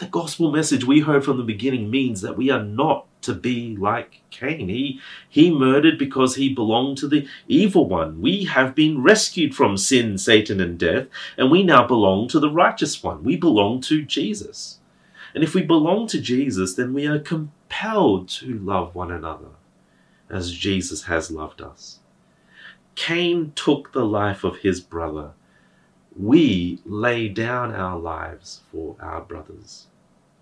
The 0.00 0.06
gospel 0.06 0.52
message 0.52 0.84
we 0.84 1.00
heard 1.00 1.24
from 1.24 1.38
the 1.38 1.42
beginning 1.42 1.90
means 1.90 2.20
that 2.20 2.36
we 2.36 2.50
are 2.50 2.62
not 2.62 3.06
to 3.22 3.32
be 3.32 3.74
like 3.74 4.20
Cain. 4.28 4.68
He, 4.68 5.00
he 5.30 5.50
murdered 5.50 5.98
because 5.98 6.34
he 6.34 6.52
belonged 6.52 6.98
to 6.98 7.08
the 7.08 7.26
evil 7.48 7.88
one. 7.88 8.20
We 8.20 8.44
have 8.44 8.74
been 8.74 9.02
rescued 9.02 9.54
from 9.54 9.78
sin, 9.78 10.18
Satan, 10.18 10.60
and 10.60 10.78
death, 10.78 11.06
and 11.38 11.50
we 11.50 11.62
now 11.62 11.86
belong 11.86 12.28
to 12.28 12.38
the 12.38 12.50
righteous 12.50 13.02
one. 13.02 13.24
We 13.24 13.38
belong 13.38 13.80
to 13.82 14.02
Jesus. 14.02 14.78
And 15.34 15.42
if 15.42 15.54
we 15.54 15.62
belong 15.62 16.06
to 16.08 16.20
Jesus, 16.20 16.74
then 16.74 16.92
we 16.92 17.06
are 17.06 17.18
compelled 17.18 18.28
to 18.28 18.58
love 18.58 18.94
one 18.94 19.10
another 19.10 19.52
as 20.28 20.52
Jesus 20.52 21.04
has 21.04 21.30
loved 21.30 21.62
us. 21.62 22.00
Cain 22.94 23.52
took 23.54 23.92
the 23.92 24.04
life 24.04 24.44
of 24.44 24.58
his 24.58 24.82
brother. 24.82 25.30
We 26.18 26.80
lay 26.84 27.28
down 27.28 27.72
our 27.74 27.98
lives 27.98 28.62
for 28.72 28.96
our 29.00 29.20
brothers 29.20 29.86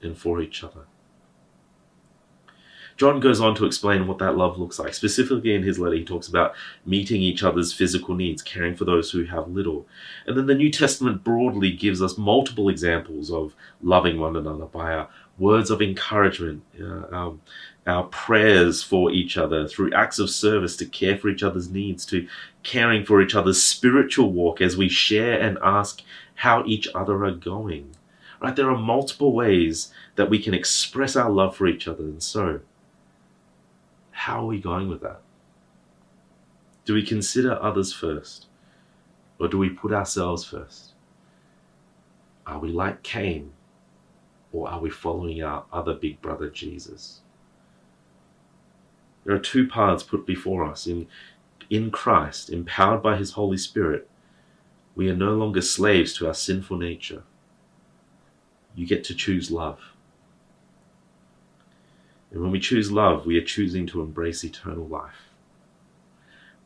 and 0.00 0.16
for 0.16 0.40
each 0.40 0.64
other. 0.64 0.86
John 2.96 3.20
goes 3.20 3.42
on 3.42 3.54
to 3.56 3.66
explain 3.66 4.06
what 4.06 4.18
that 4.18 4.38
love 4.38 4.58
looks 4.58 4.78
like. 4.78 4.94
Specifically 4.94 5.54
in 5.54 5.62
his 5.62 5.78
letter, 5.78 5.96
he 5.96 6.04
talks 6.04 6.28
about 6.28 6.54
meeting 6.86 7.20
each 7.20 7.42
other's 7.42 7.72
physical 7.74 8.14
needs, 8.14 8.40
caring 8.40 8.74
for 8.74 8.86
those 8.86 9.10
who 9.10 9.24
have 9.24 9.48
little. 9.48 9.86
And 10.26 10.36
then 10.36 10.46
the 10.46 10.54
New 10.54 10.70
Testament 10.70 11.22
broadly 11.22 11.72
gives 11.72 12.00
us 12.00 12.16
multiple 12.16 12.70
examples 12.70 13.30
of 13.30 13.54
loving 13.82 14.18
one 14.18 14.34
another 14.34 14.64
by 14.64 14.94
our 14.94 15.08
words 15.38 15.70
of 15.70 15.82
encouragement, 15.82 16.62
uh, 16.80 17.02
our, 17.12 17.34
our 17.86 18.04
prayers 18.04 18.82
for 18.82 19.12
each 19.12 19.36
other, 19.36 19.68
through 19.68 19.92
acts 19.94 20.18
of 20.18 20.30
service 20.30 20.76
to 20.76 20.86
care 20.86 21.16
for 21.16 21.28
each 21.28 21.42
other's 21.42 21.70
needs, 21.70 22.04
to 22.06 22.26
caring 22.62 23.04
for 23.04 23.22
each 23.22 23.34
other's 23.34 23.62
spiritual 23.62 24.32
walk 24.32 24.60
as 24.60 24.76
we 24.76 24.88
share 24.88 25.40
and 25.40 25.58
ask 25.62 26.02
how 26.36 26.64
each 26.66 26.88
other 26.94 27.24
are 27.24 27.32
going. 27.32 27.90
Right? 28.40 28.54
There 28.54 28.70
are 28.70 28.76
multiple 28.76 29.32
ways 29.32 29.92
that 30.16 30.28
we 30.28 30.42
can 30.42 30.52
express 30.52 31.16
our 31.16 31.30
love 31.30 31.56
for 31.56 31.66
each 31.66 31.86
other, 31.86 32.02
and 32.02 32.22
so 32.22 32.60
how 34.10 34.42
are 34.42 34.46
we 34.46 34.60
going 34.60 34.88
with 34.88 35.02
that? 35.02 35.20
Do 36.84 36.94
we 36.94 37.04
consider 37.04 37.60
others 37.60 37.92
first? 37.92 38.46
Or 39.38 39.48
do 39.48 39.58
we 39.58 39.68
put 39.68 39.92
ourselves 39.92 40.44
first? 40.44 40.94
Are 42.46 42.58
we 42.58 42.70
like 42.70 43.02
Cain? 43.02 43.52
Or 44.52 44.68
are 44.68 44.80
we 44.80 44.88
following 44.88 45.42
our 45.42 45.64
other 45.72 45.94
big 45.94 46.22
brother 46.22 46.48
Jesus? 46.48 47.20
There 49.26 49.34
are 49.34 49.40
two 49.40 49.66
paths 49.66 50.04
put 50.04 50.24
before 50.24 50.64
us. 50.64 50.86
In, 50.86 51.08
in 51.68 51.90
Christ, 51.90 52.48
empowered 52.48 53.02
by 53.02 53.16
His 53.16 53.32
Holy 53.32 53.56
Spirit, 53.56 54.08
we 54.94 55.10
are 55.10 55.16
no 55.16 55.34
longer 55.34 55.60
slaves 55.60 56.14
to 56.14 56.28
our 56.28 56.34
sinful 56.34 56.78
nature. 56.78 57.24
You 58.76 58.86
get 58.86 59.02
to 59.04 59.16
choose 59.16 59.50
love. 59.50 59.80
And 62.30 62.40
when 62.40 62.52
we 62.52 62.60
choose 62.60 62.92
love, 62.92 63.26
we 63.26 63.36
are 63.36 63.44
choosing 63.44 63.84
to 63.88 64.00
embrace 64.00 64.44
eternal 64.44 64.86
life. 64.86 65.32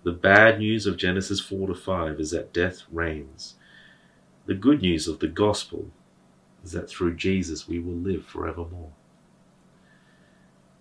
The 0.03 0.13
bad 0.13 0.59
news 0.59 0.87
of 0.87 0.99
Genesis 0.99 1.41
4 1.41 1.69
to 1.69 1.75
5 1.75 2.21
is 2.21 2.31
that 2.33 2.53
death 2.53 2.83
reigns. 2.93 3.55
The 4.45 4.55
good 4.55 4.83
news 4.83 5.09
of 5.09 5.21
the 5.21 5.29
gospel 5.29 5.91
is 6.63 6.73
that 6.73 6.91
through 6.91 7.17
Jesus 7.17 7.67
we 7.67 7.79
will 7.79 7.95
live 7.95 8.27
forevermore. 8.27 8.93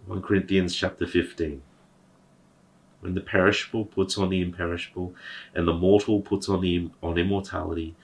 1 0.07 0.21
Corinthians 0.21 0.75
chapter 0.75 1.07
15. 1.07 1.61
When 3.01 3.13
the 3.13 3.21
perishable 3.21 3.85
puts 3.85 4.17
on 4.17 4.29
the 4.29 4.41
imperishable, 4.41 5.15
and 5.55 5.67
the 5.67 5.73
mortal 5.73 6.21
puts 6.21 6.49
on 6.49 6.61
the 6.61 6.89
on 7.01 7.17
immortality, 7.17 7.95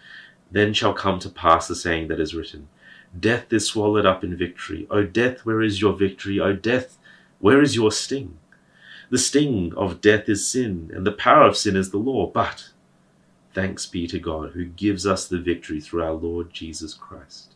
then 0.52 0.74
shall 0.74 0.94
come 0.94 1.20
to 1.20 1.30
pass 1.30 1.68
the 1.68 1.76
saying 1.76 2.08
that 2.08 2.20
is 2.20 2.34
written, 2.34 2.70
Death 3.18 3.52
is 3.52 3.68
swallowed 3.68 4.06
up 4.06 4.24
in 4.24 4.36
victory. 4.36 4.88
O 4.90 5.04
death, 5.04 5.46
where 5.46 5.62
is 5.62 5.82
your 5.82 5.94
victory? 5.94 6.40
O 6.40 6.54
death, 6.54 6.98
where 7.40 7.62
is 7.62 7.76
your 7.76 7.92
sting? 7.92 8.38
The 9.10 9.18
sting 9.18 9.74
of 9.76 10.02
death 10.02 10.28
is 10.28 10.48
sin, 10.48 10.92
and 10.94 11.06
the 11.06 11.12
power 11.12 11.44
of 11.44 11.58
sin 11.58 11.76
is 11.76 11.92
the 11.92 11.98
law. 11.98 12.28
But 12.28 12.72
thanks 13.54 13.86
be 13.86 14.08
to 14.08 14.20
God 14.20 14.52
who 14.52 14.66
gives 14.66 15.06
us 15.06 15.28
the 15.28 15.40
victory 15.40 15.80
through 15.80 16.04
our 16.04 16.14
Lord 16.14 16.52
Jesus 16.52 16.94
Christ. 16.94 17.54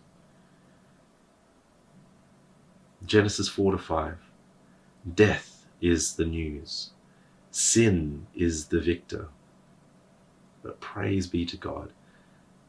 Genesis 3.05 3.49
4 3.49 3.73
to 3.73 3.77
5. 3.77 4.17
Death 5.15 5.65
is 5.81 6.15
the 6.15 6.25
news, 6.25 6.91
sin 7.51 8.27
is 8.35 8.67
the 8.67 8.79
victor. 8.79 9.27
But 10.63 10.79
praise 10.79 11.27
be 11.27 11.45
to 11.45 11.57
God 11.57 11.93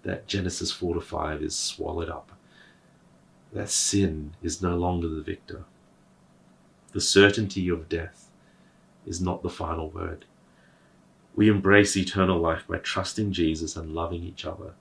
that 0.02 0.26
Genesis 0.26 0.72
4 0.72 0.94
to 0.94 1.00
5 1.00 1.42
is 1.42 1.54
swallowed 1.54 2.08
up, 2.08 2.32
that 3.52 3.68
sin 3.68 4.32
is 4.42 4.62
no 4.62 4.76
longer 4.76 5.08
the 5.08 5.22
victor. 5.22 5.64
The 6.92 7.00
certainty 7.00 7.68
of 7.68 7.88
death 7.88 8.30
is 9.06 9.20
not 9.20 9.42
the 9.42 9.50
final 9.50 9.90
word. 9.90 10.24
We 11.34 11.48
embrace 11.48 11.96
eternal 11.96 12.38
life 12.38 12.64
by 12.68 12.78
trusting 12.78 13.32
Jesus 13.32 13.76
and 13.76 13.94
loving 13.94 14.22
each 14.22 14.44
other. 14.44 14.72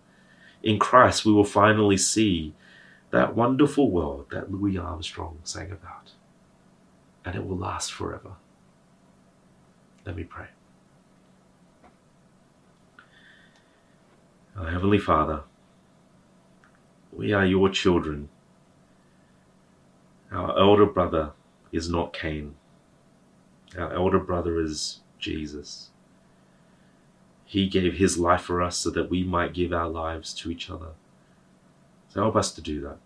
In 0.64 0.80
Christ, 0.80 1.26
we 1.26 1.32
will 1.32 1.44
finally 1.44 1.98
see 1.98 2.54
that 3.12 3.36
wonderful 3.36 3.90
world 3.92 4.28
that 4.32 4.52
Louis 4.52 4.78
Armstrong 4.78 5.40
sang 5.44 5.72
about, 5.72 6.12
and 7.26 7.36
it 7.36 7.46
will 7.46 7.58
last 7.58 7.92
forever. 7.92 8.34
Let 10.06 10.16
me 10.16 10.24
pray. 10.24 10.48
Our 14.58 14.70
Heavenly 14.70 15.00
Father, 15.00 15.44
we 17.12 17.34
are 17.34 17.46
your 17.46 17.70
children. 17.70 18.30
Our 20.32 20.58
elder 20.58 20.86
brother 20.86 21.32
is 21.72 21.90
not 21.90 22.14
Cain. 22.14 22.56
Our 23.78 23.94
elder 23.94 24.20
brother 24.20 24.60
is 24.60 25.00
Jesus. 25.18 25.90
He 27.46 27.68
gave 27.68 27.96
his 27.96 28.18
life 28.18 28.42
for 28.42 28.62
us 28.62 28.78
so 28.78 28.90
that 28.92 29.10
we 29.10 29.24
might 29.24 29.54
give 29.54 29.74
our 29.74 29.90
lives 29.90 30.34
to 30.36 30.52
each 30.52 30.70
other. 30.70 30.90
So 32.10 32.22
help 32.22 32.36
us 32.36 32.52
to 32.54 32.62
do 32.62 32.82
that. 32.82 32.98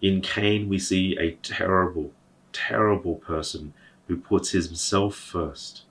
In 0.00 0.20
Cain, 0.20 0.68
we 0.68 0.78
see 0.78 1.16
a 1.18 1.32
terrible, 1.36 2.12
terrible 2.52 3.16
person 3.16 3.74
who 4.10 4.16
puts 4.16 4.50
himself 4.50 5.14
first 5.14 5.84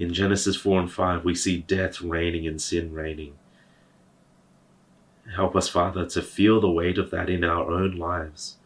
in 0.00 0.14
Genesis 0.14 0.56
4 0.56 0.80
and 0.80 0.90
5, 0.90 1.24
we 1.26 1.34
see 1.34 1.58
death 1.58 2.00
reigning 2.00 2.46
and 2.46 2.60
sin 2.60 2.94
reigning. 2.94 3.34
Help 5.36 5.54
us, 5.54 5.68
Father, 5.68 6.06
to 6.06 6.22
feel 6.22 6.58
the 6.58 6.70
weight 6.70 6.96
of 6.96 7.10
that 7.10 7.28
in 7.28 7.44
our 7.44 7.70
own 7.70 7.96
lives 7.96 8.56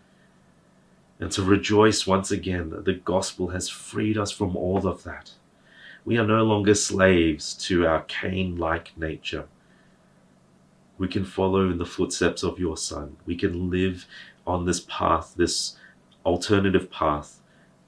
and 1.19 1.33
to 1.33 1.43
rejoice 1.43 2.07
once 2.07 2.31
again 2.31 2.71
that 2.71 2.85
the 2.85 2.93
gospel 2.93 3.49
has 3.49 3.69
freed 3.69 4.17
us 4.17 4.31
from 4.31 4.57
all 4.57 4.87
of 4.87 5.03
that. 5.03 5.33
We 6.05 6.19
are 6.19 6.27
no 6.27 6.45
longer 6.45 6.75
slaves 6.75 7.53
to 7.67 7.85
our 7.85 8.03
Cain 8.03 8.57
like 8.57 8.97
nature. 8.97 9.47
We 10.99 11.09
can 11.09 11.25
follow 11.25 11.69
in 11.69 11.79
the 11.79 11.87
footsteps 11.87 12.45
of 12.45 12.61
your 12.61 12.77
Son. 12.77 13.17
We 13.27 13.35
can 13.35 13.71
live 13.71 14.07
on 14.47 14.67
this 14.67 14.87
path, 14.89 15.35
this 15.37 15.77
alternative 16.25 16.93
path 16.93 17.41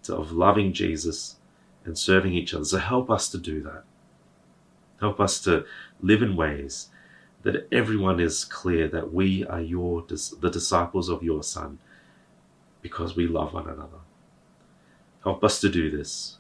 of 0.08 0.32
loving 0.32 0.72
Jesus 0.72 1.36
and 1.84 1.96
serving 1.96 2.34
each 2.34 2.54
other. 2.54 2.64
So 2.64 2.78
help 2.78 3.10
us 3.10 3.28
to 3.30 3.38
do 3.38 3.62
that. 3.62 3.84
Help 5.00 5.20
us 5.20 5.40
to 5.40 5.64
live 6.00 6.22
in 6.22 6.36
ways 6.36 6.88
that 7.42 7.68
everyone 7.70 8.18
is 8.18 8.44
clear 8.44 8.88
that 8.88 9.12
we 9.12 9.44
are 9.44 9.60
your 9.60 10.02
the 10.02 10.50
disciples 10.50 11.08
of 11.08 11.22
your 11.22 11.42
Son 11.42 11.78
because 12.82 13.14
we 13.16 13.26
love 13.26 13.52
one 13.52 13.68
another. 13.68 14.00
Help 15.22 15.42
us 15.44 15.60
to 15.60 15.68
do 15.68 15.90
this, 15.90 16.38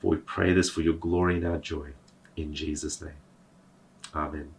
for 0.00 0.10
we 0.10 0.16
pray 0.16 0.52
this 0.52 0.68
for 0.68 0.82
your 0.82 0.94
glory 0.94 1.36
and 1.36 1.46
our 1.46 1.58
joy. 1.58 1.90
In 2.36 2.54
Jesus' 2.54 3.00
name. 3.00 3.22
Amen. 4.14 4.55